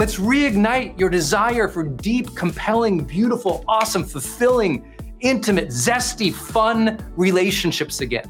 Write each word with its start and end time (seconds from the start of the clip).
Let's 0.00 0.16
reignite 0.16 0.98
your 0.98 1.10
desire 1.10 1.68
for 1.68 1.82
deep, 1.82 2.34
compelling, 2.34 3.04
beautiful, 3.04 3.62
awesome, 3.68 4.02
fulfilling, 4.02 4.94
intimate, 5.20 5.68
zesty, 5.68 6.32
fun 6.32 7.06
relationships 7.16 8.00
again. 8.00 8.24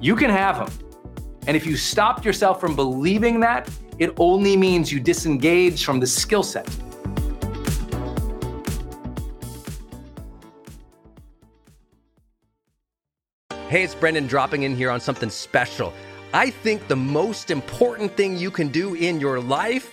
You 0.00 0.14
can 0.14 0.30
have 0.30 0.58
them. 0.58 0.78
And 1.48 1.56
if 1.56 1.66
you 1.66 1.76
stopped 1.76 2.24
yourself 2.24 2.60
from 2.60 2.76
believing 2.76 3.40
that, 3.40 3.68
it 3.98 4.14
only 4.18 4.56
means 4.56 4.92
you 4.92 5.00
disengage 5.00 5.84
from 5.84 5.98
the 5.98 6.06
skill 6.06 6.44
set. 6.44 6.68
Hey, 13.68 13.82
it's 13.82 13.96
Brendon 13.96 14.28
dropping 14.28 14.62
in 14.62 14.76
here 14.76 14.92
on 14.92 15.00
something 15.00 15.30
special. 15.30 15.92
I 16.32 16.50
think 16.50 16.86
the 16.86 16.94
most 16.94 17.50
important 17.50 18.16
thing 18.16 18.36
you 18.38 18.52
can 18.52 18.68
do 18.68 18.94
in 18.94 19.18
your 19.18 19.40
life 19.40 19.92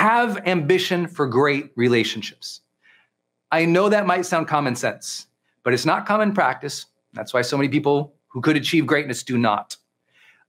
have 0.00 0.46
ambition 0.46 1.06
for 1.06 1.26
great 1.26 1.70
relationships. 1.76 2.62
I 3.52 3.66
know 3.66 3.90
that 3.90 4.06
might 4.06 4.24
sound 4.24 4.48
common 4.48 4.74
sense, 4.74 5.26
but 5.62 5.74
it's 5.74 5.84
not 5.84 6.06
common 6.06 6.32
practice. 6.32 6.86
That's 7.12 7.34
why 7.34 7.42
so 7.42 7.58
many 7.58 7.68
people 7.68 8.14
who 8.28 8.40
could 8.40 8.56
achieve 8.56 8.86
greatness 8.86 9.22
do 9.22 9.36
not. 9.36 9.76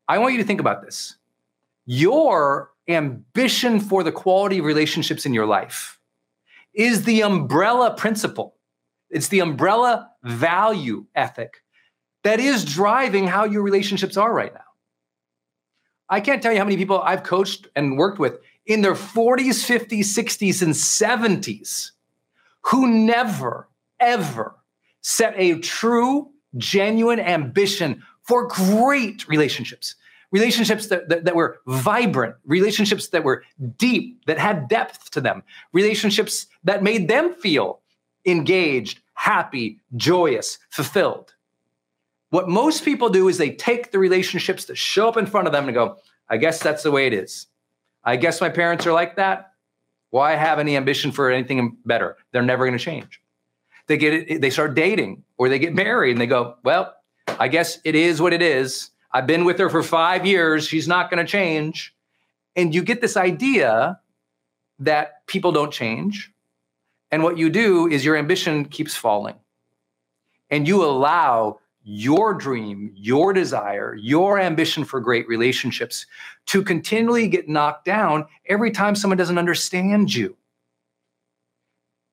I 0.07 0.19
want 0.19 0.34
you 0.34 0.40
to 0.40 0.45
think 0.45 0.61
about 0.61 0.81
this. 0.81 1.17
Your 1.85 2.72
ambition 2.88 3.81
for 3.81 4.03
the 4.03 4.11
quality 4.11 4.59
of 4.59 4.66
relationships 4.66 5.25
in 5.25 5.34
your 5.34 5.45
life 5.45 6.00
is 6.73 7.03
the 7.03 7.22
umbrella 7.22 7.94
principle. 7.95 8.56
It's 9.09 9.28
the 9.28 9.41
umbrella 9.41 10.11
value 10.23 11.07
ethic 11.13 11.61
that 12.23 12.40
is 12.40 12.63
driving 12.63 13.28
how 13.28 13.44
your 13.44 13.64
relationships 13.64 14.16
are 14.16 14.34
right 14.34 14.53
now. 14.53 14.61
I 16.08 16.22
can't 16.22 16.41
tell 16.41 16.53
you 16.53 16.58
how 16.58 16.64
many 16.66 16.78
people 16.78 17.02
I've 17.02 17.23
coached 17.23 17.67
and 17.75 17.97
worked 17.97 18.20
with 18.20 18.40
in 18.72 18.82
their 18.82 18.94
40s, 18.94 19.66
50s, 19.66 20.00
60s, 20.00 20.62
and 20.62 20.73
70s 20.73 21.91
who 22.62 22.88
never, 22.88 23.68
ever 24.00 24.56
set 25.02 25.34
a 25.35 25.59
true, 25.59 26.29
genuine 26.58 27.20
ambition 27.20 28.03
for 28.23 28.47
great 28.47 29.28
relationships. 29.28 29.96
Relationships 30.32 30.88
that, 30.88 31.09
that, 31.09 31.26
that, 31.26 31.35
were 31.35 31.59
vibrant, 31.68 32.35
relationships 32.46 33.09
that 33.09 33.23
were 33.23 33.44
deep, 33.78 34.23
that 34.26 34.38
had 34.38 34.70
depth 34.70 35.12
to 35.12 35.20
them, 35.20 35.44
relationships 35.73 36.47
that 36.64 36.84
made 36.84 37.09
them 37.09 37.34
feel 37.35 37.82
engaged, 38.26 39.02
happy, 39.16 39.79
joyous, 39.97 40.59
fulfilled. 40.70 41.34
What 42.29 42.47
most 42.47 42.85
people 42.85 43.09
do 43.09 43.28
is 43.28 43.38
they 43.38 43.52
take 43.52 43.91
the 43.91 44.00
relationships 44.00 44.66
that 44.66 44.78
show 44.78 45.09
up 45.09 45.18
in 45.18 45.26
front 45.26 45.47
of 45.47 45.52
them 45.52 45.66
and 45.66 45.73
go, 45.73 45.97
I 46.29 46.38
guess 46.38 46.64
that's 46.64 46.84
the 46.84 46.91
way 46.91 47.08
it 47.08 47.14
is. 47.14 47.47
I 48.03 48.15
guess 48.15 48.41
my 48.41 48.49
parents 48.49 48.85
are 48.87 48.93
like 48.93 49.15
that. 49.17 49.53
Why 50.09 50.35
have 50.35 50.59
any 50.59 50.75
ambition 50.75 51.11
for 51.11 51.29
anything 51.31 51.77
better? 51.85 52.17
They're 52.31 52.41
never 52.41 52.65
going 52.65 52.77
to 52.77 52.83
change. 52.83 53.21
They 53.87 53.97
get 53.97 54.41
they 54.41 54.49
start 54.49 54.75
dating 54.75 55.23
or 55.37 55.49
they 55.49 55.59
get 55.59 55.73
married 55.73 56.11
and 56.11 56.21
they 56.21 56.27
go, 56.27 56.55
well, 56.63 56.93
I 57.39 57.47
guess 57.47 57.79
it 57.83 57.95
is 57.95 58.21
what 58.21 58.33
it 58.33 58.41
is. 58.41 58.91
I've 59.13 59.27
been 59.27 59.45
with 59.45 59.59
her 59.59 59.69
for 59.69 59.83
five 59.83 60.25
years. 60.25 60.67
She's 60.67 60.87
not 60.87 61.09
going 61.09 61.25
to 61.25 61.29
change. 61.29 61.93
And 62.55 62.75
you 62.75 62.83
get 62.83 63.01
this 63.01 63.17
idea 63.17 63.99
that 64.79 65.25
people 65.27 65.51
don't 65.51 65.71
change. 65.71 66.31
And 67.11 67.23
what 67.23 67.37
you 67.37 67.49
do 67.49 67.87
is 67.87 68.03
your 68.03 68.17
ambition 68.17 68.65
keeps 68.65 68.95
falling. 68.95 69.35
And 70.49 70.67
you 70.67 70.83
allow 70.83 71.59
your 71.83 72.33
dream, 72.33 72.91
your 72.95 73.33
desire, 73.33 73.95
your 73.95 74.39
ambition 74.39 74.83
for 74.83 74.99
great 74.99 75.28
relationships 75.28 76.05
to 76.47 76.63
continually 76.63 77.28
get 77.28 77.49
knocked 77.49 77.85
down 77.85 78.25
every 78.47 78.72
time 78.72 78.95
someone 78.95 79.17
doesn't 79.17 79.37
understand 79.37 80.13
you. 80.13 80.37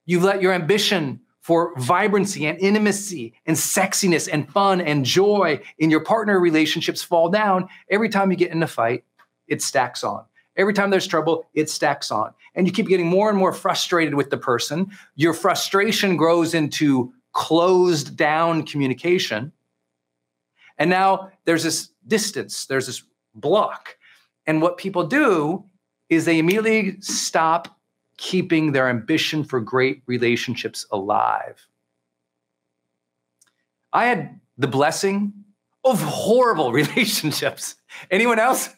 You've 0.06 0.24
let 0.24 0.40
your 0.40 0.52
ambition 0.54 1.20
for 1.40 1.74
vibrancy 1.78 2.46
and 2.46 2.58
intimacy 2.58 3.34
and 3.46 3.56
sexiness 3.56 4.28
and 4.30 4.50
fun 4.50 4.80
and 4.80 5.04
joy 5.04 5.60
in 5.78 5.90
your 5.90 6.00
partner 6.00 6.40
relationships 6.40 7.02
fall 7.02 7.28
down 7.28 7.68
every 7.90 8.08
time 8.08 8.30
you 8.30 8.36
get 8.36 8.50
in 8.50 8.62
a 8.62 8.66
fight, 8.66 9.04
it 9.46 9.62
stacks 9.62 10.04
on. 10.04 10.24
Every 10.56 10.74
time 10.74 10.90
there's 10.90 11.06
trouble, 11.06 11.46
it 11.54 11.70
stacks 11.70 12.10
on. 12.10 12.32
And 12.54 12.66
you 12.66 12.72
keep 12.72 12.88
getting 12.88 13.06
more 13.06 13.28
and 13.30 13.38
more 13.38 13.52
frustrated 13.52 14.14
with 14.14 14.30
the 14.30 14.36
person. 14.36 14.90
Your 15.14 15.32
frustration 15.32 16.16
grows 16.16 16.52
into 16.52 17.12
closed 17.32 18.16
down 18.16 18.64
communication. 18.64 19.52
And 20.78 20.90
now 20.90 21.30
there's 21.44 21.64
this 21.64 21.90
distance, 22.06 22.66
there's 22.66 22.86
this 22.86 23.02
block. 23.34 23.96
And 24.46 24.62
what 24.62 24.78
people 24.78 25.04
do 25.04 25.64
is 26.08 26.24
they 26.24 26.38
immediately 26.38 27.00
stop 27.00 27.78
keeping 28.16 28.72
their 28.72 28.88
ambition 28.88 29.44
for 29.44 29.60
great 29.60 30.02
relationships 30.06 30.86
alive. 30.90 31.68
I 33.92 34.06
had 34.06 34.40
the 34.56 34.66
blessing 34.66 35.32
of 35.84 36.02
horrible 36.02 36.72
relationships. 36.82 37.76
Anyone 38.10 38.38
else? 38.38 38.70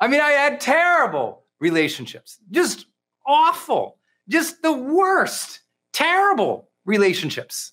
I 0.00 0.08
mean, 0.08 0.20
I 0.20 0.30
had 0.30 0.60
terrible 0.60 1.44
relationships, 1.60 2.38
just 2.50 2.86
awful, 3.26 3.98
just 4.28 4.62
the 4.62 4.72
worst, 4.72 5.60
terrible 5.92 6.68
relationships 6.84 7.72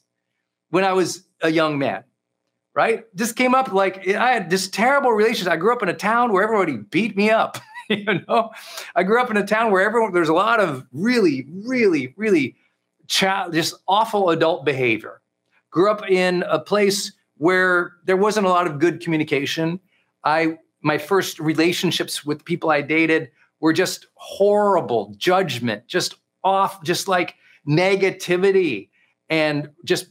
when 0.70 0.84
I 0.84 0.94
was 0.94 1.24
a 1.42 1.50
young 1.50 1.78
man, 1.78 2.04
right? 2.76 3.06
Just 3.16 3.36
came 3.36 3.56
up 3.56 3.72
like 3.72 4.08
I 4.08 4.34
had 4.34 4.50
this 4.50 4.68
terrible 4.68 5.12
relationships. 5.12 5.50
I 5.50 5.58
grew 5.58 5.74
up 5.74 5.82
in 5.82 5.90
a 5.90 5.94
town 5.94 6.34
where 6.34 6.44
everybody 6.44 6.78
beat 6.78 7.16
me 7.16 7.32
up. 7.32 7.58
you 7.90 8.04
know, 8.28 8.52
I 8.96 9.04
grew 9.04 9.20
up 9.22 9.32
in 9.32 9.38
a 9.38 9.48
town 9.48 9.72
where 9.72 9.82
everyone 9.82 10.14
there's 10.14 10.30
a 10.30 10.34
lot 10.34 10.60
of 10.60 10.86
really, 10.92 11.48
really, 11.50 12.14
really 12.18 12.56
child, 13.08 13.54
just 13.54 13.76
awful 13.88 14.30
adult 14.30 14.66
behavior. 14.66 15.22
Grew 15.72 15.90
up 15.90 16.08
in 16.10 16.44
a 16.50 16.60
place 16.60 17.14
where 17.38 17.94
there 18.06 18.18
wasn't 18.18 18.46
a 18.46 18.50
lot 18.50 18.68
of 18.68 18.80
good 18.80 19.02
communication. 19.02 19.80
I 20.24 20.58
my 20.82 20.98
first 20.98 21.40
relationships 21.40 22.26
with 22.26 22.46
people 22.46 22.70
I 22.70 22.82
dated 22.82 23.32
were 23.60 23.74
just 23.74 24.08
horrible 24.16 25.16
judgment, 25.18 25.88
just 25.88 26.16
off, 26.44 26.84
just 26.84 27.08
like 27.08 27.36
negativity 27.68 28.90
and 29.30 29.70
just 29.84 30.08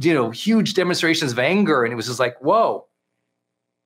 you 0.00 0.14
know 0.14 0.30
huge 0.30 0.74
demonstrations 0.74 1.32
of 1.32 1.38
anger 1.38 1.84
and 1.84 1.92
it 1.92 1.96
was 1.96 2.06
just 2.06 2.20
like 2.20 2.36
whoa 2.40 2.86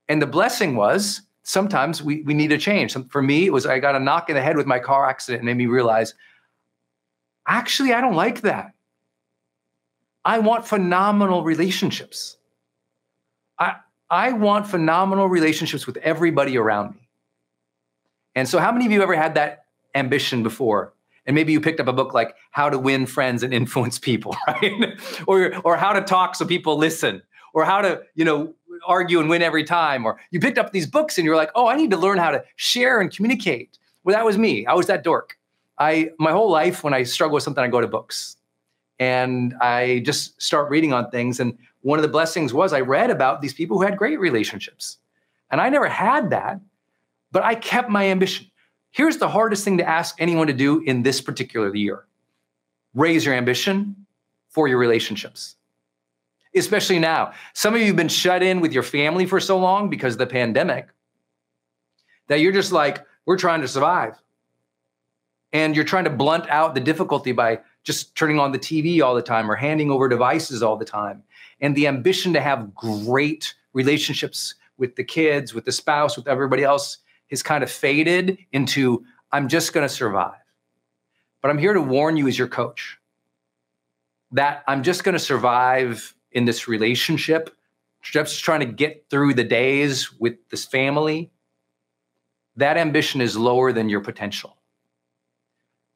and 0.09 0.21
the 0.21 0.27
blessing 0.27 0.75
was 0.75 1.21
sometimes 1.43 2.03
we, 2.03 2.21
we 2.23 2.33
need 2.33 2.51
a 2.51 2.57
change. 2.57 2.95
For 3.09 3.21
me, 3.21 3.45
it 3.45 3.53
was 3.53 3.65
I 3.65 3.79
got 3.79 3.95
a 3.95 3.99
knock 3.99 4.29
in 4.29 4.35
the 4.35 4.41
head 4.41 4.55
with 4.55 4.67
my 4.67 4.79
car 4.79 5.09
accident 5.09 5.41
and 5.41 5.45
made 5.47 5.57
me 5.57 5.65
realize 5.65 6.13
actually, 7.47 7.93
I 7.93 8.01
don't 8.01 8.15
like 8.15 8.41
that. 8.41 8.73
I 10.23 10.39
want 10.39 10.67
phenomenal 10.67 11.43
relationships. 11.43 12.37
I, 13.57 13.77
I 14.09 14.31
want 14.33 14.67
phenomenal 14.67 15.27
relationships 15.27 15.87
with 15.87 15.97
everybody 15.97 16.57
around 16.57 16.95
me. 16.95 17.09
And 18.35 18.47
so, 18.47 18.59
how 18.59 18.71
many 18.71 18.85
of 18.85 18.91
you 18.91 19.01
ever 19.01 19.15
had 19.15 19.35
that 19.35 19.65
ambition 19.95 20.43
before? 20.43 20.93
And 21.29 21.35
maybe 21.35 21.53
you 21.53 21.61
picked 21.61 21.79
up 21.79 21.87
a 21.87 21.93
book 21.93 22.15
like 22.15 22.35
How 22.49 22.71
to 22.71 22.79
Win 22.79 23.05
Friends 23.05 23.43
and 23.43 23.53
Influence 23.53 23.99
People, 23.99 24.35
right? 24.47 24.99
or, 25.27 25.55
or 25.63 25.77
How 25.77 25.93
to 25.93 26.01
Talk 26.01 26.33
So 26.33 26.43
People 26.43 26.75
Listen, 26.75 27.21
or 27.53 27.63
How 27.63 27.81
to, 27.81 28.01
you 28.15 28.25
know, 28.25 28.55
argue 28.87 29.19
and 29.19 29.29
win 29.29 29.43
every 29.43 29.63
time. 29.63 30.07
Or 30.07 30.19
you 30.31 30.39
picked 30.39 30.57
up 30.57 30.71
these 30.71 30.87
books 30.87 31.19
and 31.19 31.25
you're 31.25 31.35
like, 31.35 31.51
oh, 31.53 31.67
I 31.67 31.75
need 31.75 31.91
to 31.91 31.97
learn 31.97 32.17
how 32.17 32.31
to 32.31 32.43
share 32.55 32.99
and 32.99 33.15
communicate. 33.15 33.77
Well, 34.03 34.15
that 34.15 34.25
was 34.25 34.39
me. 34.39 34.65
I 34.65 34.73
was 34.73 34.87
that 34.87 35.03
dork. 35.03 35.37
I 35.77 36.09
my 36.17 36.31
whole 36.31 36.49
life 36.49 36.83
when 36.83 36.95
I 36.95 37.03
struggle 37.03 37.35
with 37.35 37.43
something, 37.43 37.63
I 37.63 37.67
go 37.67 37.79
to 37.79 37.87
books. 37.87 38.37
And 38.97 39.53
I 39.61 40.01
just 40.03 40.41
start 40.41 40.71
reading 40.71 40.93
on 40.93 41.11
things. 41.11 41.39
And 41.39 41.55
one 41.81 41.99
of 41.99 42.03
the 42.03 42.09
blessings 42.09 42.55
was 42.55 42.73
I 42.73 42.79
read 42.79 43.11
about 43.11 43.43
these 43.43 43.53
people 43.53 43.77
who 43.77 43.83
had 43.83 43.99
great 43.99 44.19
relationships. 44.19 44.97
And 45.51 45.61
I 45.61 45.69
never 45.69 45.87
had 45.87 46.31
that, 46.31 46.59
but 47.31 47.43
I 47.43 47.53
kept 47.53 47.87
my 47.87 48.07
ambition. 48.07 48.48
Here's 48.91 49.17
the 49.17 49.29
hardest 49.29 49.63
thing 49.63 49.77
to 49.77 49.87
ask 49.87 50.15
anyone 50.19 50.47
to 50.47 50.53
do 50.53 50.81
in 50.81 51.03
this 51.03 51.21
particular 51.21 51.75
year 51.75 52.05
raise 52.95 53.23
your 53.23 53.35
ambition 53.35 54.05
for 54.49 54.67
your 54.67 54.79
relationships 54.79 55.55
especially 56.55 56.99
now. 56.99 57.33
Some 57.53 57.75
of 57.75 57.81
you 57.81 57.87
have 57.87 57.95
been 57.95 58.07
shut 58.07 58.43
in 58.43 58.59
with 58.61 58.73
your 58.73 58.83
family 58.83 59.25
for 59.25 59.39
so 59.39 59.57
long 59.57 59.89
because 59.89 60.15
of 60.15 60.19
the 60.19 60.27
pandemic 60.27 60.87
that 62.27 62.39
you're 62.39 62.51
just 62.51 62.71
like, 62.71 63.05
we're 63.25 63.37
trying 63.37 63.61
to 63.61 63.67
survive. 63.67 64.15
And 65.51 65.75
you're 65.75 65.85
trying 65.85 66.03
to 66.03 66.09
blunt 66.11 66.47
out 66.49 66.75
the 66.75 66.81
difficulty 66.81 67.31
by 67.31 67.59
just 67.83 68.15
turning 68.15 68.39
on 68.39 68.51
the 68.51 68.59
TV 68.59 69.01
all 69.01 69.15
the 69.15 69.21
time 69.21 69.49
or 69.49 69.55
handing 69.55 69.89
over 69.89 70.07
devices 70.07 70.61
all 70.61 70.77
the 70.77 70.85
time. 70.85 71.23
And 71.61 71.75
the 71.75 71.87
ambition 71.87 72.33
to 72.33 72.41
have 72.41 72.73
great 72.75 73.55
relationships 73.73 74.55
with 74.77 74.95
the 74.95 75.03
kids, 75.03 75.53
with 75.53 75.65
the 75.65 75.71
spouse, 75.71 76.15
with 76.15 76.27
everybody 76.27 76.63
else 76.63 76.99
has 77.29 77.43
kind 77.43 77.63
of 77.63 77.71
faded 77.71 78.37
into, 78.51 79.03
I'm 79.31 79.47
just 79.47 79.73
going 79.73 79.87
to 79.87 79.93
survive. 79.93 80.33
But 81.41 81.51
I'm 81.51 81.57
here 81.57 81.73
to 81.73 81.81
warn 81.81 82.17
you 82.17 82.27
as 82.27 82.37
your 82.37 82.47
coach 82.47 82.97
that 84.31 84.63
I'm 84.67 84.83
just 84.83 85.03
going 85.03 85.13
to 85.13 85.19
survive 85.19 86.13
in 86.31 86.45
this 86.45 86.67
relationship, 86.67 87.55
just 88.01 88.43
trying 88.43 88.59
to 88.59 88.65
get 88.65 89.05
through 89.09 89.33
the 89.33 89.43
days 89.43 90.11
with 90.19 90.35
this 90.49 90.65
family, 90.65 91.31
that 92.55 92.77
ambition 92.77 93.21
is 93.21 93.37
lower 93.37 93.71
than 93.71 93.89
your 93.89 94.01
potential. 94.01 94.57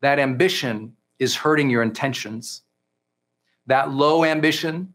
That 0.02 0.20
ambition 0.20 0.96
is 1.20 1.36
hurting 1.36 1.70
your 1.70 1.84
intentions. 1.84 2.64
That 3.68 3.92
low 3.92 4.24
ambition, 4.24 4.94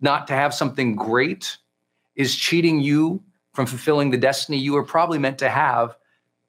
not 0.00 0.26
to 0.26 0.34
have 0.34 0.54
something 0.54 0.94
great, 0.94 1.56
is 2.14 2.36
cheating 2.36 2.80
you 2.80 3.22
from 3.52 3.66
fulfilling 3.66 4.10
the 4.10 4.16
destiny 4.16 4.58
you 4.58 4.72
were 4.72 4.82
probably 4.82 5.18
meant 5.18 5.38
to 5.38 5.48
have, 5.48 5.96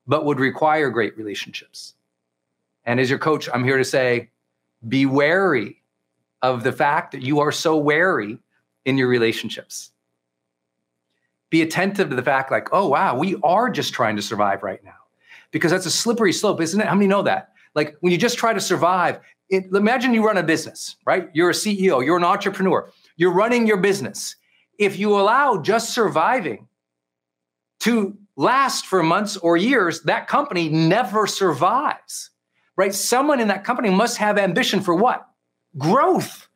but 0.07 0.25
would 0.25 0.39
require 0.39 0.89
great 0.89 1.17
relationships. 1.17 1.93
And 2.86 3.00
as 3.00 3.10
your 3.10 3.19
coach, 3.19 3.50
I'm 3.53 3.63
here 3.63 3.77
to 3.77 3.86
say 3.86 4.29
be 4.88 5.05
wary 5.05 5.81
of 6.41 6.63
the 6.63 6.72
fact 6.72 7.12
that 7.13 7.22
you 7.22 7.39
are 7.39 7.51
so 7.51 7.77
wary 7.77 8.38
in 8.86 8.98
your 8.98 9.07
relationships. 9.07 9.91
Be 11.50 11.62
attentive 11.62 12.10
to 12.10 12.15
the 12.15 12.24
fact, 12.24 12.51
like, 12.51 12.69
oh, 12.74 12.89
wow, 12.89 13.17
we 13.17 13.38
are 13.43 13.69
just 13.69 13.93
trying 13.93 14.15
to 14.15 14.22
survive 14.22 14.63
right 14.63 14.83
now. 14.83 14.91
Because 15.51 15.72
that's 15.72 15.86
a 15.86 15.91
slippery 15.91 16.33
slope, 16.33 16.60
isn't 16.60 16.81
it? 16.81 16.88
How 16.88 16.95
many 16.95 17.07
know 17.07 17.22
that? 17.22 17.53
Like, 17.75 17.95
when 18.01 18.12
you 18.12 18.17
just 18.17 18.38
try 18.38 18.53
to 18.53 18.60
survive, 18.60 19.19
it, 19.50 19.65
imagine 19.74 20.13
you 20.13 20.25
run 20.25 20.38
a 20.38 20.43
business, 20.43 20.98
right? 21.05 21.29
You're 21.33 21.51
a 21.51 21.53
CEO, 21.53 22.03
you're 22.03 22.17
an 22.17 22.24
entrepreneur, 22.24 22.89
you're 23.15 23.31
running 23.31 23.67
your 23.67 23.77
business. 23.77 24.36
If 24.79 24.98
you 24.98 25.17
allow 25.17 25.57
just 25.62 25.93
surviving 25.93 26.67
to 27.83 28.17
last 28.35 28.85
for 28.87 29.03
months 29.03 29.37
or 29.37 29.57
years, 29.57 30.01
that 30.03 30.27
company 30.27 30.69
never 30.69 31.27
survives, 31.27 32.31
right? 32.75 32.93
Someone 32.93 33.39
in 33.39 33.47
that 33.47 33.63
company 33.63 33.89
must 33.89 34.17
have 34.17 34.37
ambition 34.37 34.81
for 34.81 34.95
what? 34.95 35.27
growth, 35.77 36.47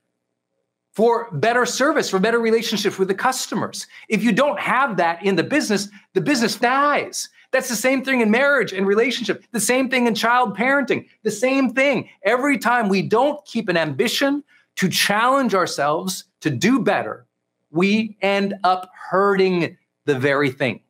for 0.93 1.29
better 1.31 1.65
service, 1.65 2.09
for 2.09 2.19
better 2.19 2.39
relationships 2.39 2.97
with 2.97 3.07
the 3.07 3.13
customers. 3.13 3.87
If 4.09 4.23
you 4.23 4.31
don't 4.31 4.59
have 4.59 4.97
that 4.97 5.23
in 5.23 5.35
the 5.35 5.43
business, 5.43 5.89
the 6.13 6.21
business 6.21 6.55
dies. 6.55 7.29
That's 7.51 7.69
the 7.69 7.75
same 7.75 8.03
thing 8.03 8.21
in 8.21 8.29
marriage 8.29 8.73
and 8.73 8.85
relationship, 8.85 9.43
the 9.51 9.59
same 9.59 9.89
thing 9.89 10.07
in 10.07 10.15
child 10.15 10.57
parenting, 10.57 11.07
the 11.23 11.31
same 11.31 11.73
thing. 11.73 12.09
Every 12.23 12.57
time 12.57 12.89
we 12.89 13.01
don't 13.01 13.43
keep 13.45 13.69
an 13.69 13.77
ambition 13.77 14.43
to 14.77 14.89
challenge 14.89 15.55
ourselves 15.55 16.25
to 16.41 16.49
do 16.49 16.79
better, 16.79 17.25
we 17.71 18.17
end 18.21 18.55
up 18.63 18.91
hurting 19.09 19.77
the 20.05 20.17
very 20.17 20.51
thing. 20.51 20.81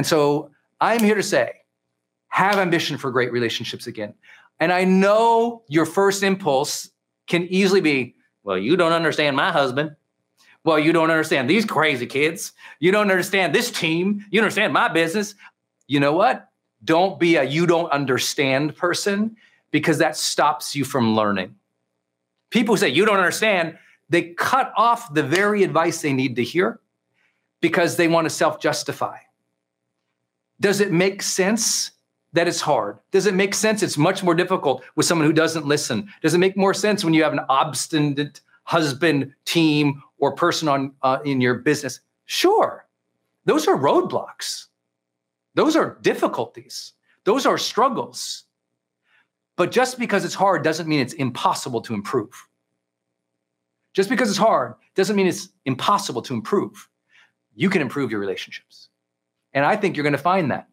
And 0.00 0.06
so 0.06 0.50
I'm 0.80 1.04
here 1.04 1.14
to 1.14 1.22
say, 1.22 1.52
have 2.28 2.56
ambition 2.56 2.96
for 2.96 3.10
great 3.10 3.32
relationships 3.32 3.86
again. 3.86 4.14
And 4.58 4.72
I 4.72 4.84
know 4.84 5.62
your 5.68 5.84
first 5.84 6.22
impulse 6.22 6.88
can 7.26 7.42
easily 7.48 7.82
be, 7.82 8.14
well, 8.42 8.56
you 8.56 8.78
don't 8.78 8.92
understand 8.92 9.36
my 9.36 9.52
husband. 9.52 9.94
Well, 10.64 10.78
you 10.78 10.94
don't 10.94 11.10
understand 11.10 11.50
these 11.50 11.66
crazy 11.66 12.06
kids. 12.06 12.52
You 12.78 12.92
don't 12.92 13.10
understand 13.10 13.54
this 13.54 13.70
team. 13.70 14.24
You 14.30 14.40
understand 14.40 14.72
my 14.72 14.88
business. 14.88 15.34
You 15.86 16.00
know 16.00 16.14
what? 16.14 16.48
Don't 16.82 17.20
be 17.20 17.36
a 17.36 17.44
you 17.44 17.66
don't 17.66 17.92
understand 17.92 18.76
person 18.76 19.36
because 19.70 19.98
that 19.98 20.16
stops 20.16 20.74
you 20.74 20.86
from 20.86 21.14
learning. 21.14 21.56
People 22.48 22.74
who 22.74 22.78
say 22.78 22.88
you 22.88 23.04
don't 23.04 23.18
understand, 23.18 23.76
they 24.08 24.32
cut 24.32 24.72
off 24.78 25.12
the 25.12 25.22
very 25.22 25.62
advice 25.62 26.00
they 26.00 26.14
need 26.14 26.36
to 26.36 26.42
hear 26.42 26.80
because 27.60 27.96
they 27.96 28.08
want 28.08 28.24
to 28.24 28.30
self 28.30 28.62
justify. 28.62 29.18
Does 30.60 30.80
it 30.80 30.92
make 30.92 31.22
sense 31.22 31.92
that 32.32 32.46
it's 32.46 32.60
hard? 32.60 32.98
Does 33.10 33.26
it 33.26 33.34
make 33.34 33.54
sense 33.54 33.82
it's 33.82 33.98
much 33.98 34.22
more 34.22 34.34
difficult 34.34 34.84
with 34.94 35.06
someone 35.06 35.26
who 35.26 35.32
doesn't 35.32 35.66
listen? 35.66 36.08
Does 36.22 36.34
it 36.34 36.38
make 36.38 36.56
more 36.56 36.74
sense 36.74 37.04
when 37.04 37.14
you 37.14 37.22
have 37.22 37.32
an 37.32 37.40
obstinate 37.48 38.40
husband, 38.64 39.34
team, 39.44 40.02
or 40.18 40.34
person 40.34 40.68
on 40.68 40.92
uh, 41.02 41.18
in 41.24 41.40
your 41.40 41.54
business? 41.54 42.00
Sure. 42.26 42.86
Those 43.46 43.66
are 43.66 43.76
roadblocks. 43.76 44.66
Those 45.54 45.76
are 45.76 45.98
difficulties. 46.02 46.92
Those 47.24 47.46
are 47.46 47.58
struggles. 47.58 48.44
But 49.56 49.72
just 49.72 49.98
because 49.98 50.24
it's 50.24 50.34
hard 50.34 50.62
doesn't 50.62 50.88
mean 50.88 51.00
it's 51.00 51.14
impossible 51.14 51.80
to 51.82 51.94
improve. 51.94 52.30
Just 53.92 54.08
because 54.08 54.28
it's 54.28 54.38
hard 54.38 54.74
doesn't 54.94 55.16
mean 55.16 55.26
it's 55.26 55.48
impossible 55.64 56.22
to 56.22 56.34
improve. 56.34 56.88
You 57.56 57.68
can 57.68 57.82
improve 57.82 58.10
your 58.10 58.20
relationships. 58.20 58.89
And 59.52 59.64
I 59.64 59.76
think 59.76 59.96
you're 59.96 60.04
going 60.04 60.12
to 60.12 60.18
find 60.18 60.50
that. 60.50 60.68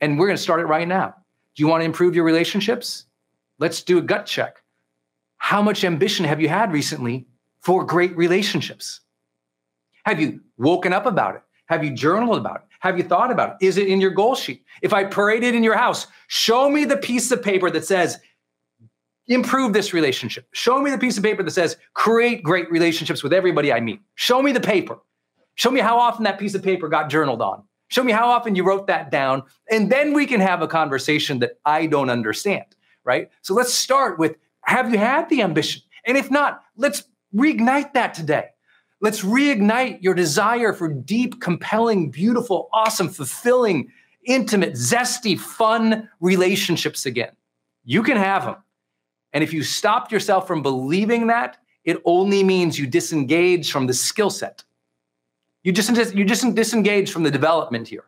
And 0.00 0.18
we're 0.18 0.26
going 0.26 0.36
to 0.36 0.42
start 0.42 0.60
it 0.60 0.66
right 0.66 0.88
now. 0.88 1.14
Do 1.54 1.62
you 1.62 1.68
want 1.68 1.82
to 1.82 1.84
improve 1.84 2.14
your 2.14 2.24
relationships? 2.24 3.04
Let's 3.58 3.82
do 3.82 3.98
a 3.98 4.02
gut 4.02 4.26
check. 4.26 4.62
How 5.36 5.62
much 5.62 5.84
ambition 5.84 6.24
have 6.24 6.40
you 6.40 6.48
had 6.48 6.72
recently 6.72 7.26
for 7.60 7.84
great 7.84 8.16
relationships? 8.16 9.00
Have 10.04 10.20
you 10.20 10.40
woken 10.56 10.92
up 10.92 11.06
about 11.06 11.36
it? 11.36 11.42
Have 11.66 11.84
you 11.84 11.92
journaled 11.92 12.38
about 12.38 12.56
it? 12.56 12.62
Have 12.80 12.98
you 12.98 13.04
thought 13.04 13.30
about 13.30 13.50
it? 13.50 13.66
Is 13.66 13.76
it 13.76 13.86
in 13.86 14.00
your 14.00 14.10
goal 14.10 14.34
sheet? 14.34 14.64
If 14.82 14.92
I 14.92 15.04
parade 15.04 15.44
it 15.44 15.54
in 15.54 15.62
your 15.62 15.76
house, 15.76 16.06
show 16.26 16.68
me 16.68 16.84
the 16.84 16.96
piece 16.96 17.30
of 17.30 17.42
paper 17.42 17.70
that 17.70 17.84
says, 17.84 18.18
improve 19.28 19.72
this 19.72 19.92
relationship. 19.92 20.46
Show 20.52 20.80
me 20.80 20.90
the 20.90 20.98
piece 20.98 21.16
of 21.16 21.22
paper 21.22 21.42
that 21.44 21.52
says, 21.52 21.76
create 21.94 22.42
great 22.42 22.70
relationships 22.70 23.22
with 23.22 23.32
everybody 23.32 23.72
I 23.72 23.80
meet. 23.80 24.00
Show 24.16 24.42
me 24.42 24.50
the 24.50 24.60
paper. 24.60 24.98
Show 25.54 25.70
me 25.70 25.80
how 25.80 25.98
often 25.98 26.24
that 26.24 26.38
piece 26.38 26.54
of 26.54 26.62
paper 26.62 26.88
got 26.88 27.08
journaled 27.08 27.40
on. 27.40 27.62
Show 27.92 28.04
me 28.04 28.12
how 28.12 28.30
often 28.30 28.54
you 28.54 28.64
wrote 28.64 28.86
that 28.86 29.10
down. 29.10 29.42
And 29.70 29.92
then 29.92 30.14
we 30.14 30.24
can 30.24 30.40
have 30.40 30.62
a 30.62 30.66
conversation 30.66 31.40
that 31.40 31.58
I 31.66 31.84
don't 31.84 32.08
understand, 32.08 32.64
right? 33.04 33.28
So 33.42 33.52
let's 33.52 33.74
start 33.74 34.18
with 34.18 34.36
have 34.62 34.90
you 34.90 34.96
had 34.96 35.28
the 35.28 35.42
ambition? 35.42 35.82
And 36.06 36.16
if 36.16 36.30
not, 36.30 36.62
let's 36.74 37.02
reignite 37.34 37.92
that 37.92 38.14
today. 38.14 38.46
Let's 39.02 39.20
reignite 39.20 40.02
your 40.02 40.14
desire 40.14 40.72
for 40.72 40.88
deep, 40.88 41.42
compelling, 41.42 42.10
beautiful, 42.10 42.70
awesome, 42.72 43.10
fulfilling, 43.10 43.92
intimate, 44.24 44.72
zesty, 44.72 45.38
fun 45.38 46.08
relationships 46.20 47.04
again. 47.04 47.32
You 47.84 48.02
can 48.02 48.16
have 48.16 48.46
them. 48.46 48.56
And 49.34 49.44
if 49.44 49.52
you 49.52 49.62
stopped 49.62 50.10
yourself 50.10 50.46
from 50.46 50.62
believing 50.62 51.26
that, 51.26 51.58
it 51.84 52.00
only 52.06 52.42
means 52.42 52.78
you 52.78 52.86
disengage 52.86 53.70
from 53.70 53.86
the 53.86 53.92
skill 53.92 54.30
set. 54.30 54.64
You 55.62 55.72
just 55.72 56.14
you 56.14 56.24
just 56.24 56.54
disengage 56.54 57.12
from 57.12 57.22
the 57.22 57.30
development 57.30 57.88
here. 57.88 58.04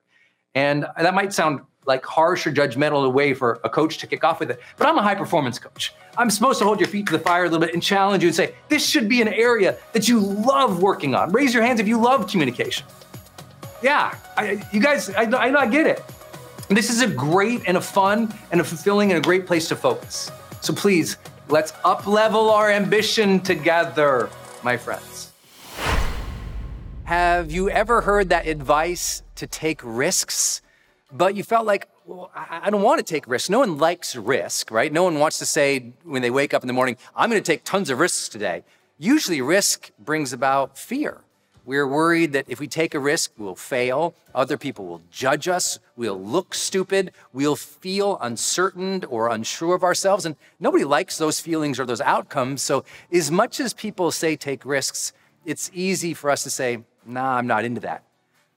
And 0.55 0.87
that 0.99 1.15
might 1.15 1.33
sound 1.33 1.61
like 1.87 2.05
harsh 2.05 2.47
or 2.47 2.53
judgmental 2.53 3.05
a 3.05 3.09
way 3.09 3.35
for 3.35 3.61
a 3.65 3.69
coach 3.69 3.99
to 3.99 4.07
kick 4.07 4.25
off 4.25 4.41
with 4.41 4.51
it. 4.51 4.61
But 4.77 4.89
I'm 4.89 4.97
a 4.97 5.03
high 5.03 5.15
performance 5.15 5.59
coach. 5.59 5.93
I'm 6.17 6.31
supposed 6.31 6.59
to 6.61 6.65
hold 6.65 6.81
your 6.81 6.89
feet 6.89 7.07
to 7.07 7.13
the 7.13 7.19
fire 7.19 7.43
a 7.43 7.49
little 7.49 7.61
bit 7.61 7.75
and 7.75 7.83
challenge 7.83 8.23
you 8.23 8.29
and 8.29 8.37
say, 8.37 8.55
this 8.69 8.87
should 8.87 9.09
be 9.09 9.21
an 9.21 9.29
area 9.29 9.77
that 9.93 10.09
you 10.09 10.21
love 10.21 10.81
working 10.81 11.15
on. 11.15 11.33
Raise 11.33 11.53
your 11.53 11.63
hands 11.63 11.81
if 11.81 11.89
you 11.89 12.01
love 12.01 12.31
communication. 12.31 12.87
Yeah, 13.83 14.15
I, 14.37 14.67
you 14.73 14.81
guys, 14.81 15.11
I, 15.11 15.23
I 15.25 15.51
know 15.51 15.59
I 15.59 15.67
get 15.67 15.87
it. 15.87 16.03
This 16.69 16.89
is 16.89 17.03
a 17.03 17.09
great 17.09 17.63
and 17.67 17.77
a 17.77 17.81
fun 17.81 18.33
and 18.51 18.61
a 18.61 18.65
fulfilling 18.65 19.13
and 19.13 19.19
a 19.19 19.23
great 19.23 19.47
place 19.47 19.69
to 19.69 19.77
focus. 19.77 20.31
So 20.63 20.73
please, 20.73 21.19
let's 21.49 21.75
up 21.85 22.07
level 22.07 22.51
our 22.51 22.71
ambition 22.71 23.41
together, 23.41 24.31
my 24.63 24.79
friends. 24.79 25.14
Have 27.05 27.53
you 27.53 27.71
ever 27.71 28.01
heard 28.01 28.31
that 28.31 28.47
advice 28.47 29.23
to 29.37 29.47
take 29.47 29.81
risks? 29.85 30.63
but 31.15 31.37
you 31.37 31.45
felt 31.45 31.65
like, 31.65 31.89
well, 32.07 32.31
I 32.35 32.69
don't 32.69 32.83
want 32.83 32.99
to 32.99 33.05
take 33.05 33.27
risks. 33.27 33.49
No 33.49 33.61
one 33.61 33.79
likes 33.79 34.15
risk, 34.17 34.71
right? 34.71 34.93
No 34.93 35.05
one 35.05 35.19
wants 35.19 35.39
to 35.39 35.47
say 35.47 35.93
when 36.03 36.21
they 36.21 36.31
wake 36.31 36.53
up 36.53 36.63
in 36.63 36.67
the 36.67 36.75
morning, 36.75 36.97
I'm 37.17 37.31
going 37.31 37.43
to 37.43 37.53
take 37.53 37.65
tons 37.65 37.89
of 37.89 37.99
risks 37.99 38.29
today. 38.29 38.65
Usually, 38.99 39.41
risk 39.41 39.91
brings 39.99 40.33
about 40.33 40.77
fear. 40.77 41.21
We're 41.65 41.89
worried 41.89 42.33
that 42.33 42.45
if 42.47 42.61
we 42.61 42.69
take 42.69 42.95
a 42.95 42.99
risk, 42.99 43.33
we'll 43.39 43.55
fail. 43.55 44.15
Other 44.35 44.59
people 44.59 44.85
will 44.85 45.01
judge 45.11 45.49
us. 45.49 45.79
We'll 45.97 46.21
look 46.21 46.53
stupid. 46.53 47.13
We'll 47.33 47.57
feel 47.57 48.19
uncertain 48.21 49.05
or 49.05 49.31
unsure 49.31 49.75
of 49.75 49.83
ourselves. 49.83 50.27
And 50.27 50.37
nobody 50.61 50.85
likes 50.85 51.17
those 51.17 51.41
feelings 51.41 51.81
or 51.81 51.87
those 51.87 52.03
outcomes. 52.03 52.61
So, 52.61 52.85
as 53.11 53.31
much 53.31 53.61
as 53.61 53.73
people 53.73 54.11
say 54.11 54.37
take 54.37 54.67
risks, 54.67 55.15
it's 55.47 55.71
easy 55.73 56.13
for 56.13 56.29
us 56.29 56.43
to 56.43 56.51
say, 56.51 56.85
nah, 57.07 57.37
I'm 57.37 57.47
not 57.47 57.65
into 57.65 57.81
that. 57.81 58.05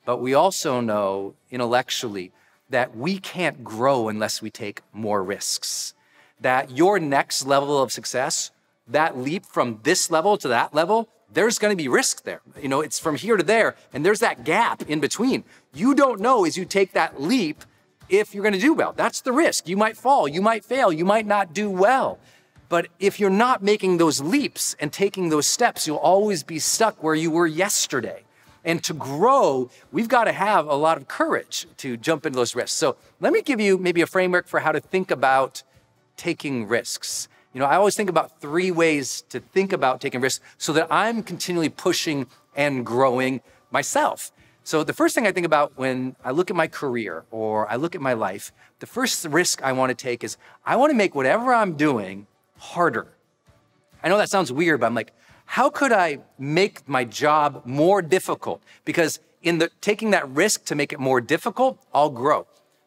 But 0.06 0.18
we 0.18 0.34
also 0.34 0.80
know 0.80 1.36
intellectually 1.52 2.32
that 2.70 2.96
we 2.96 3.20
can't 3.20 3.64
grow 3.64 4.10
unless 4.10 4.42
we 4.42 4.50
take 4.50 4.82
more 4.94 5.24
risks. 5.24 5.94
That 6.40 6.72
your 6.72 7.00
next 7.00 7.46
level 7.46 7.82
of 7.82 7.92
success, 7.92 8.52
that 8.88 9.18
leap 9.18 9.46
from 9.46 9.80
this 9.84 10.12
level 10.12 10.38
to 10.38 10.48
that 10.50 10.74
level, 10.74 11.10
there's 11.32 11.60
going 11.60 11.72
to 11.76 11.82
be 11.82 11.88
risk 11.88 12.24
there. 12.24 12.42
You 12.62 12.70
know, 12.70 12.82
it's 12.82 13.00
from 13.00 13.16
here 13.16 13.38
to 13.38 13.44
there, 13.44 13.76
and 13.94 14.06
there's 14.06 14.20
that 14.20 14.44
gap 14.44 14.82
in 14.84 15.00
between. 15.00 15.44
You 15.74 15.94
don't 15.94 16.22
know 16.22 16.46
as 16.46 16.58
you 16.58 16.66
take 16.66 16.94
that 16.94 17.22
leap 17.22 17.64
if 18.10 18.34
you're 18.34 18.44
going 18.44 18.54
to 18.54 18.60
do 18.60 18.74
well. 18.74 18.94
That's 18.94 19.22
the 19.22 19.34
risk. 19.34 19.68
You 19.68 19.78
might 19.78 19.98
fall, 19.98 20.28
you 20.28 20.42
might 20.42 20.64
fail, 20.64 20.92
you 20.92 21.06
might 21.06 21.26
not 21.26 21.54
do 21.54 21.70
well. 21.70 22.20
But 22.70 22.88
if 23.00 23.20
you're 23.20 23.30
not 23.30 23.64
making 23.64 23.98
those 23.98 24.22
leaps 24.22 24.76
and 24.80 24.92
taking 24.92 25.30
those 25.30 25.48
steps, 25.48 25.88
you'll 25.88 25.98
always 25.98 26.44
be 26.44 26.60
stuck 26.60 27.02
where 27.02 27.16
you 27.16 27.32
were 27.32 27.48
yesterday. 27.48 28.24
And 28.68 28.84
to 28.84 28.94
grow, 28.94 29.70
we've 29.94 30.10
got 30.10 30.26
to 30.26 30.34
have 30.34 30.68
a 30.68 30.76
lot 30.76 30.98
of 30.98 31.08
courage 31.08 31.66
to 31.78 31.96
jump 31.96 32.26
into 32.26 32.36
those 32.36 32.54
risks. 32.54 32.74
So 32.74 32.98
let 33.22 33.32
me 33.32 33.42
give 33.42 33.62
you 33.62 33.78
maybe 33.78 34.02
a 34.02 34.06
framework 34.06 34.46
for 34.46 34.60
how 34.60 34.74
to 34.74 34.82
think 34.82 35.10
about 35.10 35.64
taking 36.18 36.68
risks. 36.68 37.30
You 37.54 37.62
know, 37.62 37.66
I 37.66 37.78
always 37.78 37.96
think 37.96 38.10
about 38.10 38.42
three 38.42 38.70
ways 38.70 39.24
to 39.30 39.40
think 39.40 39.72
about 39.72 40.02
taking 40.02 40.20
risks 40.20 40.44
so 40.58 40.74
that 40.74 40.88
I'm 40.92 41.24
continually 41.24 41.70
pushing 41.70 42.28
and 42.58 42.86
growing 42.86 43.40
myself. 43.72 44.34
So 44.66 44.84
the 44.84 44.92
first 44.92 45.16
thing 45.16 45.26
I 45.26 45.32
think 45.32 45.46
about 45.46 45.78
when 45.78 46.18
I 46.26 46.32
look 46.32 46.50
at 46.50 46.56
my 46.58 46.68
career 46.68 47.24
or 47.32 47.72
I 47.72 47.78
look 47.78 47.96
at 47.96 48.02
my 48.02 48.12
life, 48.12 48.52
the 48.80 48.86
first 48.86 49.24
risk 49.24 49.64
I 49.64 49.72
want 49.72 49.92
to 49.92 49.96
take 49.96 50.26
is 50.26 50.36
I 50.66 50.76
want 50.76 50.92
to 50.92 50.98
make 50.98 51.16
whatever 51.16 51.54
I'm 51.54 51.78
doing 51.78 52.28
harder. 52.58 53.08
I 54.04 54.10
know 54.10 54.18
that 54.18 54.30
sounds 54.30 54.52
weird, 54.52 54.82
but 54.82 54.88
I'm 54.88 54.94
like, 54.94 55.14
how 55.48 55.70
could 55.70 55.92
I 55.92 56.20
make 56.38 56.88
my 56.88 57.04
job 57.04 57.64
more 57.66 58.02
difficult? 58.02 58.62
Because 58.86 59.20
in 59.42 59.58
the 59.58 59.72
taking 59.82 60.12
that 60.12 60.30
risk 60.30 60.66
to 60.66 60.76
make 60.76 60.94
it 60.94 61.00
more 61.00 61.22
difficult, 61.22 61.80
I'll 61.94 62.10
grow. 62.10 62.42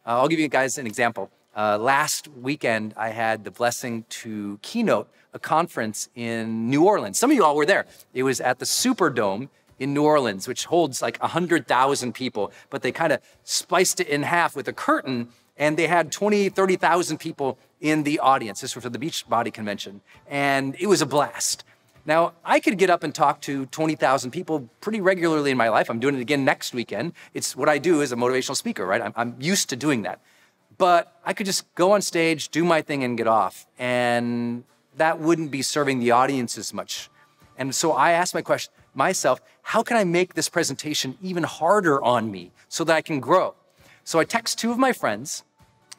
Uh, 0.06 0.20
I'll 0.20 0.28
give 0.28 0.38
you 0.38 0.48
guys 0.48 0.78
an 0.78 0.86
example. 0.86 1.30
Uh, 1.56 1.78
last 1.78 2.28
weekend, 2.28 2.94
I 2.96 3.08
had 3.08 3.44
the 3.44 3.50
blessing 3.50 4.04
to 4.20 4.58
keynote 4.62 5.08
a 5.32 5.38
conference 5.38 6.08
in 6.14 6.68
New 6.68 6.84
Orleans. 6.84 7.18
Some 7.18 7.30
of 7.30 7.36
you 7.36 7.44
all 7.44 7.56
were 7.56 7.66
there. 7.66 7.86
It 8.14 8.22
was 8.22 8.40
at 8.40 8.58
the 8.58 8.66
Superdome 8.66 9.48
in 9.78 9.94
New 9.94 10.04
Orleans, 10.04 10.46
which 10.46 10.66
holds 10.66 11.00
like 11.00 11.18
100,000 11.18 12.12
people, 12.12 12.52
but 12.68 12.82
they 12.82 12.92
kind 12.92 13.12
of 13.12 13.20
spliced 13.42 14.00
it 14.00 14.08
in 14.08 14.22
half 14.22 14.54
with 14.54 14.68
a 14.68 14.72
curtain 14.72 15.28
and 15.56 15.76
they 15.76 15.86
had 15.86 16.10
20, 16.10 16.48
30,000 16.48 17.18
people 17.18 17.58
in 17.80 18.02
the 18.02 18.18
audience. 18.18 18.60
This 18.60 18.74
was 18.74 18.82
for 18.82 18.90
the 18.90 18.98
Beachbody 18.98 19.52
Convention, 19.52 20.00
and 20.26 20.74
it 20.80 20.86
was 20.86 21.02
a 21.02 21.06
blast. 21.06 21.64
Now, 22.06 22.32
I 22.44 22.60
could 22.60 22.78
get 22.78 22.90
up 22.90 23.04
and 23.04 23.14
talk 23.14 23.40
to 23.42 23.66
20,000 23.66 24.30
people 24.30 24.68
pretty 24.80 25.00
regularly 25.00 25.50
in 25.50 25.56
my 25.56 25.68
life. 25.68 25.90
I'm 25.90 26.00
doing 26.00 26.14
it 26.14 26.20
again 26.20 26.44
next 26.44 26.72
weekend. 26.74 27.12
It's 27.34 27.54
what 27.54 27.68
I 27.68 27.78
do 27.78 28.02
as 28.02 28.12
a 28.12 28.16
motivational 28.16 28.56
speaker, 28.56 28.86
right? 28.86 29.02
I'm, 29.02 29.12
I'm 29.16 29.36
used 29.38 29.68
to 29.70 29.76
doing 29.76 30.02
that. 30.02 30.20
But 30.78 31.14
I 31.24 31.34
could 31.34 31.46
just 31.46 31.72
go 31.74 31.92
on 31.92 32.00
stage, 32.00 32.48
do 32.48 32.64
my 32.64 32.80
thing, 32.80 33.04
and 33.04 33.18
get 33.18 33.26
off. 33.26 33.66
And 33.78 34.64
that 34.96 35.20
wouldn't 35.20 35.50
be 35.50 35.62
serving 35.62 36.00
the 36.00 36.10
audience 36.10 36.56
as 36.56 36.72
much. 36.72 37.10
And 37.58 37.74
so 37.74 37.92
I 37.92 38.12
asked 38.12 38.34
my 38.34 38.42
question 38.42 38.72
myself, 38.94 39.40
how 39.62 39.82
can 39.82 39.96
I 39.98 40.04
make 40.04 40.34
this 40.34 40.48
presentation 40.48 41.18
even 41.22 41.42
harder 41.42 42.02
on 42.02 42.30
me 42.30 42.50
so 42.68 42.82
that 42.84 42.96
I 42.96 43.02
can 43.02 43.20
grow? 43.20 43.54
So 44.04 44.18
I 44.18 44.24
text 44.24 44.58
two 44.58 44.72
of 44.72 44.78
my 44.78 44.92
friends 44.92 45.44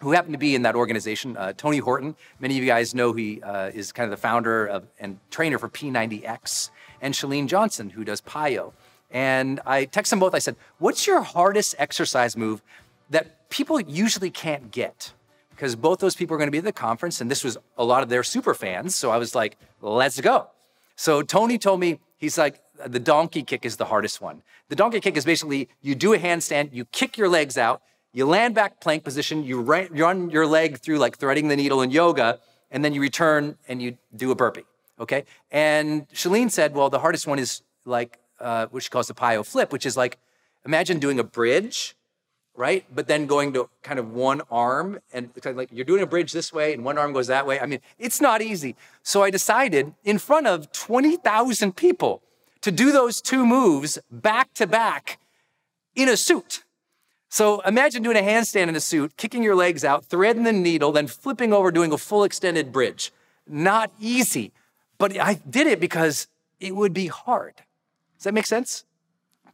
who 0.01 0.11
happened 0.11 0.33
to 0.33 0.39
be 0.39 0.55
in 0.55 0.63
that 0.63 0.75
organization. 0.75 1.37
Uh, 1.37 1.53
Tony 1.53 1.77
Horton, 1.77 2.15
many 2.39 2.57
of 2.57 2.63
you 2.63 2.69
guys 2.69 2.93
know 2.95 3.13
he 3.13 3.41
uh, 3.41 3.67
is 3.73 3.91
kind 3.91 4.05
of 4.05 4.11
the 4.11 4.21
founder 4.21 4.65
of, 4.65 4.85
and 4.99 5.19
trainer 5.29 5.59
for 5.59 5.69
P90X, 5.69 6.71
and 7.01 7.13
Chalene 7.13 7.47
Johnson, 7.47 7.91
who 7.91 8.03
does 8.03 8.21
PiYo. 8.21 8.73
And 9.11 9.59
I 9.65 9.85
texted 9.85 10.11
them 10.11 10.19
both. 10.19 10.33
I 10.33 10.39
said, 10.39 10.55
What's 10.79 11.05
your 11.05 11.21
hardest 11.21 11.75
exercise 11.77 12.35
move 12.35 12.61
that 13.09 13.49
people 13.49 13.79
usually 13.79 14.31
can't 14.31 14.71
get? 14.71 15.13
Because 15.51 15.75
both 15.75 15.99
those 15.99 16.15
people 16.15 16.35
are 16.35 16.37
going 16.37 16.47
to 16.47 16.51
be 16.51 16.57
at 16.57 16.63
the 16.63 16.71
conference, 16.71 17.21
and 17.21 17.29
this 17.29 17.43
was 17.43 17.57
a 17.77 17.83
lot 17.83 18.01
of 18.01 18.09
their 18.09 18.23
super 18.23 18.53
fans. 18.53 18.95
So 18.95 19.11
I 19.11 19.17
was 19.17 19.35
like, 19.35 19.57
Let's 19.81 20.19
go. 20.19 20.47
So 20.95 21.21
Tony 21.21 21.57
told 21.57 21.79
me, 21.79 21.99
he's 22.17 22.37
like, 22.37 22.61
the 22.85 22.99
donkey 22.99 23.43
kick 23.43 23.65
is 23.65 23.77
the 23.77 23.85
hardest 23.85 24.21
one. 24.21 24.41
The 24.69 24.75
donkey 24.75 24.99
kick 24.99 25.17
is 25.17 25.25
basically 25.25 25.69
you 25.81 25.95
do 25.95 26.13
a 26.13 26.17
handstand, 26.17 26.69
you 26.73 26.85
kick 26.85 27.17
your 27.17 27.27
legs 27.27 27.57
out, 27.57 27.81
you 28.13 28.25
land 28.25 28.55
back 28.55 28.81
plank 28.81 29.03
position, 29.03 29.43
you 29.43 29.61
run 29.61 30.29
your 30.29 30.45
leg 30.45 30.79
through 30.79 30.97
like 30.97 31.17
threading 31.17 31.47
the 31.47 31.55
needle 31.55 31.81
in 31.81 31.91
yoga, 31.91 32.39
and 32.69 32.83
then 32.83 32.93
you 32.93 33.01
return 33.01 33.57
and 33.67 33.81
you 33.81 33.97
do 34.15 34.31
a 34.31 34.35
burpee. 34.35 34.65
Okay. 34.99 35.25
And 35.49 36.07
Chalene 36.09 36.51
said, 36.51 36.73
well, 36.73 36.89
the 36.89 36.99
hardest 36.99 37.25
one 37.25 37.39
is 37.39 37.61
like 37.85 38.19
uh, 38.39 38.67
what 38.67 38.83
she 38.83 38.89
calls 38.89 39.07
the 39.07 39.13
PiYo 39.13 39.45
flip, 39.45 39.71
which 39.71 39.85
is 39.85 39.97
like 39.97 40.17
Imagine 40.65 40.99
doing 40.99 41.19
a 41.19 41.23
bridge, 41.23 41.95
right? 42.55 42.85
But 42.93 43.07
then 43.07 43.25
going 43.25 43.53
to 43.53 43.69
kind 43.81 43.97
of 43.97 44.13
one 44.13 44.41
arm 44.51 44.99
and 45.11 45.33
kind 45.41 45.53
of 45.53 45.57
like 45.57 45.69
you're 45.71 45.85
doing 45.85 46.03
a 46.03 46.07
bridge 46.07 46.31
this 46.33 46.53
way 46.53 46.73
and 46.73 46.85
one 46.85 46.97
arm 46.97 47.13
goes 47.13 47.27
that 47.27 47.47
way. 47.47 47.59
I 47.59 47.65
mean, 47.65 47.79
it's 47.97 48.21
not 48.21 48.41
easy. 48.41 48.75
So 49.01 49.23
I 49.23 49.31
decided 49.31 49.93
in 50.03 50.19
front 50.19 50.47
of 50.47 50.71
20,000 50.71 51.75
people 51.75 52.21
to 52.61 52.71
do 52.71 52.91
those 52.91 53.21
two 53.21 53.45
moves 53.45 53.97
back 54.11 54.53
to 54.55 54.67
back 54.67 55.19
in 55.95 56.07
a 56.07 56.15
suit. 56.15 56.63
So 57.33 57.61
imagine 57.61 58.03
doing 58.03 58.17
a 58.17 58.21
handstand 58.21 58.67
in 58.67 58.75
a 58.75 58.81
suit, 58.81 59.15
kicking 59.15 59.41
your 59.41 59.55
legs 59.55 59.85
out, 59.85 60.03
threading 60.03 60.43
the 60.43 60.51
needle, 60.51 60.91
then 60.91 61.07
flipping 61.07 61.53
over, 61.53 61.71
doing 61.71 61.93
a 61.93 61.97
full 61.97 62.25
extended 62.25 62.73
bridge. 62.73 63.13
Not 63.47 63.89
easy, 64.01 64.51
but 64.97 65.17
I 65.17 65.35
did 65.49 65.65
it 65.65 65.79
because 65.79 66.27
it 66.59 66.75
would 66.75 66.93
be 66.93 67.07
hard. 67.07 67.53
Does 68.17 68.25
that 68.25 68.33
make 68.33 68.45
sense? 68.45 68.83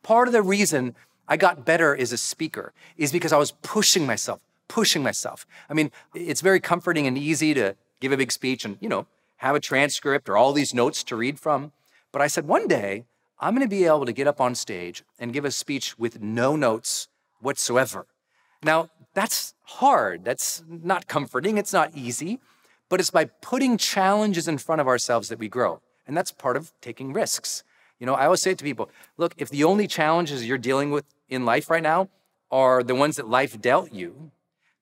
Part 0.02 0.28
of 0.28 0.32
the 0.32 0.42
reason 0.42 0.96
I 1.28 1.38
got 1.38 1.66
better 1.66 1.96
as 1.96 2.12
a 2.12 2.18
speaker 2.18 2.74
is 2.98 3.12
because 3.12 3.32
I 3.32 3.38
was 3.38 3.52
pushing 3.62 4.08
myself, 4.08 4.42
pushing 4.68 5.04
myself. 5.04 5.46
I 5.70 5.76
mean, 5.76 5.92
it's 6.16 6.42
very 6.42 6.60
comforting 6.60 7.06
and 7.06 7.16
easy 7.16 7.54
to 7.54 7.76
give 8.00 8.12
a 8.12 8.18
big 8.18 8.32
speech 8.32 8.66
and, 8.66 8.80
you 8.82 8.90
know, 8.90 9.06
have 9.38 9.56
a 9.56 9.60
transcript 9.60 10.28
or 10.28 10.36
all 10.36 10.52
these 10.52 10.74
notes 10.74 11.04
to 11.04 11.16
read 11.16 11.40
from. 11.40 11.72
But 12.12 12.24
I 12.24 12.28
said, 12.28 12.48
one 12.48 12.68
day, 12.68 13.06
I'm 13.40 13.54
going 13.54 13.68
to 13.68 13.70
be 13.70 13.86
able 13.86 14.08
to 14.08 14.14
get 14.14 14.26
up 14.26 14.42
on 14.42 14.56
stage 14.56 15.04
and 15.20 15.32
give 15.32 15.46
a 15.46 15.52
speech 15.52 16.00
with 16.00 16.24
no 16.24 16.56
notes 16.56 17.08
whatsoever. 17.42 18.06
Now, 18.64 18.90
that's 19.14 19.54
hard. 19.64 20.26
That's 20.26 20.64
not 20.68 21.08
comforting. 21.08 21.58
It's 21.58 21.74
not 21.74 21.92
easy, 21.96 22.40
but 22.90 23.00
it's 23.00 23.10
by 23.10 23.26
putting 23.26 23.78
challenges 23.78 24.48
in 24.48 24.58
front 24.58 24.82
of 24.82 24.88
ourselves 24.88 25.30
that 25.30 25.40
we 25.40 25.48
grow. 25.48 25.82
And 26.06 26.16
that's 26.16 26.32
part 26.32 26.56
of 26.56 26.72
taking 26.82 27.14
risks. 27.14 27.64
You 28.00 28.06
know, 28.06 28.14
I 28.14 28.26
always 28.26 28.42
say 28.42 28.54
to 28.54 28.64
people 28.64 28.90
look, 29.18 29.34
if 29.38 29.50
the 29.50 29.64
only 29.64 29.88
challenges 29.88 30.46
you're 30.46 30.58
dealing 30.58 30.92
with 30.92 31.06
in 31.30 31.46
life 31.46 31.70
right 31.70 31.84
now 31.84 32.10
are 32.52 32.84
the 32.84 32.96
ones 32.96 33.16
that 33.18 33.28
life 33.28 33.60
dealt 33.60 33.92
you, 33.92 34.32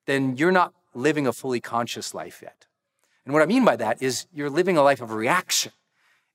then 0.06 0.36
you're 0.36 0.52
not 0.52 0.72
living 0.94 1.26
a 1.26 1.32
fully 1.32 1.60
conscious 1.60 2.14
life 2.14 2.40
yet. 2.42 2.66
And 3.24 3.32
what 3.32 3.42
I 3.42 3.46
mean 3.46 3.64
by 3.64 3.76
that 3.76 4.00
is 4.00 4.26
you're 4.32 4.50
living 4.50 4.76
a 4.76 4.82
life 4.82 5.00
of 5.00 5.10
reaction. 5.10 5.72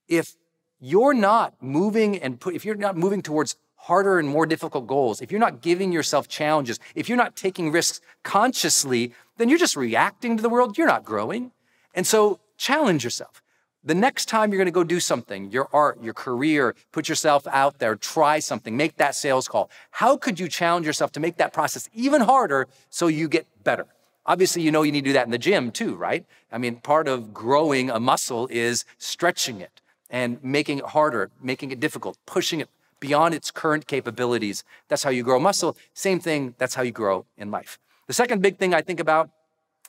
If 0.08 0.36
you're 0.78 1.14
not 1.14 1.54
moving 1.62 2.18
and 2.18 2.38
put, 2.38 2.54
if 2.54 2.64
you're 2.64 2.74
not 2.74 2.96
moving 2.96 3.22
towards 3.22 3.56
harder 3.82 4.18
and 4.18 4.28
more 4.28 4.46
difficult 4.46 4.86
goals, 4.86 5.20
if 5.20 5.30
you're 5.30 5.40
not 5.40 5.60
giving 5.60 5.90
yourself 5.92 6.28
challenges, 6.28 6.78
if 6.94 7.08
you're 7.08 7.18
not 7.18 7.34
taking 7.34 7.72
risks 7.72 8.00
consciously, 8.22 9.12
then 9.38 9.48
you're 9.48 9.58
just 9.58 9.76
reacting 9.76 10.36
to 10.36 10.42
the 10.42 10.48
world. 10.48 10.78
You're 10.78 10.86
not 10.86 11.04
growing. 11.04 11.50
And 11.94 12.06
so 12.06 12.38
challenge 12.56 13.02
yourself. 13.02 13.42
The 13.84 13.94
next 13.96 14.26
time 14.26 14.52
you're 14.52 14.58
going 14.58 14.66
to 14.66 14.70
go 14.70 14.84
do 14.84 15.00
something, 15.00 15.50
your 15.50 15.68
art, 15.72 16.00
your 16.00 16.14
career, 16.14 16.76
put 16.92 17.08
yourself 17.08 17.44
out 17.48 17.80
there, 17.80 17.96
try 17.96 18.38
something, 18.38 18.76
make 18.76 18.96
that 18.98 19.16
sales 19.16 19.48
call. 19.48 19.68
How 19.90 20.16
could 20.16 20.38
you 20.38 20.48
challenge 20.48 20.86
yourself 20.86 21.10
to 21.12 21.20
make 21.20 21.36
that 21.38 21.52
process 21.52 21.88
even 21.92 22.20
harder 22.20 22.68
so 22.90 23.08
you 23.08 23.28
get 23.28 23.46
better? 23.64 23.86
Obviously, 24.24 24.62
you 24.62 24.70
know 24.70 24.84
you 24.84 24.92
need 24.92 25.00
to 25.00 25.10
do 25.10 25.14
that 25.14 25.26
in 25.26 25.32
the 25.32 25.38
gym 25.38 25.72
too, 25.72 25.96
right? 25.96 26.24
I 26.52 26.58
mean, 26.58 26.76
part 26.76 27.08
of 27.08 27.34
growing 27.34 27.90
a 27.90 27.98
muscle 27.98 28.46
is 28.52 28.84
stretching 28.98 29.60
it 29.60 29.80
and 30.08 30.38
making 30.44 30.78
it 30.78 30.84
harder, 30.84 31.32
making 31.42 31.72
it 31.72 31.80
difficult, 31.80 32.16
pushing 32.26 32.60
it 32.60 32.68
beyond 33.02 33.34
its 33.34 33.50
current 33.50 33.88
capabilities. 33.88 34.62
That's 34.86 35.02
how 35.02 35.10
you 35.10 35.24
grow 35.24 35.40
muscle. 35.40 35.76
Same 35.92 36.20
thing, 36.20 36.54
that's 36.56 36.76
how 36.76 36.82
you 36.82 36.92
grow 36.92 37.26
in 37.36 37.50
life. 37.50 37.80
The 38.06 38.12
second 38.12 38.42
big 38.42 38.58
thing 38.58 38.72
I 38.72 38.80
think 38.80 39.00
about 39.00 39.28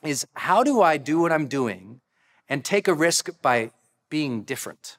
is 0.02 0.26
how 0.34 0.64
do 0.64 0.82
I 0.82 0.96
do 0.96 1.20
what 1.20 1.30
I'm 1.30 1.46
doing 1.46 2.00
and 2.48 2.64
take 2.64 2.88
a 2.88 2.92
risk 2.92 3.30
by 3.40 3.70
being 4.10 4.42
different? 4.42 4.98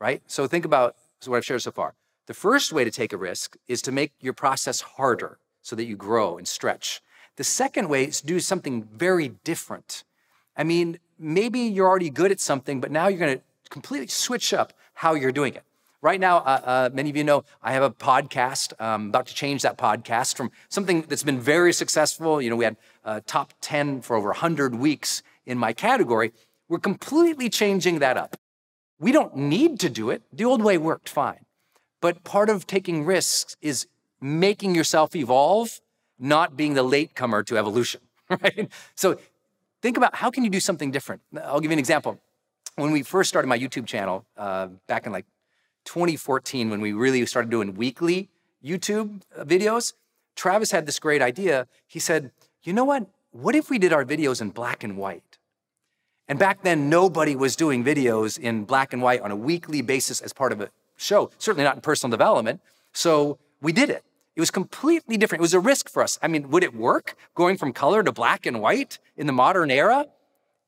Right? 0.00 0.22
So 0.26 0.46
think 0.46 0.64
about 0.64 0.96
what 1.26 1.36
I've 1.36 1.44
shared 1.44 1.60
so 1.60 1.72
far. 1.72 1.92
The 2.26 2.32
first 2.32 2.72
way 2.72 2.84
to 2.84 2.90
take 2.90 3.12
a 3.12 3.18
risk 3.18 3.58
is 3.68 3.82
to 3.82 3.92
make 3.92 4.12
your 4.20 4.32
process 4.32 4.80
harder 4.80 5.36
so 5.60 5.76
that 5.76 5.84
you 5.84 5.96
grow 5.96 6.38
and 6.38 6.48
stretch. 6.48 7.02
The 7.36 7.44
second 7.44 7.90
way 7.90 8.04
is 8.04 8.22
to 8.22 8.26
do 8.26 8.40
something 8.40 8.84
very 8.84 9.28
different. 9.44 10.04
I 10.56 10.64
mean, 10.64 10.98
maybe 11.18 11.60
you're 11.60 11.88
already 11.88 12.08
good 12.08 12.32
at 12.32 12.40
something, 12.40 12.80
but 12.80 12.90
now 12.90 13.08
you're 13.08 13.18
going 13.18 13.36
to 13.36 13.44
completely 13.68 14.06
switch 14.06 14.54
up 14.54 14.72
how 14.94 15.12
you're 15.14 15.32
doing 15.32 15.54
it. 15.54 15.64
Right 16.04 16.20
now, 16.20 16.40
uh, 16.40 16.60
uh, 16.64 16.90
many 16.92 17.08
of 17.08 17.16
you 17.16 17.24
know 17.24 17.44
I 17.62 17.72
have 17.72 17.82
a 17.82 17.88
podcast. 17.88 18.74
I'm 18.78 19.08
about 19.08 19.26
to 19.28 19.34
change 19.34 19.62
that 19.62 19.78
podcast 19.78 20.36
from 20.36 20.50
something 20.68 21.00
that's 21.08 21.22
been 21.22 21.40
very 21.40 21.72
successful. 21.72 22.42
You 22.42 22.50
know, 22.50 22.56
we 22.56 22.66
had 22.66 22.76
uh, 23.06 23.20
top 23.24 23.54
10 23.62 24.02
for 24.02 24.14
over 24.14 24.28
100 24.28 24.74
weeks 24.74 25.22
in 25.46 25.56
my 25.56 25.72
category. 25.72 26.34
We're 26.68 26.78
completely 26.78 27.48
changing 27.48 28.00
that 28.00 28.18
up. 28.18 28.36
We 29.00 29.12
don't 29.12 29.34
need 29.34 29.80
to 29.80 29.88
do 29.88 30.10
it. 30.10 30.20
The 30.30 30.44
old 30.44 30.62
way 30.62 30.76
worked 30.76 31.08
fine. 31.08 31.46
But 32.02 32.22
part 32.22 32.50
of 32.50 32.66
taking 32.66 33.06
risks 33.06 33.56
is 33.62 33.86
making 34.20 34.74
yourself 34.74 35.16
evolve, 35.16 35.80
not 36.18 36.54
being 36.54 36.74
the 36.74 36.82
latecomer 36.82 37.42
to 37.44 37.56
evolution, 37.56 38.02
right? 38.28 38.70
So 38.94 39.18
think 39.80 39.96
about 39.96 40.16
how 40.16 40.30
can 40.30 40.44
you 40.44 40.50
do 40.50 40.60
something 40.60 40.90
different? 40.90 41.22
I'll 41.42 41.60
give 41.60 41.70
you 41.70 41.76
an 41.76 41.78
example. 41.78 42.20
When 42.76 42.90
we 42.90 43.02
first 43.02 43.30
started 43.30 43.48
my 43.48 43.58
YouTube 43.58 43.86
channel 43.86 44.26
uh, 44.36 44.66
back 44.86 45.06
in 45.06 45.12
like 45.12 45.24
2014 45.84 46.70
when 46.70 46.80
we 46.80 46.92
really 46.92 47.24
started 47.26 47.50
doing 47.50 47.74
weekly 47.74 48.28
YouTube 48.64 49.22
uh, 49.36 49.44
videos, 49.44 49.92
Travis 50.36 50.70
had 50.70 50.86
this 50.86 50.98
great 50.98 51.22
idea. 51.22 51.66
He 51.86 51.98
said, 51.98 52.30
you 52.62 52.72
know 52.72 52.84
what? 52.84 53.06
What 53.30 53.54
if 53.54 53.68
we 53.68 53.78
did 53.78 53.92
our 53.92 54.04
videos 54.04 54.40
in 54.40 54.50
black 54.50 54.82
and 54.82 54.96
white? 54.96 55.38
And 56.26 56.38
back 56.38 56.62
then, 56.62 56.88
nobody 56.88 57.36
was 57.36 57.54
doing 57.54 57.84
videos 57.84 58.38
in 58.38 58.64
black 58.64 58.92
and 58.92 59.02
white 59.02 59.20
on 59.20 59.30
a 59.30 59.36
weekly 59.36 59.82
basis 59.82 60.22
as 60.22 60.32
part 60.32 60.52
of 60.52 60.60
a 60.60 60.70
show, 60.96 61.30
certainly 61.38 61.64
not 61.64 61.74
in 61.74 61.80
personal 61.82 62.10
development. 62.10 62.60
So 62.92 63.38
we 63.60 63.72
did 63.72 63.90
it. 63.90 64.04
It 64.34 64.40
was 64.40 64.50
completely 64.50 65.16
different. 65.16 65.40
It 65.40 65.42
was 65.42 65.54
a 65.54 65.60
risk 65.60 65.88
for 65.88 66.02
us. 66.02 66.18
I 66.22 66.28
mean, 66.28 66.50
would 66.50 66.64
it 66.64 66.74
work 66.74 67.16
going 67.34 67.56
from 67.56 67.72
color 67.72 68.02
to 68.02 68.10
black 68.10 68.46
and 68.46 68.60
white 68.60 68.98
in 69.16 69.26
the 69.26 69.32
modern 69.32 69.70
era? 69.70 70.06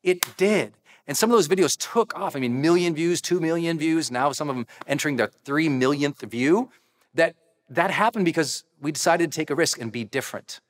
It 0.03 0.37
did. 0.37 0.75
And 1.07 1.17
some 1.17 1.31
of 1.31 1.37
those 1.37 1.49
videos 1.49 1.77
took 1.77 2.17
off. 2.19 2.35
I 2.35 2.41
mean, 2.41 2.61
million 2.61 2.95
views, 2.95 3.21
two 3.21 3.41
million 3.41 3.79
views, 3.79 4.11
now 4.11 4.33
some 4.33 4.51
of 4.51 4.57
them 4.57 4.67
entering 4.87 5.17
their 5.17 5.29
three 5.29 5.69
millionth 5.69 6.21
view. 6.23 6.71
That, 7.15 7.37
that 7.71 7.91
happened 7.91 8.25
because 8.25 8.65
we 8.81 8.93
decided 8.93 9.31
to 9.31 9.37
take 9.37 9.51
a 9.51 9.55
risk 9.55 9.81
and 9.81 9.93
be 9.93 10.05
different. 10.05 10.61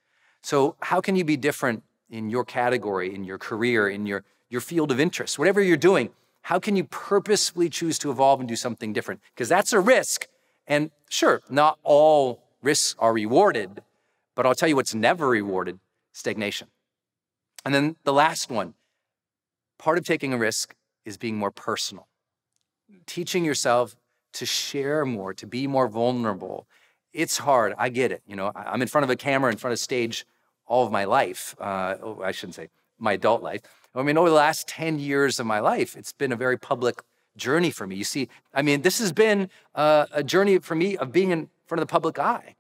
So, 0.43 0.77
how 0.81 1.01
can 1.01 1.17
you 1.17 1.25
be 1.25 1.37
different 1.37 1.83
in 2.11 2.31
your 2.31 2.45
category, 2.45 3.15
in 3.15 3.25
your 3.25 3.39
career, 3.39 3.89
in 3.89 4.07
your, 4.07 4.25
your 4.49 4.61
field 4.61 4.93
of 4.93 5.01
interest, 5.01 5.39
whatever 5.39 5.61
you're 5.61 5.77
doing? 5.77 6.11
How 6.43 6.61
can 6.61 6.77
you 6.77 6.85
purposefully 6.85 7.69
choose 7.69 7.99
to 7.99 8.11
evolve 8.11 8.39
and 8.39 8.49
do 8.49 8.55
something 8.55 8.93
different? 8.93 9.21
Because 9.35 9.49
that's 9.49 9.73
a 9.73 9.81
risk. 9.81 10.29
And 10.69 10.93
sure, 11.09 11.43
not 11.51 11.79
all 11.83 12.45
risks 12.63 12.95
are 13.01 13.13
rewarded, 13.13 13.83
but 14.37 14.47
I'll 14.47 14.55
tell 14.55 14.69
you 14.69 14.77
what's 14.77 14.95
never 14.95 15.29
rewarded 15.29 15.81
stagnation. 16.13 16.69
And 17.65 17.75
then 17.75 17.97
the 18.05 18.13
last 18.13 18.49
one 18.49 18.75
Part 19.79 19.99
of 19.99 20.05
taking 20.05 20.33
a 20.33 20.39
risk 20.39 20.75
is 21.05 21.17
being 21.17 21.37
more 21.37 21.51
personal, 21.51 22.09
teaching 23.07 23.45
yourself 23.45 23.97
to 24.35 24.47
share 24.47 25.05
more, 25.05 25.33
to 25.35 25.47
be 25.47 25.67
more 25.67 25.89
vulnerable. 25.89 26.67
It's 27.13 27.39
hard. 27.39 27.75
I 27.79 27.89
get 27.89 28.13
it. 28.13 28.23
You 28.27 28.37
know, 28.37 28.53
I'm 28.55 28.83
in 28.83 28.89
front 28.89 29.05
of 29.05 29.11
a 29.11 29.17
camera, 29.17 29.51
in 29.51 29.57
front 29.57 29.73
of 29.73 29.79
stage 29.79 30.27
all 30.67 30.85
of 30.85 30.93
my 30.93 31.05
life. 31.05 31.55
Uh, 31.61 31.95
oh, 32.03 32.23
I 32.23 32.33
shouldn't 32.33 32.55
say 32.55 32.69
my 32.99 33.13
adult 33.13 33.43
life. 33.43 33.63
I 33.95 34.03
mean, 34.03 34.19
over 34.19 34.29
the 34.29 34.35
last 34.35 34.69
10 34.69 34.99
years 34.99 35.41
of 35.41 35.47
my 35.47 35.61
life, 35.61 35.97
it's 35.97 36.13
been 36.13 36.33
a 36.33 36.37
very 36.37 36.59
public 36.59 37.03
journey 37.37 37.71
for 37.71 37.87
me. 37.87 37.97
You 37.97 38.05
see, 38.05 38.29
I 38.53 38.63
mean, 38.63 38.83
this 38.83 38.99
has 38.99 39.13
been 39.13 39.49
uh, 39.75 40.07
a 40.13 40.23
journey 40.23 40.59
for 40.59 40.75
me 40.75 40.97
of 40.97 41.13
being 41.13 41.31
in 41.31 41.49
front 41.67 41.81
of 41.81 41.89
the 41.89 41.91
public 41.91 42.19
eye. 42.19 42.57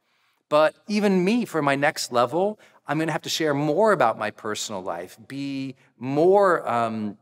But 0.48 0.76
even 0.88 1.24
me, 1.24 1.44
for 1.44 1.60
my 1.60 1.74
next 1.74 2.12
level, 2.12 2.58
I'm 2.88 2.98
going 2.98 3.08
to 3.08 3.12
have 3.12 3.22
to 3.22 3.28
share 3.28 3.54
more 3.54 3.92
about 3.92 4.18
my 4.18 4.30
personal 4.30 4.82
life, 4.82 5.18
be 5.26 5.74
more 5.98 6.68
um, 6.68 7.18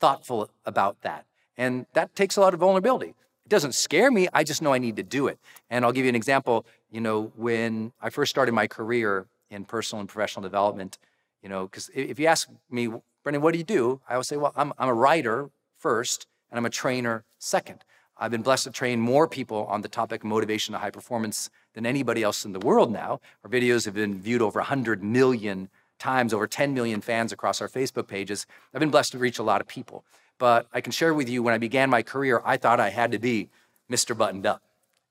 thoughtful 0.00 0.50
about 0.66 1.00
that. 1.02 1.24
And 1.56 1.86
that 1.92 2.14
takes 2.14 2.36
a 2.36 2.40
lot 2.40 2.54
of 2.54 2.60
vulnerability. 2.60 3.14
It 3.44 3.48
doesn't 3.48 3.74
scare 3.74 4.10
me, 4.10 4.28
I 4.32 4.44
just 4.44 4.60
know 4.60 4.72
I 4.72 4.78
need 4.78 4.96
to 4.96 5.02
do 5.02 5.26
it. 5.28 5.38
And 5.70 5.84
I'll 5.84 5.92
give 5.92 6.04
you 6.04 6.08
an 6.08 6.16
example. 6.16 6.66
You 6.90 7.00
know, 7.00 7.32
when 7.36 7.92
I 8.00 8.10
first 8.10 8.30
started 8.30 8.52
my 8.52 8.66
career 8.66 9.26
in 9.50 9.64
personal 9.64 10.00
and 10.00 10.08
professional 10.08 10.42
development, 10.42 10.98
you 11.42 11.48
know, 11.48 11.66
because 11.66 11.90
if 11.94 12.18
you 12.18 12.26
ask 12.26 12.48
me, 12.70 12.88
Brendon, 13.22 13.42
what 13.42 13.52
do 13.52 13.58
you 13.58 13.64
do? 13.64 14.00
I 14.08 14.14
always 14.14 14.28
say, 14.28 14.36
well, 14.36 14.52
I'm, 14.56 14.72
I'm 14.78 14.88
a 14.88 14.94
writer 14.94 15.50
first, 15.78 16.26
and 16.50 16.58
I'm 16.58 16.66
a 16.66 16.70
trainer 16.70 17.24
second. 17.38 17.84
I've 18.16 18.30
been 18.30 18.42
blessed 18.42 18.64
to 18.64 18.70
train 18.70 19.00
more 19.00 19.28
people 19.28 19.64
on 19.66 19.82
the 19.82 19.88
topic 19.88 20.22
of 20.22 20.28
motivation 20.28 20.72
to 20.72 20.78
high 20.78 20.90
performance 20.90 21.50
than 21.78 21.86
anybody 21.86 22.24
else 22.24 22.44
in 22.44 22.50
the 22.50 22.58
world 22.58 22.90
now. 22.90 23.20
Our 23.44 23.50
videos 23.50 23.84
have 23.84 23.94
been 23.94 24.20
viewed 24.20 24.42
over 24.42 24.58
100 24.58 25.00
million 25.00 25.68
times, 26.00 26.34
over 26.34 26.48
10 26.48 26.74
million 26.74 27.00
fans 27.00 27.30
across 27.30 27.60
our 27.60 27.68
Facebook 27.68 28.08
pages. 28.08 28.48
I've 28.74 28.80
been 28.80 28.90
blessed 28.90 29.12
to 29.12 29.18
reach 29.18 29.38
a 29.38 29.44
lot 29.44 29.60
of 29.60 29.68
people. 29.68 30.04
But 30.38 30.66
I 30.72 30.80
can 30.80 30.90
share 30.90 31.14
with 31.14 31.28
you 31.28 31.40
when 31.40 31.54
I 31.54 31.58
began 31.58 31.88
my 31.88 32.02
career, 32.02 32.42
I 32.44 32.56
thought 32.56 32.80
I 32.80 32.88
had 32.88 33.12
to 33.12 33.20
be 33.20 33.48
Mr. 33.88 34.18
Buttoned 34.18 34.44
Up, 34.44 34.60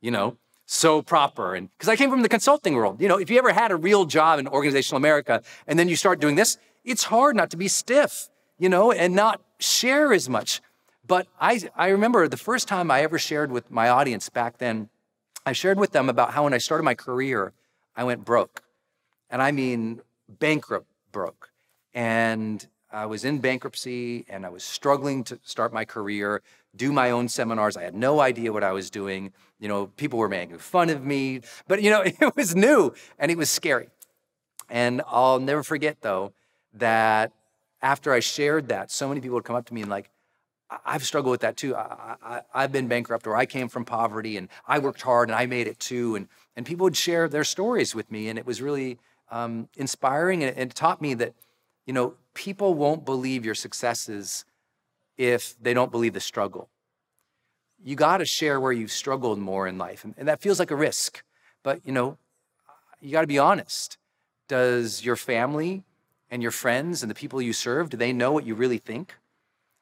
you 0.01 0.11
know, 0.11 0.35
so 0.65 1.01
proper. 1.01 1.55
And 1.55 1.69
because 1.71 1.87
I 1.87 1.95
came 1.95 2.09
from 2.09 2.21
the 2.21 2.27
consulting 2.27 2.75
world, 2.75 2.99
you 2.99 3.07
know, 3.07 3.17
if 3.17 3.29
you 3.29 3.37
ever 3.37 3.53
had 3.53 3.71
a 3.71 3.77
real 3.77 4.03
job 4.03 4.37
in 4.37 4.45
organizational 4.45 4.97
America 4.97 5.41
and 5.67 5.79
then 5.79 5.87
you 5.87 5.95
start 5.95 6.19
doing 6.19 6.35
this, 6.35 6.57
it's 6.83 7.05
hard 7.05 7.37
not 7.37 7.49
to 7.51 7.57
be 7.57 7.69
stiff, 7.69 8.27
you 8.59 8.67
know, 8.67 8.91
and 8.91 9.15
not 9.15 9.39
share 9.59 10.11
as 10.11 10.27
much. 10.27 10.61
But 11.07 11.27
I, 11.39 11.61
I 11.77 11.87
remember 11.87 12.27
the 12.27 12.35
first 12.35 12.67
time 12.67 12.91
I 12.91 13.03
ever 13.03 13.17
shared 13.17 13.53
with 13.53 13.71
my 13.71 13.87
audience 13.87 14.27
back 14.27 14.57
then 14.57 14.89
I 15.47 15.53
shared 15.53 15.79
with 15.79 15.93
them 15.93 16.09
about 16.09 16.33
how 16.33 16.43
when 16.43 16.53
I 16.53 16.57
started 16.57 16.83
my 16.83 16.93
career, 16.93 17.53
I 17.95 18.03
went 18.03 18.25
broke. 18.25 18.63
And 19.29 19.41
I 19.41 19.51
mean 19.51 20.01
bankrupt 20.27 20.87
broke. 21.13 21.51
And 21.93 22.67
I 22.91 23.05
was 23.05 23.23
in 23.23 23.39
bankruptcy 23.39 24.25
and 24.27 24.45
I 24.45 24.49
was 24.49 24.65
struggling 24.65 25.23
to 25.23 25.39
start 25.43 25.71
my 25.71 25.85
career, 25.85 26.41
do 26.75 26.91
my 26.91 27.11
own 27.11 27.29
seminars. 27.29 27.77
I 27.77 27.83
had 27.83 27.95
no 27.95 28.19
idea 28.19 28.51
what 28.51 28.61
I 28.61 28.73
was 28.73 28.89
doing. 28.89 29.31
You 29.57 29.69
know, 29.69 29.87
people 29.87 30.19
were 30.19 30.27
making 30.27 30.57
fun 30.57 30.89
of 30.89 31.05
me, 31.05 31.39
but 31.65 31.81
you 31.81 31.91
know, 31.91 32.01
it 32.05 32.35
was 32.35 32.53
new 32.53 32.93
and 33.17 33.31
it 33.31 33.37
was 33.37 33.49
scary. 33.49 33.87
And 34.69 35.01
I'll 35.07 35.39
never 35.39 35.63
forget 35.63 36.01
though 36.01 36.33
that 36.73 37.31
after 37.81 38.11
I 38.11 38.19
shared 38.19 38.67
that, 38.67 38.91
so 38.91 39.07
many 39.07 39.21
people 39.21 39.35
would 39.35 39.45
come 39.45 39.55
up 39.55 39.65
to 39.67 39.73
me 39.73 39.79
and 39.79 39.89
like, 39.89 40.09
I've 40.85 41.05
struggled 41.05 41.31
with 41.31 41.41
that 41.41 41.55
too. 41.55 41.75
I, 41.75 42.41
have 42.53 42.71
been 42.71 42.87
bankrupt 42.87 43.25
or 43.25 43.35
I 43.35 43.45
came 43.45 43.69
from 43.69 43.85
poverty 43.85 44.35
and 44.35 44.49
I 44.67 44.79
worked 44.79 45.01
hard 45.01 45.29
and 45.29 45.35
I 45.35 45.45
made 45.45 45.67
it 45.67 45.79
too. 45.79 46.15
And, 46.15 46.27
and 46.55 46.65
people 46.65 46.83
would 46.83 46.97
share 46.97 47.29
their 47.29 47.45
stories 47.45 47.95
with 47.95 48.11
me. 48.11 48.27
And 48.27 48.37
it 48.37 48.45
was 48.45 48.61
really 48.61 48.99
um, 49.31 49.69
inspiring 49.77 50.43
and 50.43 50.57
it 50.57 50.75
taught 50.75 51.01
me 51.01 51.13
that, 51.15 51.33
you 51.85 51.93
know, 51.93 52.15
people 52.33 52.73
won't 52.73 53.05
believe 53.05 53.45
your 53.45 53.55
successes 53.55 54.43
if 55.17 55.55
they 55.61 55.73
don't 55.73 55.91
believe 55.91 56.13
the 56.13 56.19
struggle. 56.19 56.69
You 57.83 57.95
got 57.95 58.17
to 58.17 58.25
share 58.25 58.59
where 58.59 58.73
you've 58.73 58.91
struggled 58.91 59.39
more 59.39 59.67
in 59.67 59.77
life. 59.77 60.03
And, 60.03 60.15
and 60.17 60.27
that 60.27 60.41
feels 60.41 60.59
like 60.59 60.71
a 60.71 60.75
risk. 60.75 61.23
But, 61.63 61.79
you 61.85 61.93
know, 61.93 62.17
you 62.99 63.11
got 63.11 63.21
to 63.21 63.27
be 63.27 63.39
honest. 63.39 63.97
Does 64.47 65.05
your 65.05 65.15
family 65.15 65.83
and 66.29 66.41
your 66.41 66.51
friends 66.51 67.03
and 67.03 67.09
the 67.09 67.15
people 67.15 67.41
you 67.41 67.53
serve, 67.53 67.89
do 67.89 67.97
they 67.97 68.11
know 68.11 68.31
what 68.31 68.45
you 68.45 68.55
really 68.55 68.79
think? 68.79 69.15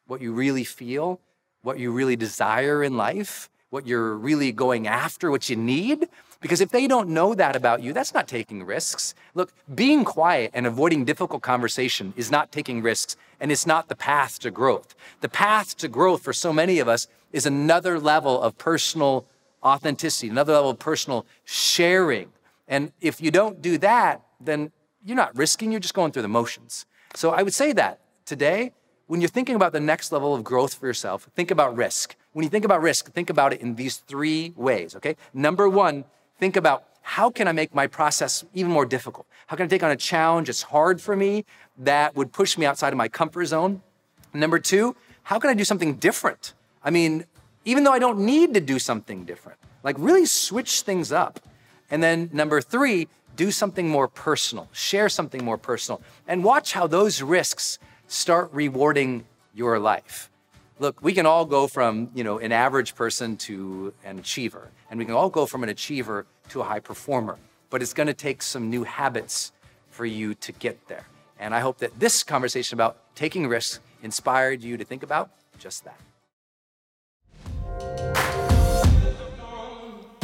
What 0.08 0.22
you 0.22 0.34
really 0.34 0.64
feel? 0.64 1.20
What 1.62 1.80
you 1.80 1.92
really 1.92 2.16
desire 2.16 2.84
in 2.84 2.96
life? 2.96 3.50
What 3.70 3.88
you're 3.88 4.16
really 4.16 4.52
going 4.52 4.88
after, 4.88 5.32
what 5.32 5.50
you 5.50 5.56
need? 5.56 6.08
Because 6.40 6.62
if 6.62 6.70
they 6.70 6.88
don't 6.88 7.10
know 7.10 7.34
that 7.34 7.56
about 7.56 7.82
you, 7.82 7.92
that's 7.92 8.14
not 8.14 8.28
taking 8.28 8.64
risks. 8.64 9.16
Look, 9.34 9.52
being 9.74 10.06
quiet 10.06 10.52
and 10.54 10.68
avoiding 10.68 11.06
difficult 11.06 11.42
conversation 11.42 12.14
is 12.16 12.30
not 12.30 12.52
taking 12.52 12.82
risks, 12.82 13.18
and 13.40 13.52
it's 13.52 13.66
not 13.66 13.88
the 13.88 13.96
path 13.96 14.40
to 14.40 14.52
growth. 14.52 14.96
The 15.22 15.30
path 15.30 15.76
to 15.78 15.88
growth 15.88 16.22
for 16.22 16.34
so 16.34 16.54
many 16.54 16.80
of 16.80 16.88
us 16.88 17.08
is 17.34 17.46
another 17.46 18.00
level 18.00 18.40
of 18.42 18.58
personal 18.58 19.26
authenticity, 19.64 20.30
another 20.30 20.54
level 20.54 20.70
of 20.70 20.80
personal 20.80 21.26
sharing. 21.44 22.32
And 22.68 22.92
if 23.02 23.20
you 23.20 23.32
don't 23.32 23.62
do 23.62 23.78
that, 23.80 24.22
then 24.40 24.72
you're 25.04 25.18
not 25.18 25.36
risking, 25.36 25.72
you're 25.72 25.82
just 25.82 25.96
going 25.96 26.12
through 26.12 26.22
the 26.22 26.28
motions. 26.28 26.86
So 27.16 27.32
I 27.32 27.42
would 27.42 27.54
say 27.54 27.74
that 27.74 28.00
today, 28.26 28.72
when 29.08 29.22
you're 29.22 29.30
thinking 29.30 29.56
about 29.56 29.72
the 29.72 29.80
next 29.80 30.12
level 30.12 30.34
of 30.34 30.44
growth 30.44 30.74
for 30.74 30.88
yourself, 30.88 31.30
think 31.36 31.52
about 31.52 31.76
risk. 31.76 32.16
When 32.34 32.44
you 32.44 32.50
think 32.50 32.66
about 32.66 32.82
risk, 32.82 33.12
think 33.12 33.30
about 33.30 33.54
it 33.54 33.62
in 33.62 33.76
these 33.76 33.98
three 33.98 34.54
ways, 34.56 34.96
okay? 34.96 35.16
Number 35.34 35.70
one, 35.70 36.06
think 36.40 36.56
about 36.56 36.86
how 37.02 37.30
can 37.30 37.48
I 37.48 37.52
make 37.52 37.76
my 37.76 37.86
process 37.86 38.44
even 38.56 38.72
more 38.72 38.86
difficult? 38.86 39.28
How 39.48 39.56
can 39.56 39.66
I 39.66 39.68
take 39.68 39.84
on 39.84 39.92
a 39.92 39.96
challenge 39.96 40.48
that's 40.48 40.64
hard 40.64 41.00
for 41.00 41.16
me 41.16 41.46
that 41.78 42.16
would 42.16 42.34
push 42.34 42.58
me 42.58 42.66
outside 42.66 42.94
of 42.94 42.98
my 42.98 43.08
comfort 43.08 43.46
zone? 43.46 43.84
Number 44.34 44.58
two, 44.58 44.96
how 45.24 45.38
can 45.38 45.52
I 45.52 45.54
do 45.54 45.64
something 45.64 45.96
different? 45.96 46.54
I 46.84 46.90
mean, 46.90 47.26
even 47.64 47.84
though 47.84 47.94
I 47.94 48.00
don't 48.00 48.20
need 48.20 48.56
to 48.56 48.60
do 48.60 48.80
something 48.80 49.24
different, 49.24 49.60
like 49.84 49.96
really 50.00 50.26
switch 50.26 50.82
things 50.82 51.12
up. 51.12 51.40
And 51.92 52.02
then 52.02 52.32
number 52.34 52.60
three, 52.60 53.08
do 53.36 53.52
something 53.52 53.88
more 53.88 54.08
personal, 54.08 54.68
share 54.72 55.10
something 55.10 55.46
more 55.46 55.58
personal, 55.58 56.02
and 56.28 56.44
watch 56.44 56.74
how 56.74 56.88
those 56.88 57.22
risks 57.22 57.78
start 58.08 58.50
rewarding 58.54 59.26
your 59.54 59.80
life. 59.80 60.30
Look, 60.80 61.02
we 61.02 61.14
can 61.14 61.26
all 61.26 61.46
go 61.46 61.68
from, 61.68 62.10
you 62.14 62.24
know, 62.24 62.38
an 62.40 62.52
average 62.52 62.96
person 62.96 63.38
to 63.38 63.94
an 64.04 64.20
achiever, 64.20 64.70
and 64.90 65.00
we 65.00 65.06
can 65.06 65.16
all 65.16 65.30
go 65.30 65.46
from 65.46 65.64
an 65.64 65.70
achiever 65.70 66.26
to 66.50 66.62
a 66.62 66.64
high 66.66 66.82
performer. 66.82 67.38
But 67.70 67.82
it's 67.82 67.94
going 67.94 68.08
to 68.08 68.14
take 68.14 68.42
some 68.42 68.70
new 68.70 68.84
habits 68.84 69.54
for 69.90 70.06
you 70.06 70.36
to 70.36 70.52
get 70.52 70.88
there. 70.88 71.06
And 71.40 71.56
I 71.56 71.62
hope 71.62 71.78
that 71.80 72.00
this 72.00 72.24
conversation 72.24 72.76
about 72.76 72.98
taking 73.16 73.48
risks 73.48 73.80
inspired 74.04 74.62
you 74.62 74.78
to 74.78 74.84
think 74.84 75.04
about 75.04 75.30
just 75.58 75.86
that. 75.86 76.00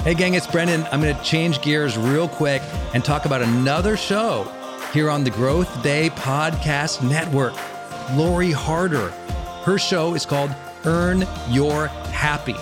Hey, 0.04 0.15
gang, 0.15 0.34
it's 0.34 0.48
Brendon. 0.48 0.86
I'm 0.91 1.00
going 1.02 1.15
to 1.15 1.24
change 1.24 1.62
gears 1.62 1.98
real 1.98 2.28
quick 2.28 2.62
and 2.94 3.06
talk 3.06 3.26
about 3.26 3.41
another 3.41 3.96
show 3.96 4.52
here 4.93 5.10
on 5.10 5.23
the 5.23 5.32
Growth 5.32 5.82
Day 5.84 6.10
Podcast 6.12 7.08
Network. 7.08 7.54
Lori 8.15 8.51
Harder 8.51 9.13
her 9.63 9.77
show 9.77 10.15
is 10.15 10.25
called 10.25 10.49
Earn 10.86 11.27
Your 11.51 11.86
Happy. 11.86 12.56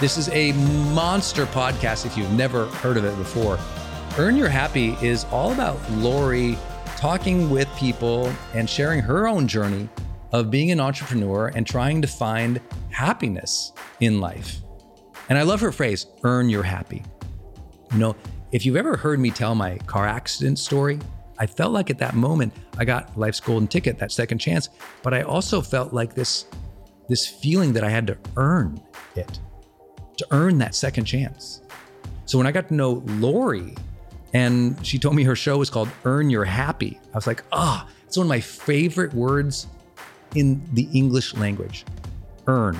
This 0.00 0.18
is 0.18 0.28
a 0.30 0.50
monster 0.92 1.46
podcast 1.46 2.06
if 2.06 2.16
you've 2.16 2.32
never 2.32 2.66
heard 2.66 2.96
of 2.96 3.04
it 3.04 3.16
before. 3.18 3.56
Earn 4.18 4.34
Your 4.36 4.48
Happy 4.48 4.96
is 5.00 5.26
all 5.30 5.52
about 5.52 5.78
Lori 5.92 6.58
talking 6.96 7.50
with 7.50 7.68
people 7.76 8.32
and 8.52 8.68
sharing 8.68 8.98
her 8.98 9.28
own 9.28 9.46
journey 9.46 9.88
of 10.32 10.50
being 10.50 10.72
an 10.72 10.80
entrepreneur 10.80 11.52
and 11.54 11.64
trying 11.64 12.02
to 12.02 12.08
find 12.08 12.60
happiness 12.90 13.72
in 14.00 14.20
life. 14.20 14.56
And 15.28 15.38
I 15.38 15.42
love 15.42 15.60
her 15.60 15.70
phrase, 15.70 16.06
earn 16.24 16.48
your 16.48 16.64
happy. 16.64 17.04
You 17.92 17.98
know, 17.98 18.16
if 18.50 18.66
you've 18.66 18.74
ever 18.74 18.96
heard 18.96 19.20
me 19.20 19.30
tell 19.30 19.54
my 19.54 19.78
car 19.86 20.08
accident 20.08 20.58
story, 20.58 20.98
I 21.40 21.46
felt 21.46 21.72
like 21.72 21.88
at 21.88 21.98
that 21.98 22.14
moment 22.14 22.52
I 22.76 22.84
got 22.84 23.18
life's 23.18 23.40
golden 23.40 23.66
ticket, 23.66 23.98
that 23.98 24.12
second 24.12 24.38
chance, 24.38 24.68
but 25.02 25.14
I 25.14 25.22
also 25.22 25.62
felt 25.62 25.92
like 25.94 26.14
this 26.14 26.44
this 27.08 27.26
feeling 27.26 27.72
that 27.72 27.82
I 27.82 27.88
had 27.88 28.06
to 28.06 28.18
earn 28.36 28.80
it, 29.16 29.40
to 30.18 30.26
earn 30.30 30.58
that 30.58 30.76
second 30.76 31.06
chance. 31.06 31.62
So 32.26 32.38
when 32.38 32.46
I 32.46 32.52
got 32.52 32.68
to 32.68 32.74
know 32.74 33.02
Lori 33.06 33.74
and 34.32 34.86
she 34.86 34.96
told 34.96 35.16
me 35.16 35.24
her 35.24 35.34
show 35.34 35.58
was 35.58 35.70
called 35.70 35.88
Earn 36.04 36.30
Your 36.30 36.44
Happy, 36.44 37.00
I 37.12 37.16
was 37.16 37.26
like, 37.26 37.42
ah, 37.52 37.84
oh, 37.84 37.92
it's 38.06 38.16
one 38.16 38.26
of 38.26 38.28
my 38.28 38.38
favorite 38.38 39.12
words 39.12 39.66
in 40.36 40.62
the 40.74 40.88
English 40.92 41.34
language. 41.34 41.84
Earn. 42.46 42.78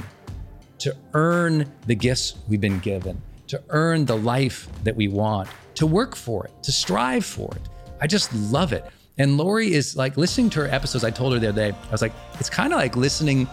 To 0.80 0.96
earn 1.14 1.68
the 1.86 1.96
gifts 1.96 2.36
we've 2.46 2.60
been 2.60 2.78
given, 2.78 3.20
to 3.48 3.60
earn 3.70 4.04
the 4.04 4.16
life 4.16 4.68
that 4.84 4.94
we 4.94 5.08
want, 5.08 5.48
to 5.74 5.86
work 5.86 6.14
for 6.14 6.44
it, 6.44 6.62
to 6.62 6.70
strive 6.70 7.24
for 7.24 7.50
it. 7.56 7.62
I 8.00 8.06
just 8.06 8.32
love 8.34 8.72
it. 8.72 8.84
And 9.18 9.36
Lori 9.36 9.72
is 9.74 9.96
like 9.96 10.16
listening 10.16 10.50
to 10.50 10.60
her 10.60 10.68
episodes. 10.68 11.04
I 11.04 11.10
told 11.10 11.34
her 11.34 11.38
the 11.38 11.48
other 11.48 11.72
day, 11.72 11.76
I 11.76 11.92
was 11.92 12.02
like, 12.02 12.12
it's 12.38 12.50
kind 12.50 12.72
of 12.72 12.78
like 12.78 12.96
listening 12.96 13.48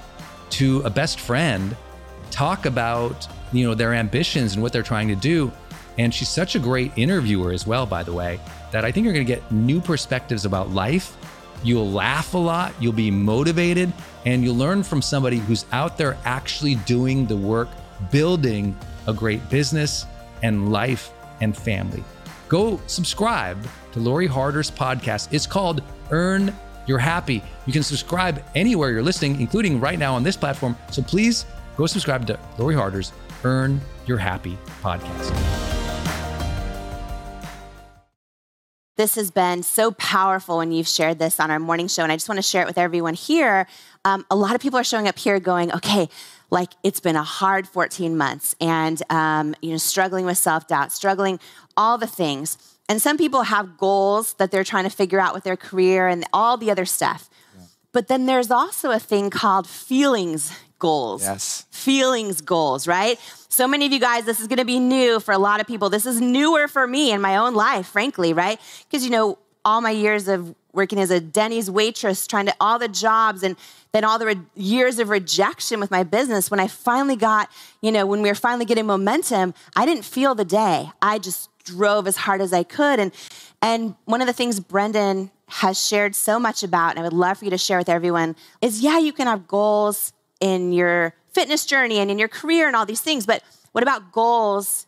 to 0.52 0.82
a 0.82 0.90
best 0.90 1.20
friend 1.20 1.76
talk 2.32 2.66
about, 2.66 3.28
you 3.52 3.66
know, 3.66 3.74
their 3.74 3.94
ambitions 3.94 4.54
and 4.54 4.62
what 4.62 4.72
they're 4.72 4.84
trying 4.84 5.08
to 5.10 5.16
do. 5.16 5.52
And 5.98 6.14
she's 6.14 6.30
such 6.30 6.56
a 6.56 6.60
great 6.60 6.92
interviewer 6.96 7.52
as 7.52 7.66
well, 7.66 7.86
by 7.86 8.04
the 8.04 8.14
way, 8.14 8.40
that 8.72 8.86
I 8.86 8.92
think 8.92 9.04
you're 9.04 9.14
going 9.14 9.26
to 9.26 9.34
get 9.34 9.52
new 9.52 9.82
perspectives 9.82 10.46
about 10.46 10.70
life. 10.70 11.18
You'll 11.64 11.90
laugh 11.92 12.34
a 12.36 12.38
lot, 12.38 12.74
you'll 12.80 12.94
be 12.94 13.10
motivated, 13.10 13.92
and 14.26 14.44
you'll 14.44 14.56
learn 14.56 14.84
from 14.84 15.02
somebody 15.02 15.38
who's 15.38 15.66
out 15.72 15.98
there 15.98 16.16
actually 16.24 16.76
doing 16.76 17.26
the 17.26 17.36
work, 17.36 17.68
building 18.12 18.78
a 19.08 19.14
great 19.14 19.50
business 19.50 20.06
and 20.44 20.72
life 20.72 21.12
and 21.42 21.58
family. 21.58 22.04
Go 22.48 22.80
subscribe 22.86 23.58
to 23.98 24.04
Lori 24.04 24.28
Harder's 24.28 24.70
podcast. 24.70 25.30
It's 25.32 25.48
called 25.48 25.82
Earn 26.12 26.56
Your 26.86 27.00
Happy. 27.00 27.42
You 27.66 27.74
can 27.74 27.84
subscribe 27.84 28.44
anywhere 28.56 28.92
you're 28.92 29.04
listening, 29.04 29.42
including 29.42 29.80
right 29.80 29.98
now 29.98 30.14
on 30.14 30.24
this 30.24 30.38
platform. 30.38 30.78
So 30.92 31.02
please 31.02 31.46
go 31.76 31.86
subscribe 31.86 32.26
to 32.28 32.40
Lori 32.58 32.76
Harder's 32.76 33.12
Earn 33.44 33.82
Your 34.06 34.18
Happy 34.18 34.58
podcast. 34.82 35.34
This 38.98 39.14
has 39.14 39.30
been 39.30 39.62
so 39.62 39.92
powerful 39.92 40.58
when 40.58 40.72
you've 40.72 40.88
shared 40.88 41.20
this 41.20 41.40
on 41.40 41.52
our 41.52 41.60
morning 41.60 41.88
show. 41.88 42.02
And 42.02 42.12
I 42.12 42.16
just 42.16 42.28
want 42.28 42.38
to 42.40 42.44
share 42.44 42.64
it 42.64 42.68
with 42.68 42.80
everyone 42.80 43.14
here. 43.14 43.68
Um, 44.06 44.26
a 44.32 44.36
lot 44.36 44.56
of 44.56 44.62
people 44.62 44.80
are 44.80 44.84
showing 44.84 45.08
up 45.08 45.20
here 45.20 45.40
going, 45.40 45.72
okay, 45.72 46.10
like 46.50 46.72
it's 46.84 47.00
been 47.00 47.16
a 47.16 47.24
hard 47.24 47.68
14 47.68 48.18
months 48.18 48.56
and, 48.60 49.02
um, 49.12 49.54
you 49.62 49.70
know, 49.70 49.78
struggling 49.78 50.26
with 50.26 50.40
self 50.40 50.68
doubt, 50.68 50.92
struggling 50.92 51.40
all 51.76 52.00
the 52.00 52.08
things. 52.08 52.58
And 52.90 53.02
some 53.02 53.18
people 53.18 53.44
have 53.44 53.78
goals 53.78 54.34
that 54.36 54.52
they're 54.52 54.64
trying 54.64 54.86
to 54.86 54.90
figure 54.90 55.20
out 55.20 55.34
with 55.34 55.44
their 55.44 55.58
career 55.58 56.08
and 56.08 56.26
all 56.32 56.58
the 56.58 56.72
other 56.72 56.86
stuff. 56.86 57.30
Yeah. 57.56 57.66
But 57.92 58.08
then 58.08 58.26
there's 58.26 58.50
also 58.50 58.92
a 58.92 59.00
thing 59.00 59.30
called 59.30 59.68
feelings 59.68 60.54
goals. 60.80 61.24
Yes. 61.24 61.66
Feelings 61.72 62.42
goals, 62.42 62.88
right? 62.88 63.20
So 63.50 63.68
many 63.68 63.86
of 63.86 63.92
you 63.92 64.00
guys, 64.00 64.26
this 64.26 64.40
is 64.40 64.48
going 64.48 64.60
to 64.60 64.66
be 64.66 64.80
new 64.80 65.20
for 65.20 65.34
a 65.34 65.38
lot 65.38 65.60
of 65.60 65.68
people. 65.68 65.90
This 65.90 66.06
is 66.06 66.22
newer 66.22 66.68
for 66.68 66.88
me 66.88 67.12
in 67.12 67.22
my 67.22 67.38
own 67.38 67.56
life, 67.56 67.88
frankly, 67.88 68.34
right? 68.34 68.60
Because, 68.90 69.04
you 69.04 69.10
know, 69.10 69.38
all 69.66 69.82
my 69.82 69.92
years 69.92 70.28
of 70.28 70.56
working 70.72 71.00
as 71.00 71.10
a 71.10 71.20
Denny's 71.20 71.70
waitress, 71.70 72.28
trying 72.28 72.46
to 72.46 72.56
all 72.60 72.78
the 72.78 72.88
jobs 72.88 73.42
and 73.44 73.58
then 73.92 74.04
all 74.04 74.20
the 74.20 74.28
re- 74.28 74.42
years 74.56 75.00
of 75.00 75.10
rejection 75.10 75.80
with 75.80 75.90
my 75.90 76.04
business. 76.04 76.52
When 76.52 76.60
I 76.60 76.68
finally 76.68 77.16
got, 77.16 77.50
you 77.82 77.92
know, 77.92 78.06
when 78.06 78.22
we 78.22 78.30
were 78.30 78.36
finally 78.36 78.66
getting 78.66 78.86
momentum, 78.86 79.56
I 79.76 79.86
didn't 79.86 80.06
feel 80.06 80.36
the 80.36 80.46
day. 80.46 80.92
I 81.02 81.18
just 81.18 81.50
drove 81.68 82.08
as 82.08 82.18
hard 82.18 82.42
as 82.42 82.54
I 82.54 82.64
could. 82.64 83.00
And 83.00 83.12
and 83.62 83.96
one 84.06 84.22
of 84.22 84.28
the 84.28 84.34
things 84.34 84.60
Brendon 84.60 85.32
has 85.48 85.82
shared 85.82 86.16
so 86.16 86.40
much 86.40 86.64
about, 86.64 86.92
and 86.92 87.00
I 87.00 87.04
would 87.04 87.14
love 87.14 87.38
for 87.38 87.46
you 87.46 87.52
to 87.52 87.58
share 87.58 87.78
with 87.78 87.90
everyone, 87.90 88.36
is 88.62 88.82
yeah, 88.82 89.00
you 89.00 89.14
can 89.14 89.28
have 89.28 89.48
goals 89.48 90.14
in 90.40 90.74
your 90.74 91.14
fitness 91.32 91.66
journey 91.66 92.00
and 92.00 92.12
in 92.12 92.20
your 92.20 92.28
career 92.28 92.68
and 92.68 92.76
all 92.76 92.86
these 92.86 93.02
things, 93.02 93.26
but 93.26 93.44
what 93.72 93.84
about 93.84 94.12
goals 94.12 94.88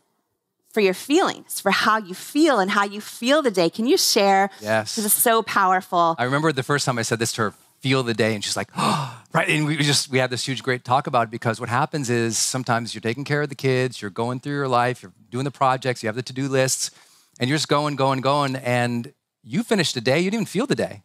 for 0.71 0.81
your 0.81 0.93
feelings, 0.93 1.59
for 1.59 1.71
how 1.71 1.97
you 1.97 2.13
feel 2.13 2.59
and 2.59 2.71
how 2.71 2.83
you 2.83 3.01
feel 3.01 3.41
the 3.41 3.51
day. 3.51 3.69
Can 3.69 3.87
you 3.87 3.97
share? 3.97 4.49
Yes. 4.61 4.95
This 4.95 5.05
is 5.05 5.13
so 5.13 5.41
powerful. 5.41 6.15
I 6.19 6.25
remember 6.25 6.51
the 6.51 6.63
first 6.63 6.85
time 6.85 6.99
I 6.99 7.01
said 7.01 7.19
this 7.19 7.33
to 7.33 7.41
her, 7.41 7.53
feel 7.81 8.03
the 8.03 8.13
day, 8.13 8.35
and 8.35 8.43
she's 8.43 8.57
like, 8.57 8.69
oh, 8.77 9.23
right. 9.33 9.47
And 9.49 9.65
we 9.65 9.77
just 9.77 10.09
we 10.09 10.17
had 10.17 10.29
this 10.29 10.47
huge 10.47 10.63
great 10.63 10.83
talk 10.83 11.07
about 11.07 11.27
it 11.27 11.31
because 11.31 11.59
what 11.59 11.69
happens 11.69 12.09
is 12.09 12.37
sometimes 12.37 12.93
you're 12.93 13.01
taking 13.01 13.23
care 13.23 13.41
of 13.41 13.49
the 13.49 13.55
kids, 13.55 14.01
you're 14.01 14.11
going 14.11 14.39
through 14.39 14.55
your 14.55 14.67
life, 14.67 15.01
you're 15.01 15.13
doing 15.29 15.45
the 15.45 15.51
projects, 15.51 16.03
you 16.03 16.07
have 16.07 16.15
the 16.15 16.23
to-do 16.23 16.47
lists, 16.47 16.91
and 17.39 17.49
you're 17.49 17.57
just 17.57 17.67
going, 17.67 17.95
going, 17.95 18.21
going, 18.21 18.55
and 18.55 19.13
you 19.43 19.63
finish 19.63 19.93
the 19.93 20.01
day, 20.01 20.19
you 20.19 20.25
didn't 20.25 20.41
even 20.41 20.45
feel 20.45 20.67
the 20.67 20.75
day. 20.75 21.03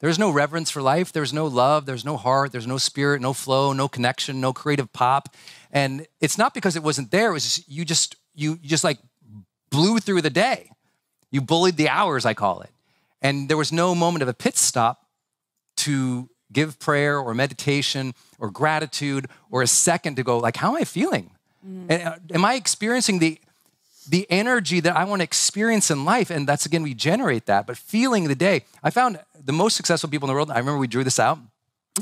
There's 0.00 0.18
no 0.18 0.30
reverence 0.30 0.68
for 0.68 0.82
life. 0.82 1.12
There's 1.12 1.32
no 1.32 1.46
love. 1.46 1.86
There's 1.86 2.04
no 2.04 2.16
heart. 2.16 2.50
There's 2.50 2.66
no 2.66 2.76
spirit, 2.76 3.20
no 3.20 3.32
flow, 3.32 3.72
no 3.72 3.86
connection, 3.86 4.40
no 4.40 4.52
creative 4.52 4.92
pop. 4.92 5.34
And 5.70 6.08
it's 6.20 6.36
not 6.36 6.54
because 6.54 6.74
it 6.74 6.82
wasn't 6.82 7.12
there. 7.12 7.30
It 7.30 7.34
was 7.34 7.44
just, 7.44 7.68
you 7.68 7.84
just 7.84 8.16
you, 8.34 8.58
you 8.60 8.68
just 8.68 8.82
like 8.82 8.98
blew 9.70 9.98
through 9.98 10.22
the 10.22 10.30
day. 10.30 10.70
You 11.30 11.40
bullied 11.40 11.76
the 11.76 11.88
hours, 11.88 12.26
I 12.26 12.34
call 12.34 12.62
it. 12.62 12.70
And 13.22 13.48
there 13.48 13.56
was 13.56 13.72
no 13.72 13.94
moment 13.94 14.22
of 14.22 14.28
a 14.28 14.34
pit 14.34 14.56
stop 14.58 15.01
to 15.86 16.28
give 16.52 16.78
prayer 16.78 17.18
or 17.18 17.34
meditation 17.34 18.14
or 18.38 18.50
gratitude 18.50 19.26
or 19.50 19.62
a 19.62 19.66
second 19.66 20.16
to 20.16 20.22
go 20.22 20.38
like, 20.38 20.56
how 20.56 20.70
am 20.70 20.76
I 20.76 20.84
feeling? 20.84 21.30
Mm. 21.66 22.34
Am 22.34 22.44
I 22.44 22.54
experiencing 22.54 23.18
the 23.18 23.38
the 24.08 24.26
energy 24.30 24.80
that 24.80 24.96
I 24.96 25.04
want 25.04 25.20
to 25.20 25.24
experience 25.24 25.90
in 25.90 26.04
life. 26.04 26.30
And 26.30 26.46
that's 26.48 26.66
again, 26.66 26.82
we 26.82 26.94
generate 26.94 27.46
that, 27.46 27.66
but 27.66 27.76
feeling 27.76 28.28
the 28.28 28.34
day. 28.34 28.64
I 28.82 28.90
found 28.90 29.20
the 29.44 29.52
most 29.52 29.76
successful 29.76 30.10
people 30.10 30.26
in 30.26 30.32
the 30.32 30.34
world. 30.34 30.50
I 30.50 30.58
remember 30.58 30.78
we 30.78 30.86
drew 30.86 31.04
this 31.04 31.18
out. 31.18 31.38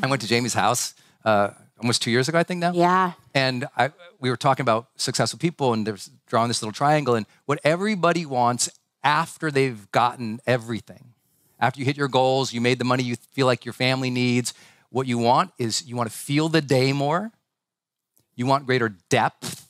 I 0.03 0.07
went 0.07 0.23
to 0.23 0.29
Jamie's 0.29 0.55
house 0.55 0.95
uh, 1.25 1.51
almost 1.79 2.03
two 2.03 2.11
years 2.11 2.29
ago, 2.29 2.39
I 2.39 2.43
think 2.43 2.61
now. 2.61 2.73
Yeah. 2.73 3.13
And 3.35 3.67
I, 3.77 3.91
we 4.19 4.31
were 4.31 4.37
talking 4.37 4.63
about 4.63 4.89
successful 4.97 5.39
people 5.39 5.73
and 5.73 5.87
there's 5.87 6.11
drawing 6.27 6.49
this 6.49 6.63
little 6.63 6.73
triangle 6.73 7.15
and 7.15 7.27
what 7.47 7.61
everybody 7.65 8.25
wants 8.25 8.71
after 9.03 9.51
they've 9.51 9.91
gotten 9.93 10.41
everything. 10.47 11.13
After 11.61 11.79
you 11.79 11.87
hit 11.87 11.97
your 11.97 12.09
goals, 12.09 12.53
you 12.53 12.61
made 12.61 12.79
the 12.79 12.85
money 12.85 13.03
you 13.03 13.17
feel 13.33 13.47
like 13.47 13.65
your 13.65 13.75
family 13.75 14.11
needs. 14.11 14.55
What 14.89 15.07
you 15.07 15.19
want 15.19 15.53
is 15.59 15.87
you 15.87 15.95
want 15.95 16.11
to 16.11 16.17
feel 16.17 16.49
the 16.49 16.61
day 16.63 16.93
more. 16.93 17.31
You 18.35 18.47
want 18.47 18.67
greater 18.67 18.89
depth 18.89 19.69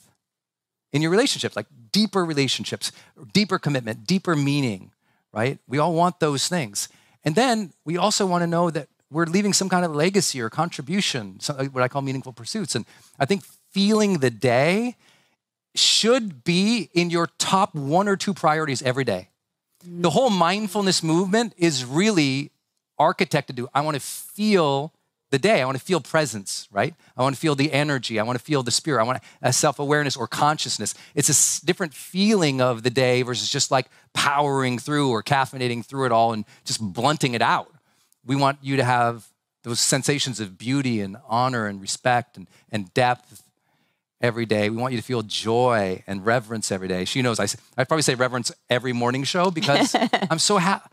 in 0.92 1.02
your 1.02 1.10
relationships, 1.10 1.56
like 1.56 1.66
deeper 1.92 2.24
relationships, 2.24 2.92
deeper 3.32 3.58
commitment, 3.58 4.06
deeper 4.06 4.36
meaning, 4.36 4.92
right? 5.32 5.58
We 5.66 5.78
all 5.78 5.92
want 5.94 6.20
those 6.20 6.48
things. 6.48 6.88
And 7.24 7.34
then 7.34 7.72
we 7.84 7.96
also 7.96 8.24
want 8.26 8.42
to 8.42 8.46
know 8.46 8.70
that 8.70 8.88
we're 9.10 9.26
leaving 9.26 9.52
some 9.52 9.68
kind 9.68 9.84
of 9.84 9.94
legacy 9.94 10.40
or 10.40 10.48
contribution, 10.48 11.40
what 11.72 11.82
I 11.82 11.88
call 11.88 12.02
meaningful 12.02 12.32
pursuits. 12.32 12.76
And 12.76 12.86
I 13.18 13.26
think 13.26 13.42
feeling 13.72 14.18
the 14.18 14.30
day 14.30 14.96
should 15.74 16.44
be 16.44 16.90
in 16.94 17.10
your 17.10 17.28
top 17.38 17.74
one 17.74 18.08
or 18.08 18.16
two 18.16 18.34
priorities 18.34 18.82
every 18.82 19.04
day. 19.04 19.29
The 19.82 20.10
whole 20.10 20.30
mindfulness 20.30 21.02
movement 21.02 21.54
is 21.56 21.84
really 21.84 22.50
architected 22.98 23.56
to 23.56 23.68
I 23.74 23.80
want 23.80 23.94
to 23.94 24.00
feel 24.00 24.92
the 25.30 25.38
day. 25.38 25.62
I 25.62 25.64
want 25.64 25.78
to 25.78 25.84
feel 25.84 26.00
presence, 26.00 26.68
right? 26.70 26.94
I 27.16 27.22
want 27.22 27.34
to 27.34 27.40
feel 27.40 27.54
the 27.54 27.72
energy. 27.72 28.18
I 28.18 28.24
want 28.24 28.38
to 28.38 28.44
feel 28.44 28.62
the 28.62 28.70
spirit. 28.70 29.00
I 29.00 29.04
want 29.04 29.22
a 29.42 29.52
self 29.52 29.78
awareness 29.78 30.16
or 30.16 30.26
consciousness. 30.26 30.94
It's 31.14 31.62
a 31.62 31.66
different 31.66 31.94
feeling 31.94 32.60
of 32.60 32.82
the 32.82 32.90
day 32.90 33.22
versus 33.22 33.48
just 33.48 33.70
like 33.70 33.88
powering 34.12 34.78
through 34.78 35.10
or 35.10 35.22
caffeinating 35.22 35.84
through 35.84 36.06
it 36.06 36.12
all 36.12 36.32
and 36.32 36.44
just 36.64 36.80
blunting 36.80 37.34
it 37.34 37.42
out. 37.42 37.72
We 38.24 38.36
want 38.36 38.58
you 38.60 38.76
to 38.76 38.84
have 38.84 39.28
those 39.62 39.80
sensations 39.80 40.40
of 40.40 40.58
beauty 40.58 41.00
and 41.00 41.16
honor 41.28 41.66
and 41.66 41.80
respect 41.80 42.36
and, 42.36 42.48
and 42.70 42.92
depth 42.92 43.42
every 44.20 44.46
day. 44.46 44.70
We 44.70 44.76
want 44.76 44.92
you 44.92 44.98
to 44.98 45.04
feel 45.04 45.22
joy 45.22 46.02
and 46.06 46.24
reverence 46.24 46.70
every 46.70 46.88
day. 46.88 47.04
She 47.04 47.22
knows 47.22 47.40
I, 47.40 47.46
I 47.76 47.84
probably 47.84 48.02
say 48.02 48.14
reverence 48.14 48.52
every 48.68 48.92
morning 48.92 49.24
show 49.24 49.50
because 49.50 49.94
I'm 50.30 50.38
so 50.38 50.58
happy 50.58 50.88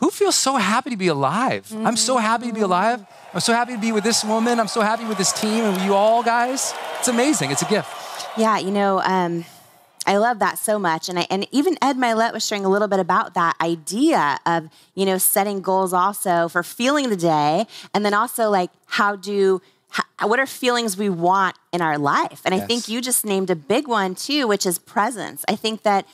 who 0.00 0.10
feels 0.10 0.34
so 0.34 0.56
happy 0.56 0.90
to 0.90 0.96
be 0.96 1.08
alive? 1.08 1.68
Mm-hmm. 1.68 1.86
I'm 1.86 1.96
so 1.96 2.16
happy 2.16 2.48
to 2.48 2.54
be 2.54 2.62
alive. 2.62 3.04
I'm 3.34 3.40
so 3.40 3.52
happy 3.52 3.74
to 3.74 3.78
be 3.78 3.92
with 3.92 4.02
this 4.02 4.24
woman. 4.24 4.58
I'm 4.58 4.68
so 4.68 4.80
happy 4.80 5.04
with 5.04 5.18
this 5.18 5.30
team 5.30 5.64
and 5.64 5.80
you 5.82 5.94
all 5.94 6.22
guys. 6.22 6.74
It's 6.98 7.08
amazing. 7.08 7.50
It's 7.50 7.62
a 7.62 7.66
gift. 7.66 7.90
Yeah, 8.36 8.58
you 8.58 8.70
know, 8.70 9.00
um, 9.00 9.44
I 10.06 10.16
love 10.16 10.38
that 10.38 10.58
so 10.58 10.78
much. 10.78 11.10
And, 11.10 11.18
I, 11.18 11.26
and 11.28 11.46
even 11.52 11.76
Ed 11.82 11.96
Mylett 11.96 12.32
was 12.32 12.46
sharing 12.46 12.64
a 12.64 12.70
little 12.70 12.88
bit 12.88 12.98
about 12.98 13.34
that 13.34 13.56
idea 13.60 14.38
of, 14.46 14.70
you 14.94 15.04
know, 15.04 15.18
setting 15.18 15.60
goals 15.60 15.92
also 15.92 16.48
for 16.48 16.62
feeling 16.62 17.10
the 17.10 17.16
day 17.16 17.66
and 17.92 18.04
then 18.04 18.14
also 18.14 18.48
like 18.48 18.70
how 18.86 19.16
do, 19.16 19.60
how, 19.90 20.28
what 20.28 20.38
are 20.38 20.46
feelings 20.46 20.96
we 20.96 21.08
want 21.08 21.56
in 21.72 21.82
our 21.82 21.98
life? 21.98 22.42
And 22.44 22.54
yes. 22.54 22.64
I 22.64 22.66
think 22.66 22.88
you 22.88 23.00
just 23.00 23.24
named 23.24 23.50
a 23.50 23.56
big 23.56 23.86
one 23.86 24.14
too, 24.14 24.46
which 24.46 24.64
is 24.64 24.78
presence. 24.78 25.44
I 25.48 25.56
think 25.56 25.82
that 25.82 26.06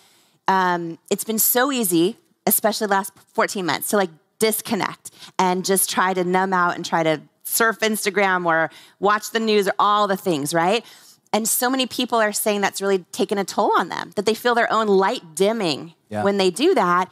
um, 0.48 0.98
it's 1.10 1.24
been 1.24 1.38
so 1.38 1.70
easy 1.70 2.16
especially 2.46 2.86
the 2.86 2.92
last 2.92 3.12
14 3.34 3.66
months, 3.66 3.88
to 3.88 3.96
like 3.96 4.10
disconnect 4.38 5.10
and 5.38 5.64
just 5.64 5.90
try 5.90 6.14
to 6.14 6.24
numb 6.24 6.52
out 6.52 6.76
and 6.76 6.84
try 6.84 7.02
to 7.02 7.20
surf 7.44 7.80
Instagram 7.80 8.46
or 8.46 8.70
watch 9.00 9.30
the 9.30 9.40
news 9.40 9.68
or 9.68 9.74
all 9.78 10.06
the 10.06 10.16
things, 10.16 10.54
right? 10.54 10.84
And 11.32 11.48
so 11.48 11.68
many 11.68 11.86
people 11.86 12.18
are 12.18 12.32
saying 12.32 12.60
that's 12.60 12.80
really 12.80 12.98
taken 13.12 13.36
a 13.36 13.44
toll 13.44 13.72
on 13.76 13.88
them, 13.88 14.12
that 14.16 14.26
they 14.26 14.34
feel 14.34 14.54
their 14.54 14.72
own 14.72 14.86
light 14.86 15.34
dimming 15.34 15.94
yeah. 16.08 16.22
when 16.22 16.38
they 16.38 16.50
do 16.50 16.74
that. 16.74 17.10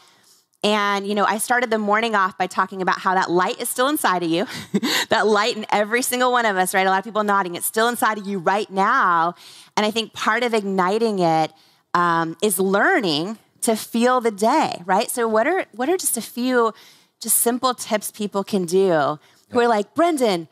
And, 0.64 1.06
you 1.06 1.14
know, 1.14 1.24
I 1.26 1.36
started 1.36 1.68
the 1.68 1.78
morning 1.78 2.14
off 2.14 2.38
by 2.38 2.46
talking 2.46 2.80
about 2.80 2.98
how 2.98 3.14
that 3.14 3.30
light 3.30 3.60
is 3.60 3.68
still 3.68 3.86
inside 3.86 4.22
of 4.22 4.30
you, 4.30 4.46
that 5.10 5.26
light 5.26 5.58
in 5.58 5.66
every 5.70 6.00
single 6.00 6.32
one 6.32 6.46
of 6.46 6.56
us, 6.56 6.72
right? 6.72 6.86
A 6.86 6.90
lot 6.90 6.98
of 6.98 7.04
people 7.04 7.22
nodding, 7.22 7.54
it's 7.54 7.66
still 7.66 7.86
inside 7.86 8.16
of 8.16 8.26
you 8.26 8.38
right 8.38 8.70
now. 8.70 9.34
And 9.76 9.84
I 9.84 9.90
think 9.90 10.14
part 10.14 10.42
of 10.42 10.54
igniting 10.54 11.18
it 11.18 11.52
um, 11.92 12.36
is 12.42 12.58
learning 12.58 13.38
to 13.60 13.76
feel 13.76 14.22
the 14.22 14.30
day, 14.30 14.82
right? 14.86 15.10
So 15.10 15.28
what 15.28 15.46
are 15.46 15.66
what 15.72 15.88
are 15.88 15.96
just 15.96 16.16
a 16.16 16.22
few 16.22 16.72
just 17.20 17.38
simple 17.38 17.74
tips 17.74 18.10
people 18.10 18.42
can 18.42 18.64
do 18.64 19.18
who 19.50 19.60
are 19.60 19.68
like, 19.68 19.94
Brendon, 19.94 20.48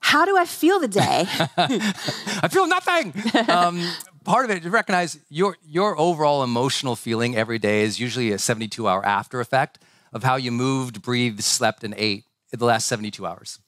how 0.00 0.24
do 0.24 0.36
I 0.36 0.44
feel 0.44 0.80
the 0.80 0.88
day? 0.88 1.26
I 1.56 2.48
feel 2.50 2.66
nothing. 2.66 3.14
Um, 3.48 3.80
part 4.24 4.44
of 4.44 4.50
it 4.50 4.62
to 4.62 4.70
recognize 4.70 5.18
your 5.28 5.56
your 5.66 5.98
overall 5.98 6.42
emotional 6.42 6.96
feeling 6.96 7.36
every 7.36 7.58
day 7.58 7.82
is 7.82 7.98
usually 7.98 8.32
a 8.32 8.38
72 8.38 8.88
hour 8.88 9.04
after 9.04 9.40
effect 9.40 9.78
of 10.12 10.22
how 10.24 10.36
you 10.36 10.50
moved, 10.50 11.02
breathed, 11.02 11.42
slept, 11.42 11.84
and 11.84 11.94
ate 11.96 12.24
in 12.52 12.58
the 12.58 12.64
last 12.64 12.86
72 12.86 13.24
hours. 13.26 13.58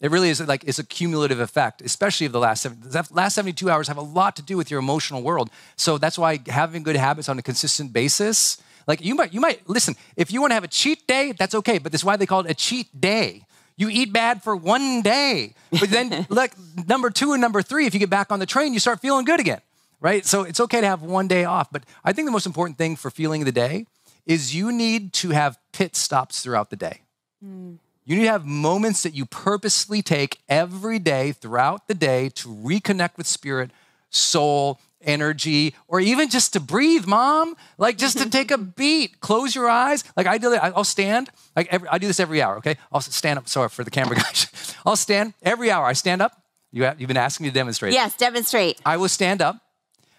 It 0.00 0.10
really 0.10 0.28
is 0.28 0.46
like 0.46 0.62
it's 0.64 0.78
a 0.78 0.84
cumulative 0.84 1.40
effect, 1.40 1.80
especially 1.80 2.26
of 2.26 2.32
the 2.32 2.38
last 2.38 2.62
the 2.64 3.08
last 3.10 3.34
72 3.34 3.70
hours 3.70 3.88
have 3.88 3.96
a 3.96 4.02
lot 4.02 4.36
to 4.36 4.42
do 4.42 4.56
with 4.56 4.70
your 4.70 4.78
emotional 4.78 5.22
world. 5.22 5.50
So 5.76 5.96
that's 5.96 6.18
why 6.18 6.40
having 6.46 6.82
good 6.82 6.96
habits 6.96 7.28
on 7.28 7.38
a 7.38 7.42
consistent 7.42 7.92
basis, 7.92 8.60
like 8.86 9.02
you 9.02 9.14
might, 9.14 9.32
you 9.32 9.40
might 9.40 9.68
listen, 9.68 9.96
if 10.16 10.30
you 10.30 10.40
want 10.40 10.50
to 10.50 10.54
have 10.54 10.64
a 10.64 10.68
cheat 10.68 11.06
day, 11.06 11.32
that's 11.32 11.54
okay, 11.54 11.78
but 11.78 11.92
this 11.92 12.02
is 12.02 12.04
why 12.04 12.16
they 12.16 12.26
call 12.26 12.40
it 12.40 12.50
a 12.50 12.54
cheat 12.54 13.00
day. 13.00 13.45
You 13.76 13.88
eat 13.90 14.12
bad 14.12 14.42
for 14.42 14.56
one 14.56 15.02
day, 15.02 15.54
but 15.70 15.90
then 15.90 16.26
look, 16.30 16.52
number 16.86 17.10
two 17.10 17.32
and 17.32 17.40
number 17.40 17.62
three, 17.62 17.86
if 17.86 17.94
you 17.94 18.00
get 18.00 18.10
back 18.10 18.32
on 18.32 18.38
the 18.38 18.46
train, 18.46 18.72
you 18.72 18.80
start 18.80 19.00
feeling 19.00 19.24
good 19.24 19.40
again, 19.40 19.60
right? 20.00 20.24
So 20.24 20.42
it's 20.42 20.60
okay 20.60 20.80
to 20.80 20.86
have 20.86 21.02
one 21.02 21.28
day 21.28 21.44
off. 21.44 21.68
But 21.70 21.84
I 22.04 22.12
think 22.12 22.26
the 22.26 22.32
most 22.32 22.46
important 22.46 22.78
thing 22.78 22.96
for 22.96 23.10
feeling 23.10 23.44
the 23.44 23.52
day 23.52 23.86
is 24.24 24.54
you 24.54 24.72
need 24.72 25.12
to 25.14 25.30
have 25.30 25.58
pit 25.72 25.94
stops 25.94 26.40
throughout 26.40 26.70
the 26.70 26.76
day. 26.76 27.00
Mm. 27.44 27.78
You 28.06 28.16
need 28.16 28.22
to 28.22 28.30
have 28.30 28.46
moments 28.46 29.02
that 29.02 29.14
you 29.14 29.26
purposely 29.26 30.00
take 30.00 30.38
every 30.48 30.98
day 30.98 31.32
throughout 31.32 31.88
the 31.88 31.94
day 31.94 32.28
to 32.36 32.48
reconnect 32.48 33.16
with 33.16 33.26
spirit, 33.26 33.72
soul, 34.10 34.80
energy, 35.06 35.74
or 35.88 36.00
even 36.00 36.28
just 36.28 36.52
to 36.52 36.60
breathe, 36.60 37.06
mom. 37.06 37.56
Like 37.78 37.96
just 37.96 38.18
to 38.18 38.28
take 38.38 38.50
a 38.50 38.58
beat, 38.58 39.20
close 39.20 39.54
your 39.54 39.70
eyes. 39.70 40.04
Like 40.16 40.26
I 40.26 40.38
do, 40.38 40.54
I'll 40.54 40.84
stand. 40.84 41.30
Like 41.54 41.68
every, 41.70 41.88
I 41.88 41.98
do 41.98 42.06
this 42.06 42.20
every 42.20 42.42
hour. 42.42 42.58
Okay, 42.58 42.76
I'll 42.92 43.00
stand 43.00 43.38
up. 43.38 43.48
Sorry 43.48 43.68
for 43.68 43.84
the 43.84 43.90
camera 43.90 44.16
guys. 44.22 44.74
I'll 44.84 44.96
stand 44.96 45.34
every 45.42 45.70
hour. 45.70 45.86
I 45.86 45.94
stand 45.94 46.20
up. 46.20 46.42
You 46.72 46.84
have, 46.84 47.00
you've 47.00 47.08
been 47.08 47.16
asking 47.16 47.44
me 47.44 47.50
to 47.50 47.54
demonstrate. 47.54 47.94
Yes, 47.94 48.16
demonstrate. 48.16 48.80
I 48.84 48.96
will 48.96 49.08
stand 49.08 49.40
up. 49.40 49.56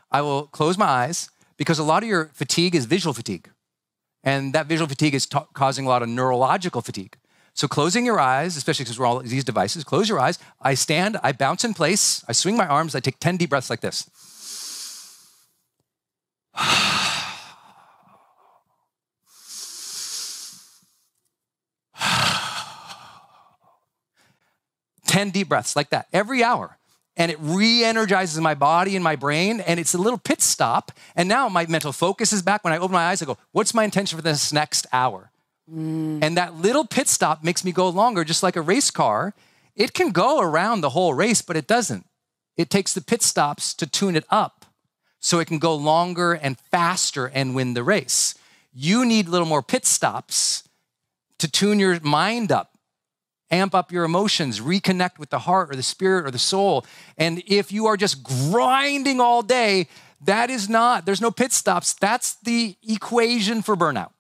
I 0.10 0.22
will 0.22 0.48
close 0.48 0.78
my 0.78 0.86
eyes 0.86 1.30
because 1.58 1.78
a 1.78 1.84
lot 1.84 2.02
of 2.02 2.10
your 2.10 2.32
fatigue 2.34 2.74
is 2.74 2.86
visual 2.86 3.14
fatigue, 3.14 3.50
and 4.24 4.54
that 4.54 4.68
visual 4.68 4.88
fatigue 4.88 5.14
is 5.14 5.26
t- 5.26 5.38
causing 5.54 5.86
a 5.86 5.90
lot 5.90 6.02
of 6.02 6.10
neurological 6.10 6.82
fatigue. 6.82 7.18
So 7.58 7.68
closing 7.68 8.06
your 8.06 8.20
eyes, 8.20 8.56
especially 8.56 8.84
because 8.84 9.00
we're 9.00 9.08
all 9.08 9.20
these 9.20 9.44
devices, 9.44 9.84
close 9.84 10.08
your 10.08 10.20
eyes. 10.20 10.38
I 10.62 10.76
stand, 10.76 11.18
I 11.24 11.32
bounce 11.32 11.66
in 11.66 11.74
place, 11.74 12.24
I 12.28 12.32
swing 12.32 12.56
my 12.56 12.68
arms, 12.68 12.94
I 12.94 13.00
take 13.00 13.20
10 13.20 13.38
deep 13.38 13.50
breaths 13.50 13.72
like 13.72 13.82
this. 13.82 14.08
Ten 25.08 25.30
deep 25.32 25.50
breaths 25.50 25.76
like 25.76 25.90
that 25.92 26.08
every 26.14 26.44
hour 26.44 26.78
and 27.16 27.32
it 27.32 27.38
re-energizes 27.40 28.40
my 28.40 28.54
body 28.54 28.96
and 28.96 29.04
my 29.04 29.16
brain 29.16 29.60
and 29.62 29.80
it's 29.80 29.96
a 29.96 29.98
little 29.98 30.20
pit 30.20 30.42
stop 30.42 30.92
and 31.16 31.28
now 31.28 31.50
my 31.50 31.66
mental 31.66 31.92
focus 31.92 32.32
is 32.32 32.44
back 32.44 32.64
when 32.64 32.74
i 32.74 32.78
open 32.78 32.92
my 32.92 33.08
eyes 33.08 33.22
i 33.22 33.26
go 33.26 33.38
what's 33.54 33.74
my 33.74 33.84
intention 33.84 34.16
for 34.16 34.22
this 34.22 34.54
next 34.54 34.86
hour 34.94 35.32
Mm. 35.72 36.20
And 36.22 36.38
that 36.38 36.56
little 36.56 36.86
pit 36.86 37.08
stop 37.08 37.44
makes 37.44 37.66
me 37.66 37.72
go 37.72 37.90
longer, 37.90 38.24
just 38.24 38.44
like 38.44 38.56
a 38.56 38.62
race 38.62 38.92
car. 38.92 39.34
It 39.76 39.94
can 39.94 40.12
go 40.12 40.40
around 40.40 40.82
the 40.82 40.92
whole 40.92 41.14
race, 41.14 41.42
but 41.42 41.58
it 41.58 41.68
doesn't. 41.68 42.06
It 42.56 42.70
takes 42.70 42.94
the 42.94 43.02
pit 43.02 43.22
stops 43.22 43.74
to 43.76 43.86
tune 43.86 44.16
it 44.16 44.26
up. 44.30 44.57
So 45.20 45.40
it 45.40 45.46
can 45.46 45.60
go 45.60 45.76
longer 45.76 46.34
and 46.34 46.60
faster 46.72 47.28
and 47.28 47.56
win 47.56 47.74
the 47.74 47.84
race. 47.84 48.36
You 48.74 49.06
need 49.06 49.28
a 49.28 49.32
little 49.32 49.48
more 49.48 49.64
pit 49.64 49.86
stops 49.86 50.64
to 51.40 51.50
tune 51.50 51.80
your 51.80 52.00
mind 52.02 52.52
up, 52.52 52.78
amp 53.52 53.74
up 53.74 53.92
your 53.92 54.04
emotions, 54.04 54.60
reconnect 54.60 55.20
with 55.20 55.30
the 55.30 55.40
heart 55.40 55.72
or 55.72 55.76
the 55.76 55.84
spirit 55.84 56.26
or 56.26 56.32
the 56.32 56.40
soul. 56.40 56.86
And 57.18 57.42
if 57.48 57.72
you 57.72 57.86
are 57.88 57.98
just 57.98 58.24
grinding 58.24 59.20
all 59.20 59.42
day, 59.42 59.88
that 60.22 60.50
is 60.50 60.68
not, 60.70 61.06
there's 61.06 61.22
no 61.22 61.32
pit 61.32 61.54
stops. 61.54 61.94
That's 61.94 62.36
the 62.36 62.76
equation 62.88 63.62
for 63.62 63.76
burnout. 63.76 64.12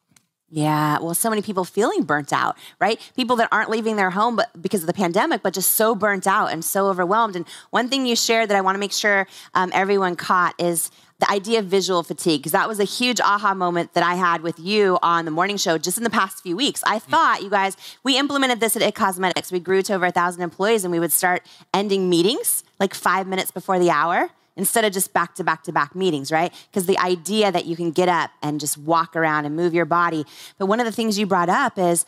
Yeah, 0.50 1.00
well, 1.00 1.14
so 1.14 1.30
many 1.30 1.42
people 1.42 1.66
feeling 1.66 2.04
burnt 2.04 2.32
out, 2.32 2.58
right? 2.80 3.00
People 3.18 3.36
that 3.36 3.50
aren't 3.52 3.70
leaving 3.70 3.98
their 3.98 4.12
home 4.12 4.38
but 4.38 4.50
because 4.62 4.82
of 4.82 4.88
the 4.88 4.94
pandemic, 4.94 5.44
but 5.44 5.54
just 5.54 5.74
so 5.74 5.94
burnt 5.94 6.26
out 6.26 6.54
and 6.54 6.64
so 6.64 6.88
overwhelmed. 6.88 7.36
And 7.36 7.46
one 7.72 7.90
thing 7.90 8.06
you 8.06 8.16
shared 8.16 8.50
that 8.50 8.56
I 8.56 8.62
want 8.62 8.76
to 8.76 8.80
make 8.80 8.94
sure 8.94 9.28
um, 9.54 9.72
everyone 9.74 10.16
caught 10.16 10.56
is 10.58 10.90
the 11.20 11.30
idea 11.30 11.60
of 11.60 11.66
visual 11.66 12.02
fatigue, 12.02 12.42
because 12.42 12.54
that 12.54 12.68
was 12.68 12.80
a 12.80 12.86
huge 12.86 13.20
aha 13.20 13.54
moment 13.54 13.94
that 13.94 14.04
I 14.04 14.16
had 14.16 14.42
with 14.42 14.58
you 14.58 15.00
on 15.02 15.26
the 15.26 15.32
morning 15.32 15.58
show 15.58 15.78
just 15.78 15.98
in 15.98 16.06
the 16.06 16.10
past 16.10 16.44
few 16.44 16.56
weeks. 16.56 16.82
I 16.86 17.00
mm. 17.00 17.02
thought, 17.02 17.42
you 17.42 17.50
guys, 17.50 17.76
we 18.04 18.18
implemented 18.18 18.62
this 18.62 18.78
at 18.78 18.82
IT 18.82 18.96
Cosmetics. 18.96 19.52
We 19.52 19.60
grew 19.60 19.82
to 19.82 19.96
over 19.96 20.06
a 20.06 20.12
thousand 20.12 20.44
employees 20.44 20.86
and 20.86 20.92
we 20.92 21.00
would 21.00 21.12
start 21.12 21.44
ending 21.74 22.10
meetings 22.10 22.64
like 22.80 22.94
five 22.94 23.28
minutes 23.28 23.52
before 23.52 23.80
the 23.80 23.90
hour 23.90 24.30
instead 24.58 24.84
of 24.84 24.91
just 24.91 25.13
back 25.13 25.36
to 25.36 25.43
back 25.43 25.63
to 25.63 25.72
back 25.72 25.96
meetings, 25.96 26.32
right? 26.32 26.54
Because 26.70 26.86
the 26.86 26.98
idea 26.98 27.52
that 27.52 27.65
you 27.65 27.76
can 27.76 27.91
get 27.91 28.10
up 28.10 28.32
and 28.41 28.60
just 28.60 28.78
walk 28.78 29.15
around 29.15 29.46
and 29.46 29.56
move 29.56 29.74
your 29.74 29.86
body. 29.86 30.26
But 30.58 30.65
one 30.65 30.80
of 30.80 30.86
the 30.86 30.91
things 30.91 31.17
you 31.17 31.26
brought 31.26 31.50
up 31.50 31.78
is 31.78 32.06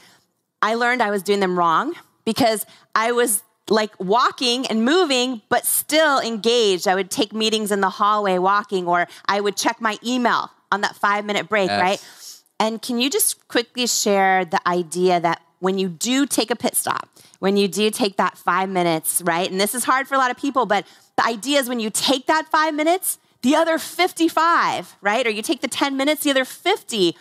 I 0.62 0.74
learned 0.74 1.02
I 1.02 1.12
was 1.12 1.24
doing 1.24 1.40
them 1.40 1.58
wrong 1.58 1.94
because 2.26 2.66
I 2.94 3.12
was 3.14 3.44
like 3.70 3.92
walking 4.00 4.66
and 4.68 4.84
moving, 4.84 5.42
but 5.48 5.66
still 5.66 6.20
engaged. 6.20 6.88
I 6.88 6.96
would 6.96 7.12
take 7.12 7.34
meetings 7.34 7.72
in 7.72 7.82
the 7.82 7.90
hallway 7.90 8.40
walking, 8.40 8.88
or 8.88 9.08
I 9.28 9.40
would 9.40 9.56
check 9.56 9.80
my 9.80 9.98
email 10.06 10.50
on 10.72 10.82
that 10.82 10.96
five 10.96 11.24
minute 11.26 11.48
break, 11.48 11.70
yes. 11.70 11.82
right? 11.82 12.06
And 12.60 12.82
can 12.82 13.00
you 13.00 13.10
just 13.10 13.48
quickly 13.48 13.88
share 13.88 14.44
the 14.44 14.60
idea 14.68 15.20
that 15.20 15.42
when 15.60 15.78
you 15.78 15.90
do 15.90 16.26
take 16.26 16.52
a 16.52 16.56
pit 16.56 16.76
stop, 16.76 17.10
when 17.40 17.58
you 17.58 17.68
do 17.68 17.90
take 17.90 18.18
that 18.18 18.38
five 18.38 18.70
minutes, 18.70 19.22
right? 19.24 19.50
And 19.50 19.60
this 19.60 19.76
is 19.76 19.84
hard 19.84 20.08
for 20.08 20.16
a 20.16 20.18
lot 20.18 20.32
of 20.32 20.38
people, 20.38 20.66
but 20.66 20.86
the 21.18 21.26
idea 21.26 21.60
is 21.60 21.70
when 21.70 21.80
you 21.80 21.90
take 21.90 22.28
that 22.28 22.48
five 22.50 22.74
minutes, 22.74 23.18
the 23.42 23.56
other 23.56 23.78
55, 23.78 24.98
right? 25.02 25.26
Or 25.26 25.30
you 25.30 25.42
take 25.42 25.62
the 25.62 25.68
10 25.68 25.96
minutes, 25.96 26.24
the 26.24 26.32
other 26.32 26.46
50 26.46 27.16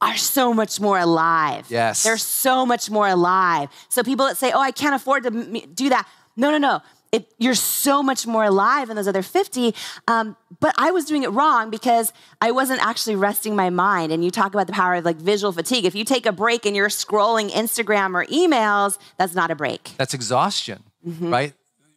are 0.00 0.16
so 0.16 0.52
much 0.52 0.80
more 0.80 0.98
alive. 0.98 1.66
Yes. 1.68 2.02
They're 2.02 2.16
so 2.16 2.66
much 2.66 2.90
more 2.90 3.08
alive. 3.08 3.68
So 3.88 4.02
people 4.02 4.26
that 4.26 4.36
say, 4.36 4.52
oh, 4.52 4.60
I 4.60 4.70
can't 4.70 4.94
afford 4.94 5.24
to 5.24 5.66
do 5.66 5.88
that. 5.88 6.06
No, 6.36 6.50
no, 6.50 6.58
no. 6.58 6.80
It, 7.14 7.32
you're 7.38 7.54
so 7.54 8.02
much 8.02 8.26
more 8.26 8.44
alive 8.44 8.90
in 8.90 8.96
those 8.96 9.06
other 9.06 9.22
50. 9.22 9.72
Um, 10.08 10.36
but 10.58 10.74
I 10.76 10.90
was 10.90 11.04
doing 11.04 11.22
it 11.22 11.30
wrong 11.30 11.70
because 11.70 12.12
I 12.40 12.50
wasn't 12.50 12.84
actually 12.84 13.14
resting 13.14 13.54
my 13.54 13.70
mind. 13.70 14.10
And 14.10 14.24
you 14.24 14.32
talk 14.32 14.52
about 14.52 14.66
the 14.66 14.72
power 14.72 14.94
of 14.94 15.04
like 15.04 15.16
visual 15.16 15.52
fatigue. 15.52 15.84
If 15.84 15.94
you 15.94 16.04
take 16.04 16.26
a 16.26 16.32
break 16.32 16.66
and 16.66 16.74
you're 16.74 16.88
scrolling 16.88 17.50
Instagram 17.50 18.14
or 18.14 18.24
emails, 18.26 18.98
that's 19.16 19.34
not 19.34 19.52
a 19.52 19.54
break. 19.54 19.92
That's 19.96 20.12
exhaustion, 20.12 20.82
mm-hmm. 21.06 21.30
right? 21.30 21.52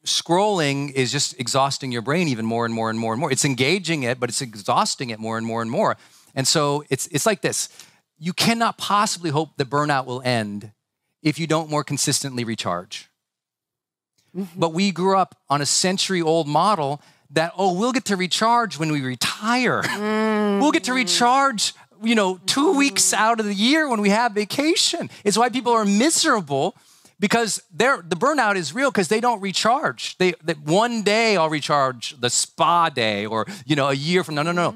scrolling 0.05 0.91
is 0.93 1.11
just 1.11 1.37
exhausting 1.39 1.91
your 1.91 2.01
brain 2.01 2.27
even 2.29 2.45
more 2.45 2.63
and 2.63 2.73
more 2.73 2.89
and 2.89 2.97
more 2.97 3.13
and 3.13 3.19
more. 3.19 3.31
It's 3.31 3.43
engaging 3.43 4.03
it, 4.03 4.19
but 4.19 4.29
it's 4.29 4.41
exhausting 4.41 5.09
it 5.09 5.19
more 5.19 5.37
and 5.37 5.45
more 5.45 5.61
and 5.61 5.69
more. 5.69 5.97
And 6.33 6.47
so 6.47 6.83
it's 6.89 7.07
it's 7.07 7.25
like 7.25 7.41
this. 7.41 7.67
You 8.17 8.31
cannot 8.33 8.77
possibly 8.77 9.29
hope 9.29 9.57
that 9.57 9.69
burnout 9.69 10.05
will 10.05 10.21
end 10.21 10.71
if 11.21 11.39
you 11.39 11.47
don't 11.47 11.69
more 11.69 11.83
consistently 11.83 12.43
recharge. 12.43 13.09
Mm-hmm. 14.37 14.59
But 14.59 14.73
we 14.73 14.91
grew 14.91 15.17
up 15.17 15.35
on 15.49 15.61
a 15.61 15.65
century 15.65 16.21
old 16.21 16.47
model 16.47 17.01
that 17.31 17.53
oh, 17.57 17.73
we'll 17.73 17.91
get 17.91 18.05
to 18.05 18.15
recharge 18.15 18.77
when 18.77 18.91
we 18.91 19.01
retire. 19.01 19.81
Mm-hmm. 19.81 20.61
We'll 20.61 20.71
get 20.71 20.85
to 20.85 20.93
recharge 20.93 21.73
you 22.03 22.15
know, 22.15 22.39
2 22.45 22.77
weeks 22.77 23.13
out 23.13 23.39
of 23.39 23.45
the 23.45 23.53
year 23.53 23.89
when 23.89 24.01
we 24.01 24.09
have 24.09 24.33
vacation. 24.33 25.09
It's 25.23 25.37
why 25.37 25.49
people 25.49 25.73
are 25.73 25.85
miserable 25.85 26.75
because 27.19 27.61
the 27.73 28.03
burnout 28.09 28.55
is 28.55 28.73
real 28.73 28.91
because 28.91 29.07
they 29.07 29.19
don't 29.19 29.41
recharge. 29.41 30.17
They, 30.17 30.33
they, 30.43 30.53
one 30.53 31.01
day 31.01 31.37
I'll 31.37 31.49
recharge 31.49 32.19
the 32.19 32.29
spa 32.29 32.89
day 32.89 33.25
or 33.25 33.45
you 33.65 33.75
know 33.75 33.89
a 33.89 33.93
year 33.93 34.23
from 34.23 34.35
no 34.35 34.43
no 34.43 34.51
no. 34.51 34.75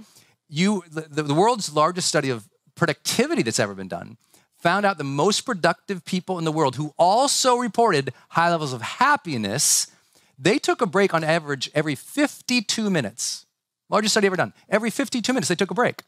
You 0.49 0.83
the, 0.91 1.23
the 1.23 1.33
world's 1.33 1.73
largest 1.73 2.07
study 2.07 2.29
of 2.29 2.47
productivity 2.75 3.43
that's 3.43 3.59
ever 3.59 3.75
been 3.75 3.87
done 3.87 4.17
found 4.61 4.85
out 4.85 4.97
the 4.97 5.03
most 5.03 5.41
productive 5.41 6.05
people 6.05 6.37
in 6.37 6.45
the 6.45 6.51
world 6.51 6.75
who 6.75 6.93
also 6.97 7.57
reported 7.57 8.13
high 8.29 8.49
levels 8.49 8.73
of 8.73 8.81
happiness. 8.81 9.87
They 10.37 10.59
took 10.59 10.81
a 10.81 10.85
break 10.85 11.13
on 11.13 11.23
average 11.23 11.69
every 11.73 11.95
52 11.95 12.89
minutes. 12.89 13.45
Largest 13.89 14.13
study 14.13 14.27
ever 14.27 14.35
done. 14.35 14.53
Every 14.69 14.89
52 14.89 15.33
minutes 15.33 15.49
they 15.49 15.55
took 15.55 15.71
a 15.71 15.75
break. 15.75 16.03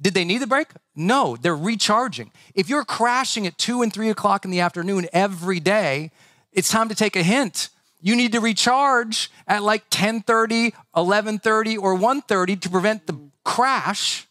Did 0.00 0.12
they 0.12 0.24
need 0.24 0.38
the 0.38 0.46
break? 0.46 0.68
No, 0.94 1.36
they're 1.36 1.56
recharging. 1.56 2.30
If 2.54 2.68
you're 2.68 2.84
crashing 2.84 3.46
at 3.46 3.56
two 3.56 3.80
and 3.80 3.92
three 3.92 4.10
o'clock 4.10 4.44
in 4.44 4.50
the 4.50 4.60
afternoon 4.60 5.08
every 5.12 5.58
day, 5.58 6.10
it's 6.52 6.70
time 6.70 6.90
to 6.90 6.94
take 6.94 7.16
a 7.16 7.22
hint. 7.22 7.70
You 8.02 8.14
need 8.14 8.32
to 8.32 8.40
recharge 8.40 9.30
at 9.48 9.62
like 9.62 9.88
10:30, 9.88 10.74
11:30, 10.94 11.78
or 11.78 11.94
1:30 11.96 12.60
to 12.60 12.68
prevent 12.68 13.06
the 13.06 13.18
crash 13.42 14.26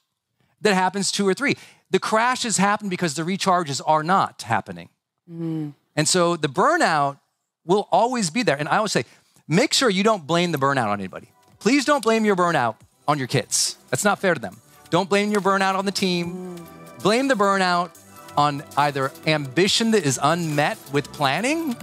that 0.62 0.76
happens 0.76 1.12
two 1.12 1.28
or 1.28 1.34
three. 1.34 1.58
The 1.96 2.00
crashes 2.00 2.58
happen 2.58 2.90
because 2.90 3.14
the 3.14 3.22
recharges 3.22 3.80
are 3.88 4.04
not 4.04 4.42
happening. 4.42 4.90
Mm. 5.32 5.76
And 5.96 6.06
so 6.10 6.36
the 6.36 6.50
burnout 6.50 7.20
will 7.64 7.88
always 7.90 8.30
be 8.30 8.44
there. 8.44 8.58
And 8.58 8.68
I 8.68 8.76
always 8.76 8.92
say, 8.92 9.06
make 9.48 9.74
sure 9.74 9.90
you 9.90 10.04
don't 10.04 10.28
blame 10.28 10.52
the 10.52 10.58
burnout 10.58 10.88
on 10.88 11.00
anybody. 11.00 11.30
Please 11.58 11.86
don't 11.86 12.04
blame 12.04 12.26
your 12.26 12.36
burnout 12.36 12.76
on 13.08 13.18
your 13.18 13.28
kids. 13.28 13.78
That's 13.92 14.04
not 14.04 14.20
fair 14.20 14.34
to 14.34 14.42
them. 14.42 14.58
Don't 14.90 15.08
blame 15.08 15.32
your 15.32 15.40
burnout 15.40 15.76
on 15.76 15.86
the 15.86 15.92
team. 15.94 16.58
Blame 17.02 17.30
the 17.30 17.34
burnout 17.34 17.98
on 18.36 18.62
either 18.76 19.10
ambition 19.26 19.92
that 19.92 20.06
is 20.06 20.20
unmet 20.22 20.78
with 20.92 21.14
planning 21.14 21.78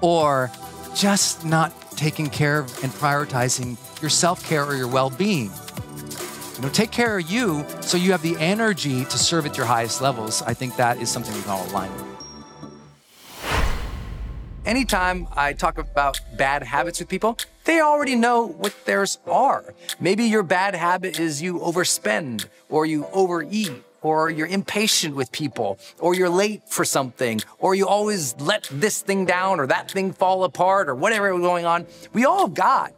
or 0.00 0.50
just 0.96 1.44
not 1.44 1.72
taking 1.92 2.28
care 2.28 2.58
of 2.58 2.82
and 2.82 2.92
prioritizing 2.94 3.76
your 4.02 4.10
self 4.10 4.44
care 4.44 4.64
or 4.64 4.74
your 4.74 4.88
well 4.88 5.10
being. 5.10 5.52
You 6.56 6.62
know, 6.62 6.68
take 6.70 6.90
care 6.90 7.18
of 7.18 7.30
you 7.30 7.66
so 7.82 7.98
you 7.98 8.12
have 8.12 8.22
the 8.22 8.36
energy 8.38 9.04
to 9.04 9.18
serve 9.18 9.44
at 9.44 9.58
your 9.58 9.66
highest 9.66 10.00
levels. 10.00 10.40
I 10.42 10.54
think 10.54 10.76
that 10.76 10.98
is 11.02 11.10
something 11.10 11.34
we 11.34 11.42
can 11.42 11.50
all 11.50 11.66
align 11.68 11.92
with. 11.94 12.04
Anytime 14.64 15.28
I 15.36 15.52
talk 15.52 15.76
about 15.76 16.18
bad 16.38 16.62
habits 16.62 16.98
with 16.98 17.08
people, 17.08 17.36
they 17.64 17.80
already 17.80 18.16
know 18.16 18.46
what 18.46 18.74
theirs 18.86 19.18
are. 19.26 19.74
Maybe 20.00 20.24
your 20.24 20.42
bad 20.42 20.74
habit 20.74 21.20
is 21.20 21.42
you 21.42 21.58
overspend 21.58 22.46
or 22.70 22.86
you 22.86 23.06
overeat 23.12 23.72
or 24.02 24.30
you're 24.30 24.46
impatient 24.46 25.16
with 25.16 25.32
people, 25.32 25.78
or 25.98 26.14
you're 26.14 26.28
late 26.28 26.62
for 26.68 26.84
something, 26.84 27.40
or 27.58 27.74
you 27.74 27.88
always 27.88 28.36
let 28.38 28.68
this 28.70 29.02
thing 29.02 29.24
down 29.24 29.58
or 29.58 29.66
that 29.66 29.90
thing 29.90 30.12
fall 30.12 30.44
apart 30.44 30.88
or 30.88 30.94
whatever 30.94 31.34
is 31.34 31.40
going 31.40 31.64
on. 31.64 31.84
We 32.12 32.24
all 32.24 32.46
got 32.46 32.92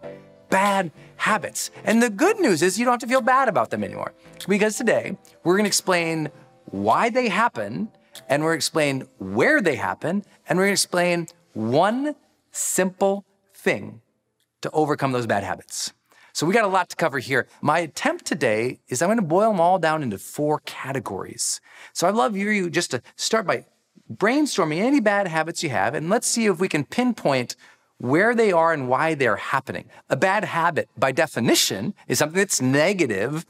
bad 0.50 0.90
habits. 1.18 1.70
And 1.84 2.02
the 2.02 2.10
good 2.10 2.40
news 2.40 2.62
is 2.62 2.78
you 2.78 2.84
don't 2.84 2.94
have 2.94 3.00
to 3.00 3.06
feel 3.06 3.20
bad 3.20 3.48
about 3.48 3.70
them 3.70 3.84
anymore. 3.84 4.14
Because 4.48 4.76
today 4.76 5.16
we're 5.44 5.56
gonna 5.56 5.68
explain 5.68 6.30
why 6.66 7.10
they 7.10 7.28
happen, 7.28 7.90
and 8.28 8.42
we're 8.42 8.50
gonna 8.50 8.56
explain 8.56 9.06
where 9.18 9.60
they 9.60 9.76
happen, 9.76 10.24
and 10.48 10.58
we're 10.58 10.64
gonna 10.64 10.72
explain 10.72 11.26
one 11.52 12.14
simple 12.50 13.24
thing 13.54 14.00
to 14.62 14.70
overcome 14.70 15.12
those 15.12 15.26
bad 15.26 15.44
habits. 15.44 15.92
So 16.32 16.46
we 16.46 16.54
got 16.54 16.64
a 16.64 16.68
lot 16.68 16.88
to 16.90 16.96
cover 16.96 17.18
here. 17.18 17.48
My 17.60 17.80
attempt 17.80 18.24
today 18.24 18.78
is 18.88 19.02
I'm 19.02 19.08
going 19.08 19.18
to 19.18 19.22
boil 19.22 19.50
them 19.50 19.60
all 19.60 19.78
down 19.78 20.04
into 20.04 20.18
four 20.18 20.60
categories. 20.66 21.60
So 21.92 22.06
I'd 22.06 22.14
love 22.14 22.36
you 22.36 22.70
just 22.70 22.92
to 22.92 23.02
start 23.16 23.44
by 23.44 23.66
brainstorming 24.12 24.78
any 24.78 25.00
bad 25.00 25.26
habits 25.26 25.64
you 25.64 25.70
have, 25.70 25.94
and 25.94 26.08
let's 26.08 26.28
see 26.28 26.46
if 26.46 26.60
we 26.60 26.68
can 26.68 26.84
pinpoint 26.84 27.56
where 27.98 28.34
they 28.34 28.52
are 28.52 28.72
and 28.72 28.88
why 28.88 29.14
they're 29.14 29.36
happening. 29.36 29.84
A 30.08 30.16
bad 30.16 30.44
habit, 30.44 30.88
by 30.96 31.12
definition, 31.12 31.94
is 32.06 32.18
something 32.18 32.38
that's 32.38 32.60
negative 32.60 33.44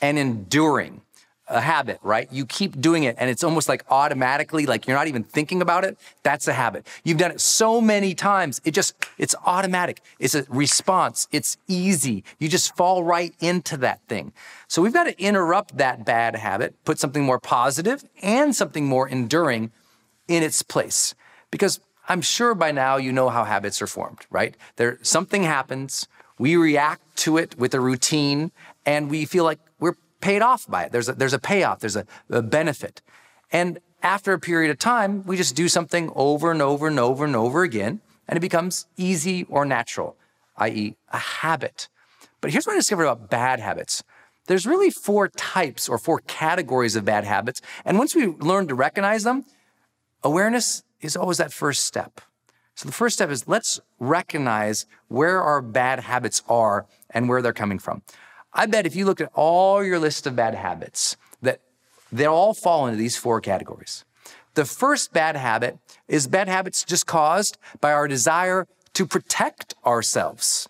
and 0.00 0.18
enduring 0.18 1.00
a 1.48 1.60
habit, 1.60 1.98
right? 2.02 2.26
You 2.32 2.46
keep 2.46 2.80
doing 2.80 3.04
it 3.04 3.16
and 3.18 3.28
it's 3.28 3.44
almost 3.44 3.68
like 3.68 3.84
automatically, 3.90 4.64
like 4.64 4.86
you're 4.86 4.96
not 4.96 5.08
even 5.08 5.24
thinking 5.24 5.60
about 5.60 5.84
it. 5.84 5.98
That's 6.22 6.48
a 6.48 6.54
habit. 6.54 6.86
You've 7.04 7.18
done 7.18 7.32
it 7.32 7.40
so 7.40 7.80
many 7.80 8.14
times. 8.14 8.60
It 8.64 8.72
just, 8.72 8.94
it's 9.18 9.34
automatic. 9.44 10.00
It's 10.18 10.34
a 10.34 10.44
response. 10.48 11.28
It's 11.32 11.58
easy. 11.68 12.24
You 12.38 12.48
just 12.48 12.74
fall 12.76 13.04
right 13.04 13.34
into 13.40 13.76
that 13.78 14.00
thing. 14.08 14.32
So 14.68 14.80
we've 14.80 14.94
got 14.94 15.04
to 15.04 15.22
interrupt 15.22 15.76
that 15.76 16.04
bad 16.04 16.34
habit, 16.36 16.82
put 16.84 16.98
something 16.98 17.22
more 17.22 17.38
positive 17.38 18.04
and 18.22 18.56
something 18.56 18.86
more 18.86 19.06
enduring 19.06 19.70
in 20.28 20.42
its 20.42 20.62
place. 20.62 21.14
Because 21.50 21.78
I'm 22.08 22.20
sure 22.20 22.54
by 22.54 22.70
now 22.70 22.96
you 22.96 23.12
know 23.12 23.28
how 23.28 23.44
habits 23.44 23.80
are 23.80 23.86
formed, 23.86 24.26
right? 24.30 24.56
There, 24.76 24.98
something 25.02 25.42
happens. 25.42 26.06
We 26.38 26.56
react 26.56 27.16
to 27.18 27.38
it 27.38 27.58
with 27.58 27.74
a 27.74 27.80
routine 27.80 28.52
and 28.84 29.10
we 29.10 29.24
feel 29.24 29.44
like 29.44 29.60
we're 29.80 29.96
paid 30.20 30.42
off 30.42 30.66
by 30.68 30.84
it. 30.84 30.92
There's 30.92 31.08
a, 31.08 31.14
there's 31.14 31.32
a 31.32 31.38
payoff, 31.38 31.80
there's 31.80 31.96
a, 31.96 32.06
a 32.28 32.42
benefit. 32.42 33.00
And 33.50 33.78
after 34.02 34.32
a 34.32 34.38
period 34.38 34.70
of 34.70 34.78
time, 34.78 35.24
we 35.24 35.36
just 35.36 35.56
do 35.56 35.68
something 35.68 36.10
over 36.14 36.50
and 36.50 36.60
over 36.60 36.86
and 36.86 37.00
over 37.00 37.24
and 37.24 37.34
over 37.34 37.62
again, 37.62 38.00
and 38.28 38.36
it 38.36 38.40
becomes 38.40 38.86
easy 38.96 39.44
or 39.44 39.64
natural, 39.64 40.16
i.e., 40.58 40.96
a 41.10 41.18
habit. 41.18 41.88
But 42.40 42.50
here's 42.50 42.66
what 42.66 42.74
I 42.74 42.76
discovered 42.76 43.04
about 43.04 43.30
bad 43.30 43.60
habits. 43.60 44.02
There's 44.46 44.66
really 44.66 44.90
four 44.90 45.28
types 45.28 45.88
or 45.88 45.96
four 45.96 46.20
categories 46.26 46.96
of 46.96 47.06
bad 47.06 47.24
habits. 47.24 47.62
And 47.86 47.96
once 47.96 48.14
we 48.14 48.26
learn 48.26 48.68
to 48.68 48.74
recognize 48.74 49.24
them, 49.24 49.46
awareness 50.22 50.82
is 51.04 51.16
always 51.16 51.38
that 51.38 51.52
first 51.52 51.84
step. 51.84 52.20
So 52.74 52.88
the 52.88 52.92
first 52.92 53.14
step 53.14 53.30
is 53.30 53.46
let's 53.46 53.80
recognize 53.98 54.86
where 55.08 55.42
our 55.42 55.62
bad 55.62 56.00
habits 56.00 56.42
are 56.48 56.86
and 57.10 57.28
where 57.28 57.40
they're 57.40 57.52
coming 57.52 57.78
from. 57.78 58.02
I 58.52 58.66
bet 58.66 58.86
if 58.86 58.96
you 58.96 59.04
look 59.04 59.20
at 59.20 59.30
all 59.34 59.84
your 59.84 59.98
list 59.98 60.26
of 60.26 60.36
bad 60.36 60.54
habits, 60.54 61.16
that 61.42 61.60
they 62.10 62.26
all 62.26 62.54
fall 62.54 62.86
into 62.86 62.98
these 62.98 63.16
four 63.16 63.40
categories. 63.40 64.04
The 64.54 64.64
first 64.64 65.12
bad 65.12 65.36
habit 65.36 65.78
is 66.06 66.26
bad 66.26 66.48
habits 66.48 66.84
just 66.84 67.06
caused 67.06 67.58
by 67.80 67.92
our 67.92 68.06
desire 68.06 68.66
to 68.94 69.06
protect 69.06 69.74
ourselves, 69.84 70.68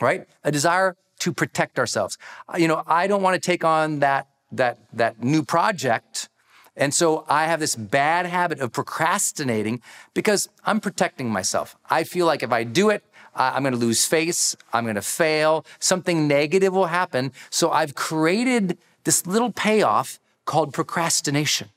right? 0.00 0.26
A 0.44 0.52
desire 0.52 0.96
to 1.20 1.32
protect 1.32 1.78
ourselves. 1.78 2.18
You 2.56 2.68
know, 2.68 2.82
I 2.86 3.06
don't 3.06 3.22
want 3.22 3.34
to 3.34 3.40
take 3.40 3.64
on 3.64 4.00
that, 4.00 4.28
that, 4.52 4.78
that 4.92 5.22
new 5.22 5.42
project. 5.42 6.28
And 6.76 6.92
so 6.92 7.24
I 7.28 7.44
have 7.44 7.60
this 7.60 7.76
bad 7.76 8.26
habit 8.26 8.60
of 8.60 8.72
procrastinating 8.72 9.80
because 10.12 10.48
I'm 10.64 10.80
protecting 10.80 11.30
myself. 11.30 11.76
I 11.88 12.04
feel 12.04 12.26
like 12.26 12.42
if 12.42 12.52
I 12.52 12.64
do 12.64 12.90
it, 12.90 13.04
I'm 13.36 13.62
going 13.62 13.74
to 13.74 13.78
lose 13.78 14.06
face. 14.06 14.56
I'm 14.72 14.84
going 14.84 14.94
to 14.96 15.02
fail. 15.02 15.64
Something 15.78 16.26
negative 16.26 16.72
will 16.72 16.86
happen. 16.86 17.32
So 17.50 17.70
I've 17.70 17.94
created 17.94 18.78
this 19.04 19.26
little 19.26 19.52
payoff 19.52 20.18
called 20.44 20.72
procrastination. 20.72 21.68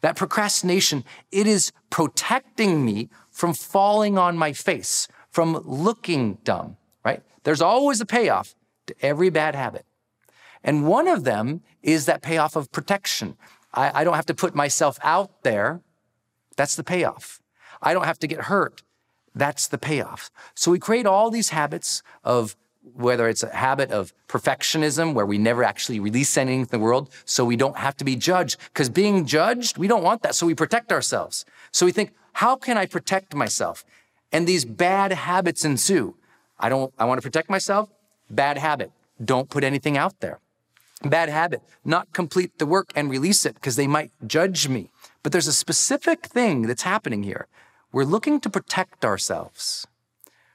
That 0.00 0.16
procrastination, 0.16 1.04
it 1.32 1.46
is 1.46 1.72
protecting 1.90 2.84
me 2.84 3.08
from 3.30 3.54
falling 3.54 4.16
on 4.18 4.36
my 4.36 4.52
face, 4.52 5.08
from 5.30 5.60
looking 5.64 6.38
dumb, 6.44 6.76
right? 7.04 7.22
There's 7.42 7.60
always 7.60 8.00
a 8.00 8.06
payoff 8.06 8.54
to 8.86 8.94
every 9.02 9.30
bad 9.30 9.54
habit. 9.54 9.84
And 10.62 10.86
one 10.86 11.08
of 11.08 11.24
them 11.24 11.62
is 11.82 12.06
that 12.06 12.22
payoff 12.22 12.56
of 12.56 12.70
protection. 12.70 13.36
I, 13.72 14.00
I 14.00 14.04
don't 14.04 14.14
have 14.14 14.26
to 14.26 14.34
put 14.34 14.54
myself 14.54 14.98
out 15.02 15.42
there. 15.42 15.80
That's 16.56 16.76
the 16.76 16.84
payoff. 16.84 17.40
I 17.80 17.92
don't 17.92 18.04
have 18.04 18.18
to 18.20 18.26
get 18.26 18.42
hurt. 18.42 18.82
That's 19.34 19.68
the 19.68 19.78
payoff. 19.78 20.30
So 20.54 20.70
we 20.70 20.78
create 20.78 21.06
all 21.06 21.30
these 21.30 21.50
habits 21.50 22.02
of 22.24 22.56
whether 22.94 23.28
it's 23.28 23.42
a 23.42 23.54
habit 23.54 23.90
of 23.90 24.12
perfectionism 24.28 25.14
where 25.14 25.26
we 25.26 25.38
never 25.38 25.62
actually 25.62 26.00
release 26.00 26.36
anything 26.36 26.64
to 26.64 26.70
the 26.70 26.78
world 26.78 27.10
so 27.24 27.44
we 27.44 27.56
don't 27.56 27.76
have 27.76 27.96
to 27.96 28.04
be 28.04 28.16
judged 28.16 28.56
because 28.72 28.88
being 28.88 29.26
judged 29.26 29.78
we 29.78 29.88
don't 29.88 30.02
want 30.02 30.22
that 30.22 30.34
so 30.34 30.46
we 30.46 30.54
protect 30.54 30.92
ourselves 30.92 31.44
so 31.70 31.84
we 31.84 31.92
think 31.92 32.12
how 32.34 32.56
can 32.56 32.78
i 32.78 32.86
protect 32.86 33.34
myself 33.34 33.84
and 34.32 34.46
these 34.46 34.64
bad 34.64 35.12
habits 35.12 35.64
ensue 35.64 36.14
i 36.58 36.68
don't 36.68 36.92
i 36.98 37.04
want 37.04 37.18
to 37.18 37.22
protect 37.22 37.50
myself 37.50 37.90
bad 38.30 38.56
habit 38.56 38.90
don't 39.22 39.50
put 39.50 39.64
anything 39.64 39.96
out 39.96 40.18
there 40.20 40.40
bad 41.04 41.28
habit 41.28 41.62
not 41.84 42.12
complete 42.12 42.58
the 42.58 42.66
work 42.66 42.90
and 42.94 43.10
release 43.10 43.46
it 43.46 43.54
because 43.54 43.76
they 43.76 43.86
might 43.86 44.10
judge 44.26 44.68
me 44.68 44.90
but 45.22 45.32
there's 45.32 45.46
a 45.46 45.52
specific 45.52 46.26
thing 46.26 46.62
that's 46.62 46.82
happening 46.82 47.22
here 47.22 47.46
we're 47.92 48.04
looking 48.04 48.40
to 48.40 48.50
protect 48.50 49.04
ourselves 49.04 49.86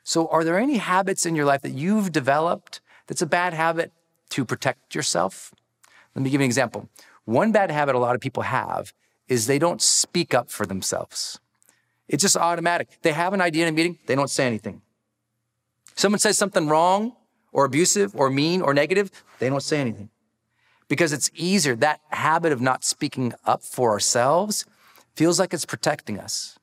so, 0.04 0.28
are 0.28 0.44
there 0.44 0.60
any 0.60 0.78
habits 0.78 1.26
in 1.26 1.34
your 1.34 1.46
life 1.46 1.62
that 1.62 1.72
you've 1.72 2.12
developed 2.12 2.82
that's 3.08 3.22
a 3.22 3.26
bad 3.26 3.54
habit 3.54 3.92
to 4.32 4.44
protect 4.44 4.94
yourself? 4.94 5.54
Let 6.14 6.24
me 6.24 6.30
give 6.30 6.42
you 6.42 6.46
an 6.46 6.50
example. 6.50 6.90
One 7.24 7.54
bad 7.54 7.72
habit 7.72 7.96
a 7.96 8.00
lot 8.00 8.14
of 8.14 8.20
people 8.20 8.44
have 8.44 8.94
is 9.30 9.48
they 9.48 9.60
don't 9.60 9.82
speak 9.82 10.34
up 10.34 10.52
for 10.52 10.66
themselves. 10.66 11.40
It's 12.10 12.22
just 12.22 12.36
automatic. 12.36 12.90
They 13.02 13.14
have 13.14 13.34
an 13.34 13.40
idea 13.40 13.66
in 13.66 13.74
a 13.74 13.76
meeting, 13.76 13.98
they 14.06 14.16
don't 14.16 14.30
say 14.30 14.46
anything. 14.46 14.82
Someone 15.96 16.20
says 16.20 16.38
something 16.38 16.68
wrong 16.68 17.16
or 17.54 17.64
abusive 17.64 18.14
or 18.14 18.30
mean 18.30 18.62
or 18.62 18.74
negative, 18.74 19.10
they 19.40 19.48
don't 19.48 19.64
say 19.64 19.80
anything. 19.80 20.10
Because 20.94 21.12
it's 21.12 21.32
easier. 21.34 21.76
That 21.76 22.02
habit 22.10 22.52
of 22.52 22.62
not 22.62 22.84
speaking 22.84 23.34
up 23.46 23.64
for 23.64 23.90
ourselves 23.90 24.64
feels 25.16 25.40
like 25.40 25.52
it's 25.52 25.66
protecting 25.66 26.20
us. 26.20 26.60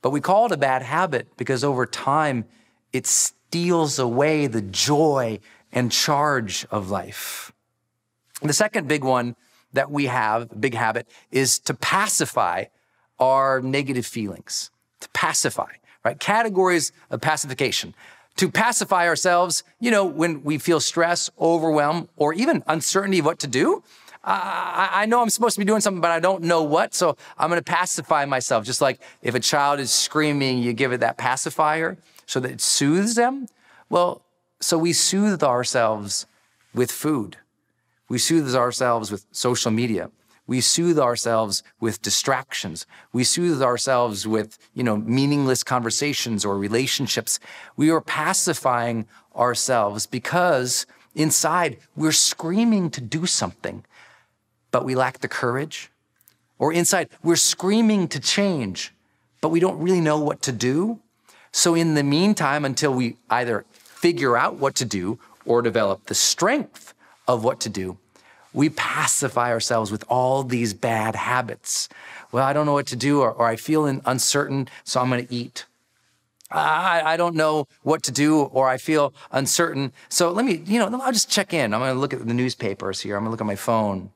But 0.00 0.12
we 0.12 0.22
call 0.22 0.46
it 0.46 0.52
a 0.52 0.56
bad 0.56 0.80
habit 0.80 1.36
because 1.36 1.62
over 1.62 1.84
time, 1.84 2.46
it 2.94 3.06
steals 3.06 3.98
away 3.98 4.46
the 4.46 4.62
joy 4.62 5.40
and 5.72 5.92
charge 5.92 6.66
of 6.70 6.88
life. 6.88 7.52
The 8.40 8.54
second 8.54 8.88
big 8.88 9.04
one 9.04 9.36
that 9.74 9.90
we 9.90 10.06
have, 10.06 10.58
big 10.58 10.72
habit, 10.72 11.06
is 11.30 11.58
to 11.58 11.74
pacify 11.74 12.64
our 13.18 13.60
negative 13.60 14.06
feelings. 14.06 14.70
To 15.00 15.08
pacify, 15.10 15.72
right? 16.02 16.18
Categories 16.18 16.92
of 17.10 17.20
pacification. 17.20 17.94
To 18.40 18.50
pacify 18.50 19.06
ourselves, 19.06 19.64
you 19.80 19.90
know, 19.90 20.06
when 20.06 20.42
we 20.44 20.56
feel 20.56 20.80
stress, 20.80 21.28
overwhelm, 21.38 22.08
or 22.16 22.32
even 22.32 22.64
uncertainty 22.66 23.18
of 23.18 23.26
what 23.26 23.38
to 23.40 23.46
do, 23.46 23.82
I, 24.24 24.88
I, 24.94 25.04
know 25.04 25.20
I'm 25.20 25.28
supposed 25.28 25.56
to 25.56 25.58
be 25.58 25.66
doing 25.66 25.82
something, 25.82 26.00
but 26.00 26.10
I 26.10 26.20
don't 26.20 26.44
know 26.44 26.62
what. 26.62 26.94
So 26.94 27.18
I'm 27.36 27.50
going 27.50 27.60
to 27.60 27.62
pacify 27.62 28.24
myself. 28.24 28.64
Just 28.64 28.80
like 28.80 28.98
if 29.20 29.34
a 29.34 29.40
child 29.40 29.78
is 29.78 29.90
screaming, 29.90 30.56
you 30.56 30.72
give 30.72 30.90
it 30.90 31.00
that 31.00 31.18
pacifier 31.18 31.98
so 32.24 32.40
that 32.40 32.50
it 32.50 32.62
soothes 32.62 33.14
them. 33.14 33.46
Well, 33.90 34.22
so 34.58 34.78
we 34.78 34.94
soothe 34.94 35.42
ourselves 35.42 36.24
with 36.72 36.90
food. 36.90 37.36
We 38.08 38.16
soothe 38.16 38.54
ourselves 38.54 39.10
with 39.10 39.26
social 39.32 39.70
media. 39.70 40.10
We 40.50 40.60
soothe 40.60 40.98
ourselves 40.98 41.62
with 41.78 42.02
distractions. 42.02 42.84
We 43.12 43.22
soothe 43.22 43.62
ourselves 43.62 44.26
with, 44.26 44.58
you 44.74 44.82
know, 44.82 44.96
meaningless 44.96 45.62
conversations 45.62 46.44
or 46.44 46.58
relationships. 46.58 47.38
We 47.76 47.88
are 47.90 48.00
pacifying 48.00 49.06
ourselves 49.36 50.06
because 50.06 50.86
inside 51.14 51.76
we're 51.94 52.10
screaming 52.10 52.90
to 52.90 53.00
do 53.00 53.26
something, 53.26 53.84
but 54.72 54.84
we 54.84 54.96
lack 54.96 55.20
the 55.20 55.28
courage. 55.28 55.92
Or 56.58 56.72
inside 56.72 57.10
we're 57.22 57.36
screaming 57.36 58.08
to 58.08 58.18
change, 58.18 58.92
but 59.40 59.50
we 59.50 59.60
don't 59.60 59.78
really 59.78 60.00
know 60.00 60.18
what 60.18 60.42
to 60.42 60.50
do. 60.50 60.98
So, 61.52 61.76
in 61.76 61.94
the 61.94 62.02
meantime, 62.02 62.64
until 62.64 62.92
we 62.92 63.18
either 63.30 63.66
figure 63.70 64.36
out 64.36 64.56
what 64.56 64.74
to 64.74 64.84
do 64.84 65.20
or 65.44 65.62
develop 65.62 66.06
the 66.06 66.16
strength 66.16 66.92
of 67.28 67.44
what 67.44 67.60
to 67.60 67.68
do, 67.68 67.98
we 68.52 68.68
pacify 68.68 69.50
ourselves 69.50 69.90
with 69.90 70.04
all 70.08 70.42
these 70.42 70.74
bad 70.74 71.14
habits. 71.14 71.88
Well, 72.32 72.44
I 72.44 72.52
don't 72.52 72.66
know 72.66 72.72
what 72.72 72.86
to 72.88 72.96
do, 72.96 73.20
or, 73.20 73.32
or 73.32 73.46
I 73.46 73.56
feel 73.56 73.86
uncertain, 74.04 74.68
so 74.84 75.00
I'm 75.00 75.08
going 75.08 75.26
to 75.26 75.34
eat. 75.34 75.66
I, 76.50 77.02
I, 77.04 77.16
don't 77.16 77.36
know 77.36 77.68
what 77.82 78.02
to 78.04 78.12
do, 78.12 78.40
or 78.42 78.68
I 78.68 78.76
feel 78.76 79.14
uncertain. 79.30 79.92
So 80.08 80.32
let 80.32 80.44
me, 80.44 80.62
you 80.66 80.80
know, 80.80 81.00
I'll 81.00 81.12
just 81.12 81.30
check 81.30 81.54
in. 81.54 81.72
I'm 81.72 81.80
going 81.80 81.94
to 81.94 82.00
look 82.00 82.12
at 82.12 82.26
the 82.26 82.34
newspapers 82.34 83.00
here. 83.00 83.16
I'm 83.16 83.22
going 83.22 83.28
to 83.28 83.30
look 83.30 83.40
at 83.40 83.46
my 83.46 83.56
phone. 83.56 84.10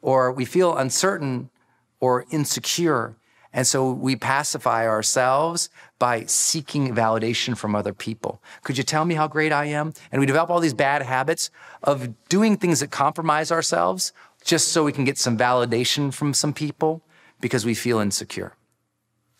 Or 0.00 0.30
we 0.30 0.44
feel 0.44 0.76
uncertain 0.76 1.50
or 1.98 2.24
insecure. 2.30 3.16
And 3.56 3.66
so 3.66 3.90
we 3.90 4.16
pacify 4.16 4.86
ourselves 4.86 5.70
by 5.98 6.26
seeking 6.26 6.94
validation 6.94 7.56
from 7.56 7.74
other 7.74 7.94
people. 7.94 8.42
Could 8.62 8.76
you 8.76 8.84
tell 8.84 9.06
me 9.06 9.14
how 9.14 9.28
great 9.28 9.50
I 9.50 9.64
am? 9.64 9.94
And 10.12 10.20
we 10.20 10.26
develop 10.26 10.50
all 10.50 10.60
these 10.60 10.74
bad 10.74 11.00
habits 11.00 11.50
of 11.82 12.28
doing 12.28 12.58
things 12.58 12.80
that 12.80 12.90
compromise 12.90 13.50
ourselves 13.50 14.12
just 14.44 14.68
so 14.68 14.84
we 14.84 14.92
can 14.92 15.06
get 15.06 15.16
some 15.16 15.38
validation 15.38 16.12
from 16.12 16.34
some 16.34 16.52
people 16.52 17.00
because 17.40 17.64
we 17.64 17.74
feel 17.74 17.98
insecure. 17.98 18.52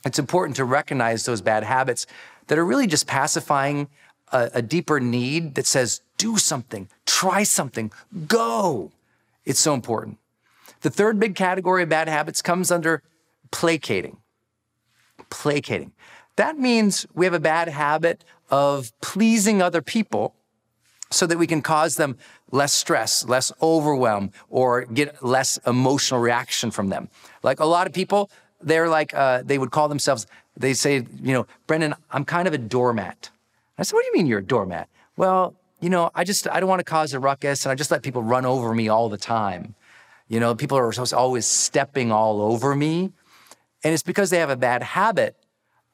It's 0.06 0.18
important 0.18 0.56
to 0.56 0.64
recognize 0.64 1.26
those 1.26 1.42
bad 1.42 1.62
habits 1.62 2.06
that 2.46 2.56
are 2.56 2.64
really 2.64 2.86
just 2.86 3.06
pacifying 3.06 3.86
a, 4.32 4.50
a 4.54 4.62
deeper 4.62 4.98
need 4.98 5.56
that 5.56 5.66
says, 5.66 6.00
do 6.16 6.38
something, 6.38 6.88
try 7.04 7.42
something, 7.42 7.92
go. 8.26 8.92
It's 9.44 9.60
so 9.60 9.74
important. 9.74 10.16
The 10.80 10.90
third 10.90 11.20
big 11.20 11.34
category 11.34 11.82
of 11.82 11.90
bad 11.90 12.08
habits 12.08 12.40
comes 12.40 12.70
under 12.70 13.02
placating. 13.50 14.18
Placating. 15.30 15.92
That 16.36 16.58
means 16.58 17.06
we 17.14 17.24
have 17.24 17.34
a 17.34 17.40
bad 17.40 17.68
habit 17.68 18.24
of 18.50 18.92
pleasing 19.00 19.62
other 19.62 19.82
people 19.82 20.34
so 21.10 21.26
that 21.26 21.38
we 21.38 21.46
can 21.46 21.62
cause 21.62 21.96
them 21.96 22.16
less 22.50 22.72
stress, 22.72 23.26
less 23.26 23.52
overwhelm, 23.62 24.30
or 24.48 24.84
get 24.84 25.22
less 25.24 25.58
emotional 25.66 26.20
reaction 26.20 26.70
from 26.70 26.88
them. 26.88 27.08
Like 27.42 27.60
a 27.60 27.64
lot 27.64 27.86
of 27.86 27.92
people, 27.92 28.30
they're 28.60 28.88
like, 28.88 29.14
uh, 29.14 29.42
they 29.44 29.58
would 29.58 29.70
call 29.70 29.88
themselves, 29.88 30.26
they 30.56 30.74
say, 30.74 31.06
you 31.22 31.32
know, 31.32 31.46
Brendon, 31.66 31.94
I'm 32.10 32.24
kind 32.24 32.48
of 32.48 32.54
a 32.54 32.58
doormat. 32.58 33.30
I 33.78 33.82
said, 33.82 33.94
what 33.94 34.02
do 34.02 34.06
you 34.08 34.14
mean 34.14 34.26
you're 34.26 34.40
a 34.40 34.44
doormat? 34.44 34.88
Well, 35.16 35.54
you 35.80 35.90
know, 35.90 36.10
I 36.14 36.24
just, 36.24 36.48
I 36.48 36.60
don't 36.60 36.68
want 36.68 36.80
to 36.80 36.84
cause 36.84 37.12
a 37.12 37.20
ruckus 37.20 37.64
and 37.64 37.72
I 37.72 37.74
just 37.74 37.90
let 37.90 38.02
people 38.02 38.22
run 38.22 38.46
over 38.46 38.74
me 38.74 38.88
all 38.88 39.08
the 39.08 39.18
time. 39.18 39.74
You 40.28 40.40
know, 40.40 40.54
people 40.54 40.76
are 40.78 40.92
always 41.14 41.46
stepping 41.46 42.10
all 42.10 42.40
over 42.40 42.74
me. 42.74 43.12
And 43.84 43.92
it's 43.92 44.02
because 44.02 44.30
they 44.30 44.38
have 44.38 44.50
a 44.50 44.56
bad 44.56 44.82
habit 44.82 45.36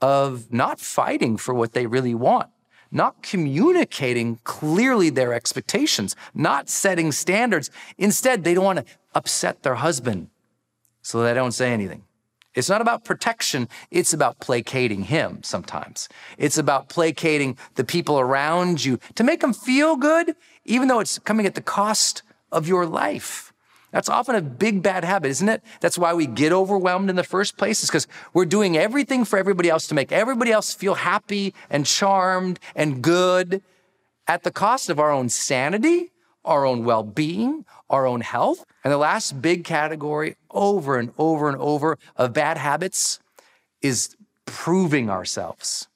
of 0.01 0.53
not 0.53 0.81
fighting 0.81 1.37
for 1.37 1.55
what 1.55 1.73
they 1.73 1.87
really 1.87 2.15
want, 2.15 2.51
not 2.91 3.23
communicating 3.23 4.39
clearly 4.45 5.11
their 5.11 5.33
expectations, 5.33 6.17
not 6.35 6.69
setting 6.69 7.13
standards. 7.13 7.71
Instead, 7.99 8.45
they 8.45 8.55
don't 8.55 8.65
want 8.65 8.79
to 8.81 8.85
upset 9.15 9.63
their 9.63 9.77
husband, 9.77 10.29
so 11.03 11.23
they 11.23 11.35
don't 11.35 11.53
say 11.53 11.73
anything. 11.73 12.05
It's 12.55 12.69
not 12.69 12.83
about 12.83 13.05
protection, 13.05 13.69
it's 13.91 14.13
about 14.13 14.41
placating 14.41 15.05
him 15.05 15.43
sometimes. 15.43 16.09
It's 16.37 16.59
about 16.59 16.89
placating 16.89 17.57
the 17.77 17.85
people 17.85 18.21
around 18.21 18.85
you 18.85 18.99
to 19.15 19.25
make 19.25 19.41
them 19.41 19.55
feel 19.55 19.97
good, 19.97 20.37
even 20.65 20.89
though 20.89 21.01
it's 21.01 21.19
coming 21.19 21.47
at 21.47 21.55
the 21.55 21.63
cost 21.63 22.23
of 22.51 22.69
your 22.69 22.85
life. 22.85 23.52
That's 23.93 24.09
often 24.09 24.35
a 24.35 24.41
big 24.41 24.83
bad 24.83 25.05
habit, 25.05 25.29
isn't 25.29 25.49
it? 25.49 25.63
That's 25.81 25.99
why 25.99 26.15
we 26.15 26.27
get 26.27 26.51
overwhelmed 26.51 27.11
in 27.11 27.17
the 27.17 27.23
first 27.23 27.57
place, 27.57 27.83
is 27.83 27.91
because 27.91 28.09
we're 28.33 28.47
doing 28.47 28.77
everything 28.77 29.25
for 29.25 29.39
everybody 29.39 29.69
else 29.69 29.87
to 29.89 29.95
make 29.95 30.11
everybody 30.11 30.51
else 30.51 30.73
feel 30.75 30.95
happy 30.95 31.55
and 31.69 31.85
charmed 31.85 32.59
and 32.75 33.03
good 33.03 33.63
at 34.27 34.43
the 34.43 34.51
cost 34.51 34.89
of 34.89 34.99
our 34.99 35.13
own 35.13 35.29
sanity, 35.29 36.11
our 36.45 36.65
own 36.65 36.85
well 36.85 37.03
being, 37.03 37.67
our 37.91 38.07
own 38.07 38.23
health. 38.23 38.65
And 38.83 38.93
the 38.93 38.99
last 38.99 39.43
big 39.43 39.65
category 39.65 40.37
over 40.51 40.99
and 40.99 41.13
over 41.19 41.49
and 41.49 41.59
over 41.59 41.99
of 42.17 42.33
bad 42.33 42.57
habits 42.57 43.21
is 43.83 44.17
proving 44.47 45.11
ourselves. 45.11 45.89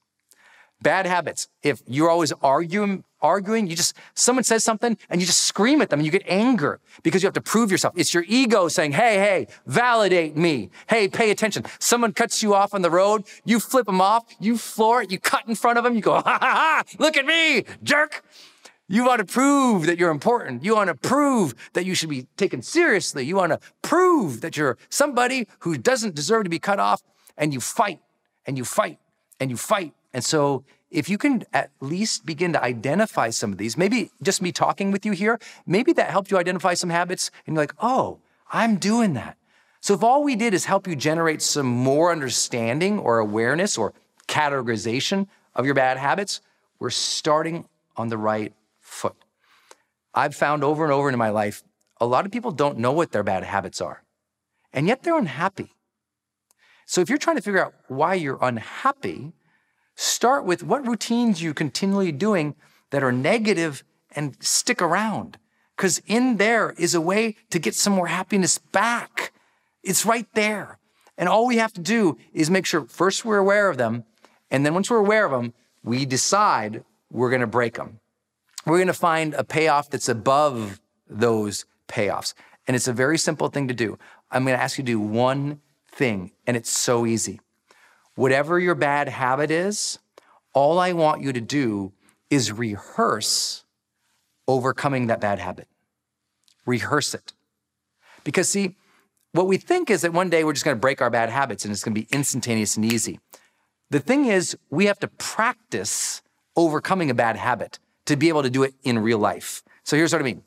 Bad 0.83 1.07
habits. 1.07 1.49
If 1.63 1.83
you're 1.87 2.11
always 2.11 2.33
arguing, 2.43 3.05
arguing, 3.21 3.67
you 3.67 3.77
just, 3.77 3.97
someone 4.15 4.45
says 4.45 4.65
something 4.65 4.97
and 5.09 5.21
you 5.21 5.27
just 5.27 5.41
scream 5.41 5.81
at 5.81 5.91
them 5.91 6.01
and 6.01 6.07
you 6.07 6.13
get 6.13 6.23
anger 6.27 6.81
because 7.03 7.23
you 7.23 7.27
have 7.27 7.35
to 7.35 7.41
prove 7.41 7.71
yourself. 7.71 7.95
It's 7.97 8.13
your 8.13 8.25
ego 8.29 8.69
saying, 8.69 8.93
hey, 8.93 9.17
hey, 9.17 9.47
validate 9.67 10.37
me. 10.37 10.71
Hey, 10.89 11.09
pay 11.09 11.31
attention. 11.31 11.65
Someone 11.79 12.13
cuts 12.13 12.43
you 12.43 12.55
off 12.55 12.75
on 12.75 12.83
the 12.83 12.91
road, 12.91 13.25
you 13.45 13.61
flip 13.61 13.87
them 13.87 14.01
off, 14.01 14.25
you 14.41 14.59
floor 14.59 15.03
it, 15.03 15.11
you 15.11 15.19
cut 15.19 15.49
in 15.49 15.55
front 15.55 15.79
of 15.79 15.85
them, 15.85 15.95
you 15.95 16.01
go, 16.01 16.15
ha 16.15 16.23
ha 16.23 16.39
ha, 16.41 16.83
look 16.99 17.17
at 17.17 17.27
me, 17.27 17.65
jerk. 17.83 18.23
You 18.89 19.05
want 19.05 19.19
to 19.19 19.25
prove 19.25 19.87
that 19.87 19.99
you're 19.99 20.13
important. 20.13 20.63
You 20.63 20.77
want 20.77 20.89
to 20.89 20.95
prove 20.95 21.55
that 21.73 21.85
you 21.85 21.95
should 21.95 22.09
be 22.09 22.29
taken 22.37 22.63
seriously. 22.63 23.25
You 23.25 23.35
want 23.35 23.51
to 23.51 23.59
prove 23.83 24.43
that 24.43 24.57
you're 24.57 24.79
somebody 24.89 25.49
who 25.61 25.77
doesn't 25.77 26.15
deserve 26.15 26.45
to 26.45 26.51
be 26.51 26.61
cut 26.61 26.79
off. 26.79 27.03
And 27.37 27.53
you 27.53 27.61
fight 27.61 28.01
and 28.47 28.57
you 28.57 28.65
fight 28.65 28.99
and 29.41 29.51
you 29.51 29.57
fight. 29.57 29.93
And 30.13 30.25
so, 30.25 30.65
if 30.97 31.11
you 31.11 31.19
can 31.19 31.45
at 31.53 31.71
least 31.81 32.25
begin 32.25 32.55
to 32.55 32.65
identify 32.65 33.29
some 33.29 33.53
of 33.53 33.59
these, 33.59 33.77
maybe 33.77 34.11
just 34.23 34.41
me 34.41 34.51
talking 34.51 34.91
with 34.91 35.05
you 35.05 35.13
here, 35.13 35.39
maybe 35.67 35.93
that 35.93 36.09
helped 36.09 36.31
you 36.31 36.39
identify 36.39 36.73
some 36.73 36.89
habits 36.89 37.31
and 37.47 37.55
you're 37.55 37.63
like, 37.63 37.75
oh, 37.81 38.19
I'm 38.51 38.77
doing 38.77 39.13
that. 39.13 39.37
So, 39.81 39.93
if 39.93 40.03
all 40.03 40.25
we 40.25 40.37
did 40.37 40.55
is 40.55 40.65
help 40.65 40.89
you 40.89 40.97
generate 40.97 41.43
some 41.43 41.67
more 41.67 42.11
understanding 42.11 42.99
or 42.99 43.19
awareness 43.19 43.77
or 43.77 43.93
categorization 44.27 45.29
of 45.55 45.67
your 45.67 45.75
bad 45.75 45.99
habits, 45.99 46.41
we're 46.79 46.89
starting 46.89 47.69
on 47.99 48.09
the 48.09 48.17
right 48.17 48.55
foot. 48.81 49.17
I've 50.15 50.35
found 50.35 50.65
over 50.65 50.83
and 50.83 50.93
over 50.95 51.11
in 51.11 51.19
my 51.19 51.29
life, 51.29 51.63
a 52.01 52.07
lot 52.07 52.25
of 52.25 52.33
people 52.33 52.53
don't 52.53 52.79
know 52.79 52.93
what 52.93 53.13
their 53.13 53.23
bad 53.23 53.45
habits 53.45 53.83
are, 53.83 54.03
and 54.73 54.87
yet 54.87 55.03
they're 55.03 55.19
unhappy. 55.19 55.75
So 56.87 57.03
if 57.03 57.11
you're 57.11 57.19
trying 57.19 57.37
to 57.37 57.43
figure 57.43 57.63
out 57.63 57.75
why 57.89 58.15
you're 58.15 58.39
unhappy, 58.41 59.35
start 59.97 60.45
with 60.45 60.63
what 60.63 60.87
routines 60.87 61.43
you 61.43 61.53
continually 61.53 62.13
doing 62.13 62.55
that 62.91 63.03
are 63.03 63.13
negative 63.13 63.83
and 64.15 64.37
stick 64.41 64.81
around. 64.81 65.39
Because 65.77 66.01
in 66.07 66.37
there 66.37 66.75
is 66.79 66.95
a 66.95 67.01
way 67.01 67.37
to 67.51 67.59
get 67.59 67.75
some 67.75 67.93
more 67.93 68.07
happiness 68.07 68.59
back. 68.59 69.33
It's 69.83 70.07
right 70.07 70.27
there. 70.35 70.79
And 71.19 71.29
all 71.29 71.47
we 71.47 71.57
have 71.57 71.73
to 71.73 71.81
do 71.81 72.17
is 72.33 72.51
make 72.51 72.67
sure 72.67 72.85
first 72.85 73.25
we're 73.25 73.39
aware 73.39 73.69
of 73.69 73.77
them. 73.77 74.05
And 74.51 74.65
then 74.65 74.75
once 74.75 74.89
we're 74.89 74.99
aware 74.99 75.25
of 75.25 75.33
them, 75.33 75.53
we 75.83 76.07
decide 76.07 76.85
we're 77.11 77.31
going 77.31 77.41
to 77.41 77.47
break 77.47 77.75
them 77.75 78.01
we're 78.67 78.79
going 78.79 78.89
to 78.89 78.93
find 78.93 79.33
a 79.35 79.45
payoff 79.45 79.89
that's 79.89 80.09
above 80.09 80.81
those 81.09 81.65
payoffs. 81.89 82.35
And 82.67 82.75
it's 82.75 82.89
a 82.89 82.93
very 82.93 83.17
simple 83.17 83.49
thing 83.49 83.69
to 83.69 83.75
do. 83.75 83.97
I'm 84.31 84.45
going 84.45 84.57
to 84.57 84.63
ask 84.63 84.77
you 84.77 84.83
to 84.83 84.93
do 84.93 85.01
one 85.01 85.61
thing, 85.89 86.33
and 86.47 86.57
it's 86.57 86.71
so 86.71 87.07
easy. 87.07 87.41
Whatever 88.17 88.59
your 88.59 88.75
bad 88.75 89.09
habit 89.09 89.51
is, 89.51 89.99
all 90.53 90.79
I 90.79 90.93
want 90.93 91.23
you 91.23 91.33
to 91.33 91.41
do 91.41 91.93
is 92.31 92.51
rehearse 92.51 93.65
overcoming 94.49 95.07
that 95.07 95.21
bad 95.21 95.39
habit. 95.39 95.69
Rehearse 96.65 97.15
it. 97.15 97.35
Because, 98.25 98.49
see, 98.49 98.75
what 99.33 99.47
we 99.47 99.59
think 99.59 99.91
is 99.91 100.01
that 100.01 100.13
one 100.13 100.31
day 100.31 100.45
we're 100.45 100.55
just 100.55 100.65
going 100.65 100.77
to 100.77 100.81
break 100.81 101.03
our 101.03 101.11
bad 101.11 101.29
habits 101.29 101.65
and 101.65 101.73
it's 101.73 101.85
going 101.85 101.95
to 101.95 102.01
be 102.01 102.09
instantaneous 102.11 102.77
and 102.77 102.85
easy. 102.85 103.21
The 103.91 104.01
thing 104.01 104.27
is, 104.27 104.57
we 104.71 104.87
have 104.87 104.99
to 105.01 105.09
practice 105.09 106.23
overcoming 106.57 107.11
a 107.11 107.15
bad 107.15 107.37
habit 107.37 107.79
to 108.07 108.17
be 108.17 108.29
able 108.29 108.43
to 108.43 108.51
do 108.51 108.63
it 108.63 108.75
in 108.83 108.99
real 108.99 109.19
life. 109.19 109.63
So 109.85 109.95
here's 109.97 110.13
what 110.13 110.23
I 110.23 110.25
mean. 110.25 110.43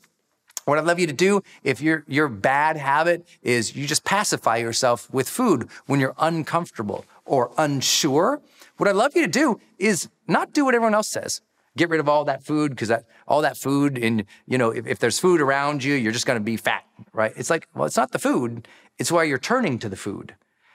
What 0.64 0.76
I'd 0.76 0.84
love 0.84 0.98
you 0.98 1.06
to 1.06 1.12
do 1.12 1.42
if 1.64 1.80
your 1.80 2.04
your 2.06 2.28
bad 2.28 2.76
habit 2.76 3.26
is 3.42 3.74
you 3.74 3.86
just 3.86 4.04
pacify 4.04 4.56
yourself 4.58 5.12
with 5.12 5.28
food 5.28 5.68
when 5.86 6.00
you're 6.00 6.14
uncomfortable 6.18 7.06
or 7.30 7.52
unsure. 7.56 8.42
What 8.76 8.88
I'd 8.88 8.96
love 8.96 9.14
you 9.14 9.22
to 9.22 9.28
do 9.28 9.60
is 9.78 10.08
not 10.26 10.52
do 10.52 10.64
what 10.64 10.74
everyone 10.74 10.94
else 10.94 11.08
says. 11.08 11.40
Get 11.76 11.88
rid 11.88 12.00
of 12.00 12.08
all 12.08 12.24
that 12.24 12.42
food 12.42 12.72
because 12.72 12.88
that 12.88 13.04
all 13.28 13.42
that 13.42 13.56
food 13.56 13.96
and 13.96 14.24
you 14.46 14.58
know 14.58 14.70
if, 14.70 14.84
if 14.86 14.98
there's 14.98 15.20
food 15.20 15.40
around 15.40 15.84
you, 15.84 15.94
you're 15.94 16.12
just 16.12 16.26
going 16.26 16.40
to 16.40 16.44
be 16.44 16.56
fat, 16.56 16.82
right? 17.12 17.32
It's 17.36 17.48
like 17.48 17.68
well, 17.72 17.84
it's 17.84 17.96
not 17.96 18.10
the 18.10 18.18
food. 18.18 18.66
It's 18.98 19.12
why 19.12 19.22
you're 19.22 19.38
turning 19.38 19.78
to 19.78 19.88
the 19.88 19.96
food. 19.96 20.34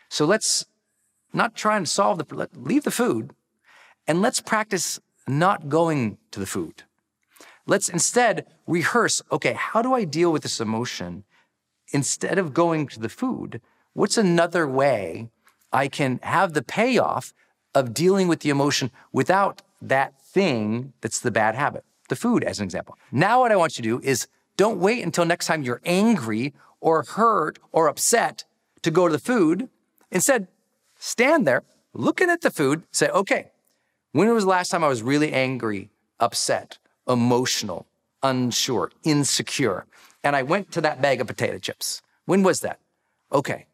So 0.10 0.26
let's 0.26 0.66
not 1.34 1.56
try 1.56 1.76
and 1.76 1.88
solve 1.88 2.20
the 2.20 2.50
leave 2.54 2.86
the 2.86 2.92
food, 2.92 3.32
and 4.08 4.22
let's 4.22 4.40
practice 4.40 5.02
not 5.28 5.68
going 5.68 6.18
to 6.32 6.40
the 6.40 6.46
food. 6.46 6.84
Let's 7.68 7.90
instead 7.90 8.46
rehearse 8.66 9.22
okay, 9.30 9.54
how 9.54 9.82
do 9.82 9.94
I 9.94 10.06
deal 10.06 10.32
with 10.32 10.44
this 10.44 10.62
emotion? 10.62 11.26
Instead 11.92 12.40
of 12.40 12.54
going 12.54 12.88
to 12.88 13.00
the 13.00 13.10
food, 13.10 13.62
what's 13.94 14.18
another 14.18 14.66
way 14.68 15.30
I 15.76 15.90
can 15.90 16.22
have 16.24 16.54
the 16.54 16.64
payoff 16.64 17.34
of 17.74 17.94
dealing 17.94 18.30
with 18.30 18.40
the 18.40 18.50
emotion 18.50 18.92
without 19.12 19.62
that 19.82 20.22
thing 20.22 20.94
that's 21.02 21.20
the 21.20 21.32
bad 21.32 21.56
habit? 21.56 21.84
The 22.08 22.16
food, 22.16 22.46
as 22.46 22.60
an 22.60 22.64
example. 22.64 22.98
Now, 23.12 23.42
what 23.42 23.52
I 23.52 23.58
want 23.58 23.78
you 23.78 23.84
to 23.84 23.90
do 23.90 24.08
is 24.08 24.28
don't 24.56 24.80
wait 24.80 25.04
until 25.04 25.26
next 25.26 25.48
time 25.48 25.64
you're 25.64 25.82
angry 25.84 26.54
or 26.80 27.04
hurt 27.04 27.60
or 27.74 27.90
upset 27.90 28.46
to 28.84 28.90
go 28.90 29.08
to 29.08 29.12
the 29.12 29.20
food. 29.20 29.68
Instead, 30.12 30.48
stand 30.98 31.46
there 31.46 31.64
looking 31.94 32.30
at 32.30 32.40
the 32.40 32.52
food, 32.52 32.84
say, 32.92 33.10
okay, 33.10 33.52
when 34.14 34.34
was 34.34 34.46
the 34.46 34.50
last 34.50 34.70
time 34.70 34.82
I 34.82 34.88
was 34.88 35.04
really 35.04 35.34
angry, 35.34 35.90
upset, 36.22 36.78
emotional, 37.06 37.86
unsure, 38.24 38.92
insecure? 39.04 39.88
And 40.24 40.38
I 40.38 40.44
went 40.44 40.72
to 40.72 40.80
that 40.82 41.02
bag 41.02 41.20
of 41.20 41.28
potato 41.28 41.58
chips. 41.58 42.02
When 42.24 42.44
was 42.44 42.62
that? 42.62 42.80
Okay, 43.34 43.66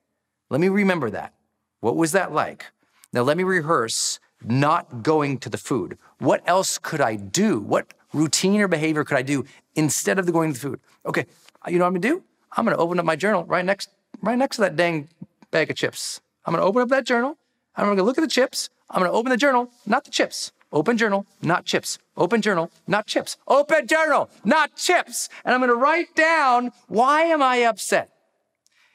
let 0.49 0.59
me 0.59 0.67
remember 0.67 1.11
that. 1.11 1.35
What 1.81 1.97
was 1.97 2.13
that 2.13 2.31
like? 2.31 2.67
Now 3.11 3.23
let 3.23 3.37
me 3.37 3.43
rehearse 3.43 4.19
not 4.43 5.03
going 5.03 5.37
to 5.39 5.49
the 5.49 5.57
food. 5.57 5.97
What 6.19 6.41
else 6.47 6.77
could 6.77 7.01
I 7.01 7.15
do? 7.15 7.59
What 7.59 7.93
routine 8.13 8.61
or 8.61 8.67
behavior 8.67 9.03
could 9.03 9.17
I 9.17 9.21
do 9.21 9.45
instead 9.75 10.17
of 10.17 10.31
going 10.31 10.53
to 10.53 10.59
the 10.59 10.67
food? 10.67 10.79
Okay, 11.05 11.25
uh, 11.65 11.69
you 11.69 11.77
know 11.77 11.83
what 11.83 11.89
I'm 11.89 11.93
gonna 11.93 12.15
do? 12.15 12.23
I'm 12.55 12.65
gonna 12.65 12.77
open 12.77 12.99
up 12.99 13.05
my 13.05 13.15
journal 13.15 13.43
right 13.45 13.65
next, 13.65 13.89
right 14.21 14.37
next 14.37 14.55
to 14.55 14.61
that 14.61 14.75
dang 14.75 15.09
bag 15.51 15.69
of 15.69 15.75
chips. 15.75 16.21
I'm 16.45 16.53
gonna 16.53 16.65
open 16.65 16.81
up 16.81 16.89
that 16.89 17.05
journal. 17.05 17.37
I'm 17.75 17.87
gonna 17.87 18.03
look 18.03 18.17
at 18.17 18.21
the 18.21 18.27
chips. 18.27 18.69
I'm 18.91 19.03
to 19.03 19.11
open 19.11 19.29
the 19.29 19.37
journal, 19.37 19.69
not 19.85 20.03
the 20.03 20.11
chips. 20.11 20.51
Open 20.73 20.97
journal, 20.97 21.25
not 21.41 21.65
chips. 21.65 21.97
Open 22.17 22.41
journal, 22.41 22.71
not 22.87 23.07
chips. 23.07 23.37
Open 23.47 23.87
journal, 23.87 24.29
not 24.43 24.75
chips. 24.75 25.29
And 25.43 25.55
I'm 25.55 25.61
to 25.67 25.75
write 25.75 26.13
down 26.15 26.71
why 26.87 27.23
am 27.23 27.41
I 27.41 27.57
upset? 27.57 28.10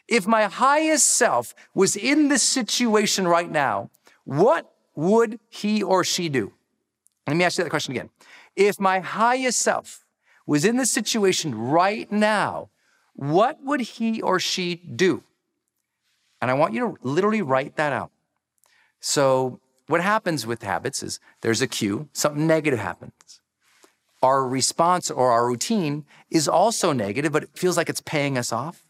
If 0.08 0.26
my 0.26 0.44
highest 0.44 1.06
self 1.06 1.54
was 1.74 1.96
in 1.96 2.28
this 2.28 2.42
situation 2.42 3.26
right 3.26 3.50
now, 3.50 3.90
what 4.24 4.72
would 4.94 5.38
he 5.48 5.82
or 5.82 6.04
she 6.04 6.28
do? 6.28 6.52
Let 7.26 7.36
me 7.36 7.44
ask 7.44 7.58
you 7.58 7.64
that 7.64 7.70
question 7.70 7.92
again. 7.92 8.10
If 8.54 8.78
my 8.80 9.00
highest 9.00 9.58
self 9.58 10.04
was 10.46 10.64
in 10.64 10.76
this 10.76 10.92
situation 10.92 11.54
right 11.54 12.10
now, 12.10 12.70
what 13.14 13.58
would 13.62 13.80
he 13.80 14.22
or 14.22 14.38
she 14.38 14.76
do? 14.76 15.22
And 16.40 16.50
I 16.50 16.54
want 16.54 16.74
you 16.74 16.80
to 16.80 17.08
literally 17.08 17.42
write 17.42 17.76
that 17.76 17.92
out. 17.92 18.10
So 19.00 19.60
what 19.88 20.00
happens 20.00 20.46
with 20.46 20.62
habits 20.62 21.02
is 21.02 21.18
there's 21.40 21.62
a 21.62 21.66
cue, 21.66 22.08
something 22.12 22.46
negative 22.46 22.78
happens. 22.78 23.40
Our 24.22 24.46
response 24.46 25.10
or 25.10 25.30
our 25.30 25.46
routine 25.46 26.04
is 26.30 26.48
also 26.48 26.92
negative, 26.92 27.32
but 27.32 27.44
it 27.44 27.50
feels 27.54 27.76
like 27.76 27.88
it's 27.88 28.00
paying 28.00 28.38
us 28.38 28.52
off. 28.52 28.85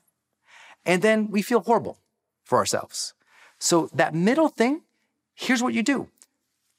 And 0.87 1.03
then 1.03 1.31
we 1.31 1.43
feel 1.43 1.61
horrible 1.61 1.99
for 2.45 2.59
ourselves. 2.59 3.13
So 3.59 3.91
that 3.93 4.15
middle 4.15 4.49
thing, 4.49 4.83
here's 5.35 5.63
what 5.63 5.75
you 5.75 5.83
do. 5.83 6.09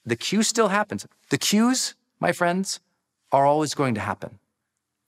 The 0.06 0.16
cue 0.16 0.42
still 0.42 0.70
happens. 0.70 1.06
The 1.30 1.38
cues, 1.38 1.94
my 2.20 2.32
friends, 2.32 2.80
are 3.32 3.46
always 3.46 3.76
going 3.76 3.94
to 3.96 4.02
happen. 4.02 4.40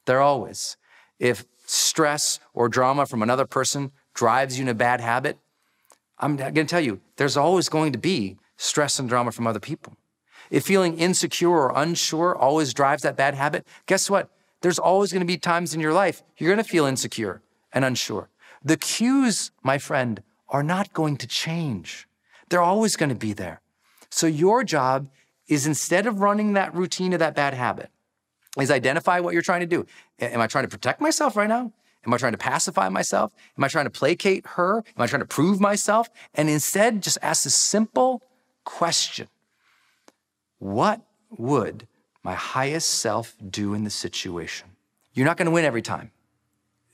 They're 0.05 0.21
always. 0.21 0.75
If 1.17 1.45
stress 1.65 2.39
or 2.53 2.67
drama 2.67 3.05
from 3.05 3.23
another 3.23 3.45
person 3.45 3.91
drives 4.13 4.57
you 4.57 4.63
in 4.63 4.69
a 4.69 4.73
bad 4.73 4.99
habit, 4.99 5.37
I'm 6.17 6.35
going 6.35 6.53
to 6.53 6.65
tell 6.65 6.81
you, 6.81 6.99
there's 7.15 7.37
always 7.37 7.69
going 7.69 7.93
to 7.93 7.97
be 7.97 8.37
stress 8.57 8.99
and 8.99 9.07
drama 9.07 9.31
from 9.31 9.47
other 9.47 9.59
people. 9.59 9.95
If 10.51 10.65
feeling 10.65 10.97
insecure 10.97 11.49
or 11.49 11.71
unsure 11.75 12.35
always 12.35 12.73
drives 12.73 13.03
that 13.03 13.15
bad 13.15 13.35
habit, 13.35 13.65
guess 13.85 14.09
what? 14.09 14.29
There's 14.61 14.79
always 14.79 15.13
going 15.13 15.21
to 15.21 15.25
be 15.25 15.37
times 15.37 15.73
in 15.73 15.79
your 15.79 15.93
life 15.93 16.23
you're 16.37 16.53
going 16.53 16.63
to 16.63 16.69
feel 16.69 16.85
insecure 16.85 17.41
and 17.71 17.85
unsure. 17.85 18.27
The 18.63 18.77
cues, 18.77 19.51
my 19.63 19.77
friend, 19.77 20.21
are 20.49 20.63
not 20.63 20.93
going 20.93 21.17
to 21.17 21.27
change. 21.27 22.07
They're 22.49 22.61
always 22.61 22.95
going 22.95 23.09
to 23.09 23.15
be 23.15 23.33
there. 23.33 23.61
So 24.09 24.27
your 24.27 24.63
job 24.63 25.09
is 25.47 25.65
instead 25.65 26.05
of 26.05 26.19
running 26.19 26.53
that 26.53 26.73
routine 26.73 27.13
of 27.13 27.19
that 27.19 27.35
bad 27.35 27.53
habit, 27.53 27.89
is 28.59 28.71
identify 28.71 29.19
what 29.19 29.33
you're 29.33 29.41
trying 29.41 29.61
to 29.61 29.65
do. 29.65 29.85
Am 30.19 30.41
I 30.41 30.47
trying 30.47 30.63
to 30.63 30.69
protect 30.69 31.01
myself 31.01 31.35
right 31.35 31.47
now? 31.47 31.71
Am 32.05 32.13
I 32.13 32.17
trying 32.17 32.31
to 32.31 32.37
pacify 32.37 32.89
myself? 32.89 33.33
Am 33.57 33.63
I 33.63 33.67
trying 33.67 33.85
to 33.85 33.91
placate 33.91 34.45
her? 34.47 34.77
Am 34.77 35.01
I 35.01 35.07
trying 35.07 35.21
to 35.21 35.27
prove 35.27 35.59
myself? 35.59 36.09
And 36.33 36.49
instead, 36.49 37.03
just 37.03 37.17
ask 37.21 37.45
a 37.45 37.49
simple 37.49 38.23
question 38.63 39.27
What 40.59 41.01
would 41.37 41.87
my 42.23 42.33
highest 42.33 42.89
self 42.89 43.35
do 43.49 43.73
in 43.73 43.83
the 43.83 43.89
situation? 43.89 44.69
You're 45.13 45.25
not 45.25 45.37
going 45.37 45.47
to 45.47 45.51
win 45.51 45.65
every 45.65 45.81
time. 45.81 46.11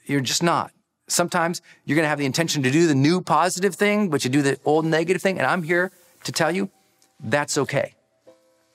You're 0.05 0.21
just 0.21 0.43
not. 0.43 0.71
Sometimes 1.07 1.61
you're 1.85 1.95
going 1.95 2.05
to 2.05 2.09
have 2.09 2.17
the 2.17 2.25
intention 2.25 2.63
to 2.63 2.71
do 2.71 2.87
the 2.87 2.95
new 2.95 3.21
positive 3.21 3.75
thing, 3.75 4.09
but 4.09 4.23
you 4.23 4.29
do 4.29 4.41
the 4.41 4.59
old 4.65 4.85
negative 4.85 5.21
thing. 5.21 5.37
And 5.37 5.47
I'm 5.47 5.63
here 5.63 5.91
to 6.23 6.31
tell 6.31 6.51
you 6.51 6.69
that's 7.19 7.57
okay. 7.57 7.95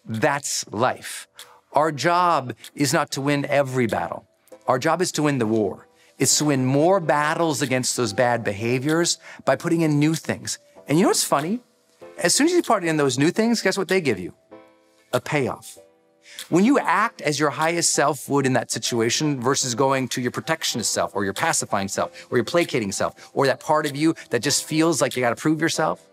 That's 0.05 0.67
life. 0.69 1.29
Our 1.73 1.93
job 1.93 2.55
is 2.75 2.93
not 2.93 3.11
to 3.13 3.21
win 3.21 3.45
every 3.47 3.87
battle. 3.87 4.27
Our 4.67 4.79
job 4.79 5.03
is 5.03 5.13
to 5.13 5.23
win 5.23 5.39
the 5.39 5.47
war. 5.47 5.87
It's 6.19 6.37
to 6.39 6.47
win 6.47 6.67
more 6.67 7.01
battles 7.01 7.63
against 7.63 7.97
those 7.97 8.13
bad 8.13 8.45
behaviors 8.45 9.19
by 9.45 9.57
putting 9.57 9.81
in 9.81 9.99
new 9.99 10.15
things. 10.15 10.59
And 10.87 10.99
you 10.99 11.05
know 11.05 11.11
what's 11.11 11.25
funny? 11.25 11.61
As 12.19 12.35
soon 12.35 12.47
as 12.47 12.53
you 12.53 12.63
put 12.63 12.85
in 12.85 12.97
those 12.97 13.19
new 13.19 13.31
things, 13.31 13.63
guess 13.63 13.79
what 13.79 13.89
they 13.89 14.01
give 14.01 14.19
you? 14.19 14.35
A 15.13 15.21
payoff. 15.21 15.79
When 16.49 16.65
you 16.65 16.79
act 16.79 17.21
as 17.21 17.39
your 17.39 17.51
highest 17.51 17.91
self 17.91 18.29
would 18.29 18.47
in 18.47 18.55
that 18.55 18.71
situation 18.71 19.41
versus 19.41 19.75
going 19.75 20.09
to 20.09 20.21
your 20.21 20.31
protectionist 20.31 20.93
self 20.93 21.15
or 21.15 21.25
your 21.25 21.35
pacifying 21.35 21.89
self 21.89 22.27
or 22.31 22.39
your 22.39 22.45
placating 22.45 22.93
self 22.93 23.31
or 23.35 23.47
that 23.47 23.61
part 23.61 23.87
of 23.87 23.95
you 23.95 24.15
that 24.31 24.41
just 24.41 24.65
feels 24.65 25.01
like 25.01 25.17
you 25.17 25.21
got 25.21 25.31
to 25.31 25.37
prove 25.37 25.61
yourself, 25.61 26.07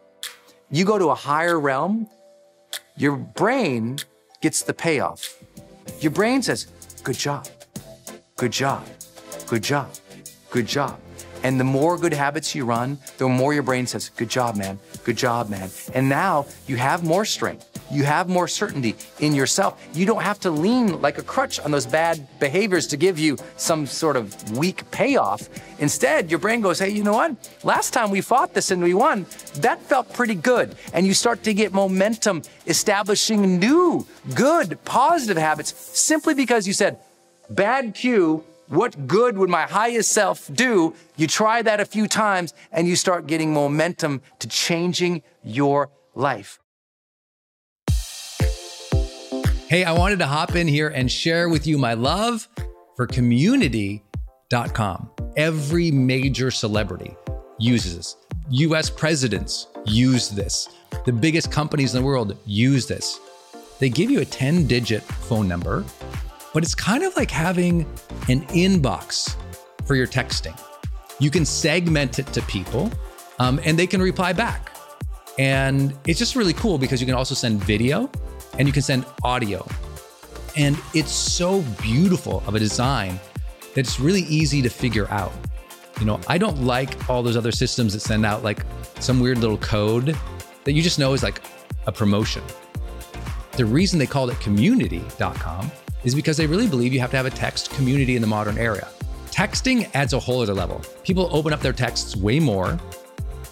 you 0.69 0.85
go 0.85 0.97
to 0.97 1.09
a 1.09 1.15
higher 1.15 1.59
realm, 1.59 2.07
your 2.97 3.15
brain 3.15 3.99
gets 4.41 4.63
the 4.63 4.73
payoff. 4.73 5.41
Your 5.99 6.11
brain 6.11 6.41
says, 6.41 6.67
Good 7.03 7.17
job, 7.17 7.47
good 8.35 8.51
job, 8.51 8.85
good 9.47 9.63
job, 9.63 9.89
good 10.49 10.67
job. 10.67 10.99
And 11.43 11.59
the 11.59 11.63
more 11.63 11.97
good 11.97 12.13
habits 12.13 12.53
you 12.55 12.65
run, 12.65 12.97
the 13.17 13.27
more 13.29 13.53
your 13.53 13.63
brain 13.63 13.87
says, 13.87 14.09
Good 14.09 14.29
job, 14.29 14.55
man, 14.55 14.79
good 15.07 15.17
job, 15.17 15.49
man. 15.49 15.69
And 15.93 16.09
now 16.09 16.45
you 16.67 16.75
have 16.75 17.05
more 17.05 17.23
strength. 17.23 17.63
You 17.89 18.03
have 18.03 18.27
more 18.27 18.45
certainty 18.45 18.93
in 19.21 19.33
yourself. 19.33 19.81
You 19.93 20.05
don't 20.05 20.21
have 20.21 20.37
to 20.41 20.51
lean 20.51 21.01
like 21.01 21.17
a 21.17 21.23
crutch 21.23 21.61
on 21.61 21.71
those 21.71 21.85
bad 21.85 22.27
behaviors 22.41 22.85
to 22.87 22.97
give 22.97 23.17
you 23.17 23.37
some 23.55 23.85
sort 23.87 24.17
of 24.17 24.57
weak 24.57 24.79
payoff. 24.91 25.47
Instead, 25.79 26.29
your 26.29 26.39
brain 26.39 26.59
goes, 26.59 26.79
hey, 26.79 26.89
you 26.89 27.03
know 27.03 27.13
what? 27.13 27.31
Last 27.63 27.93
time 27.93 28.11
we 28.11 28.19
fought 28.19 28.53
this 28.53 28.69
and 28.69 28.83
we 28.83 28.93
won, 28.93 29.25
that 29.61 29.81
felt 29.81 30.11
pretty 30.11 30.35
good. 30.35 30.75
And 30.91 31.07
you 31.07 31.13
start 31.13 31.41
to 31.43 31.53
get 31.53 31.71
momentum 31.71 32.41
establishing 32.65 33.59
new, 33.59 34.05
good, 34.35 34.77
positive 34.83 35.37
habits 35.37 35.73
simply 35.97 36.33
because 36.33 36.67
you 36.67 36.73
said, 36.73 36.99
bad 37.49 37.95
cue, 37.95 38.43
what 38.67 39.07
good 39.07 39.37
would 39.37 39.49
my 39.49 39.63
highest 39.63 40.11
self 40.11 40.49
do? 40.53 40.93
You 41.15 41.27
try 41.27 41.61
that 41.61 41.79
a 41.79 41.85
few 41.85 42.07
times 42.07 42.53
and 42.71 42.87
you 42.87 42.95
start 42.95 43.27
getting 43.27 43.53
momentum 43.53 44.21
to 44.39 44.47
changing 44.47 45.23
your 45.43 45.89
life. 46.15 46.59
Hey, 49.69 49.83
I 49.83 49.91
wanted 49.91 50.19
to 50.19 50.27
hop 50.27 50.55
in 50.55 50.67
here 50.67 50.87
and 50.87 51.11
share 51.11 51.49
with 51.49 51.67
you 51.67 51.77
my 51.77 51.93
love 51.93 52.47
for 52.95 53.05
community.com. 53.05 55.09
Every 55.35 55.91
major 55.91 56.51
celebrity 56.51 57.15
uses 57.59 57.97
this. 57.97 58.15
US 58.49 58.89
presidents 58.89 59.67
use 59.85 60.29
this. 60.29 60.69
The 61.05 61.11
biggest 61.11 61.51
companies 61.51 61.93
in 61.93 62.01
the 62.01 62.05
world 62.05 62.37
use 62.45 62.87
this. 62.87 63.19
They 63.79 63.89
give 63.89 64.09
you 64.09 64.21
a 64.21 64.25
10 64.25 64.67
digit 64.67 65.03
phone 65.03 65.47
number, 65.47 65.85
but 66.57 66.63
it's 66.63 66.73
kind 66.73 67.03
of 67.03 67.15
like 67.15 67.29
having 67.29 67.81
an 68.29 68.41
inbox 68.47 69.35
for 69.85 69.93
your 69.93 70.07
texting. 70.07 70.59
You 71.19 71.29
can 71.29 71.45
segment 71.45 72.17
it 72.17 72.25
to 72.33 72.41
people 72.41 72.91
um, 73.37 73.59
and 73.63 73.77
they 73.77 73.85
can 73.85 74.01
reply 74.01 74.33
back. 74.33 74.75
And 75.37 75.93
it's 76.07 76.17
just 76.17 76.35
really 76.35 76.53
cool 76.53 76.79
because 76.79 76.99
you 76.99 77.05
can 77.05 77.13
also 77.13 77.35
send 77.35 77.63
video 77.63 78.09
and 78.57 78.67
you 78.67 78.73
can 78.73 78.81
send 78.81 79.05
audio. 79.23 79.67
And 80.55 80.75
it's 80.95 81.11
so 81.11 81.61
beautiful 81.79 82.41
of 82.47 82.55
a 82.55 82.59
design 82.59 83.19
that 83.75 83.81
it's 83.81 83.99
really 83.99 84.21
easy 84.21 84.63
to 84.63 84.69
figure 84.71 85.07
out. 85.11 85.33
You 85.99 86.07
know, 86.07 86.19
I 86.27 86.39
don't 86.39 86.63
like 86.63 87.07
all 87.07 87.21
those 87.21 87.37
other 87.37 87.51
systems 87.51 87.93
that 87.93 87.99
send 87.99 88.25
out 88.25 88.41
like 88.43 88.65
some 88.99 89.19
weird 89.19 89.37
little 89.37 89.59
code 89.59 90.17
that 90.63 90.71
you 90.71 90.81
just 90.81 90.97
know 90.97 91.13
is 91.13 91.21
like 91.21 91.39
a 91.85 91.91
promotion. 91.91 92.41
The 93.51 93.65
reason 93.65 93.99
they 93.99 94.07
called 94.07 94.31
it 94.31 94.39
community.com 94.39 95.71
is 96.03 96.15
because 96.15 96.37
they 96.37 96.47
really 96.47 96.67
believe 96.67 96.93
you 96.93 96.99
have 96.99 97.11
to 97.11 97.17
have 97.17 97.25
a 97.25 97.31
text 97.31 97.71
community 97.71 98.15
in 98.15 98.21
the 98.21 98.27
modern 98.27 98.57
era. 98.57 98.87
Texting 99.31 99.89
adds 99.93 100.13
a 100.13 100.19
whole 100.19 100.41
other 100.41 100.53
level. 100.53 100.81
People 101.03 101.29
open 101.31 101.53
up 101.53 101.59
their 101.59 101.73
texts 101.73 102.15
way 102.15 102.39
more. 102.39 102.79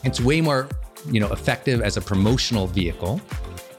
It's 0.03 0.19
way 0.19 0.41
more, 0.41 0.67
you 1.11 1.19
know, 1.19 1.31
effective 1.31 1.81
as 1.81 1.97
a 1.97 2.01
promotional 2.01 2.67
vehicle. 2.67 3.21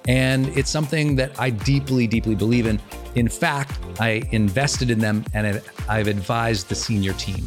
And 0.08 0.46
it's 0.56 0.70
something 0.70 1.16
that 1.16 1.32
I 1.38 1.50
deeply, 1.50 2.06
deeply 2.06 2.34
believe 2.34 2.66
in. 2.66 2.80
In 3.16 3.28
fact, 3.28 3.78
I 3.98 4.22
invested 4.30 4.90
in 4.90 4.98
them 5.00 5.24
and 5.34 5.60
I've 5.88 6.06
advised 6.06 6.68
the 6.68 6.74
senior 6.74 7.12
team. 7.14 7.44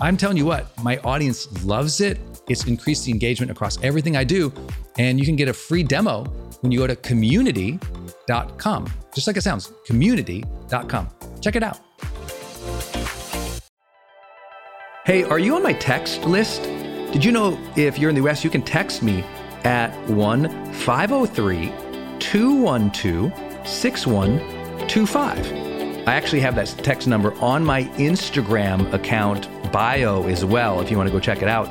I'm 0.00 0.16
telling 0.16 0.36
you 0.36 0.44
what, 0.44 0.66
my 0.82 0.98
audience 0.98 1.64
loves 1.64 2.00
it. 2.00 2.20
It's 2.48 2.66
increased 2.66 3.06
the 3.06 3.12
engagement 3.12 3.50
across 3.50 3.82
everything 3.82 4.16
I 4.16 4.24
do. 4.24 4.52
And 4.98 5.18
you 5.18 5.24
can 5.24 5.34
get 5.36 5.48
a 5.48 5.52
free 5.52 5.82
demo 5.82 6.24
when 6.60 6.70
you 6.70 6.78
go 6.78 6.86
to 6.86 6.96
community.com. 6.96 8.92
Just 9.16 9.26
like 9.26 9.36
it 9.38 9.42
sounds, 9.42 9.72
community.com. 9.86 11.08
Check 11.40 11.56
it 11.56 11.62
out. 11.62 11.80
Hey, 15.06 15.22
are 15.22 15.38
you 15.38 15.56
on 15.56 15.62
my 15.62 15.72
text 15.72 16.24
list? 16.24 16.62
Did 17.12 17.24
you 17.24 17.32
know 17.32 17.58
if 17.76 17.98
you're 17.98 18.10
in 18.10 18.14
the 18.14 18.28
US, 18.28 18.44
you 18.44 18.50
can 18.50 18.60
text 18.60 19.02
me 19.02 19.24
at 19.64 19.90
1 20.10 20.74
503 20.74 21.72
212 22.18 23.66
6125. 23.66 25.46
I 26.06 26.14
actually 26.14 26.40
have 26.40 26.54
that 26.56 26.66
text 26.82 27.08
number 27.08 27.32
on 27.40 27.64
my 27.64 27.84
Instagram 27.94 28.92
account 28.92 29.48
bio 29.72 30.26
as 30.26 30.44
well 30.44 30.82
if 30.82 30.90
you 30.90 30.98
want 30.98 31.08
to 31.08 31.12
go 31.12 31.20
check 31.20 31.40
it 31.40 31.48
out. 31.48 31.70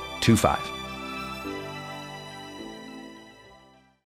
25. 0.21 0.70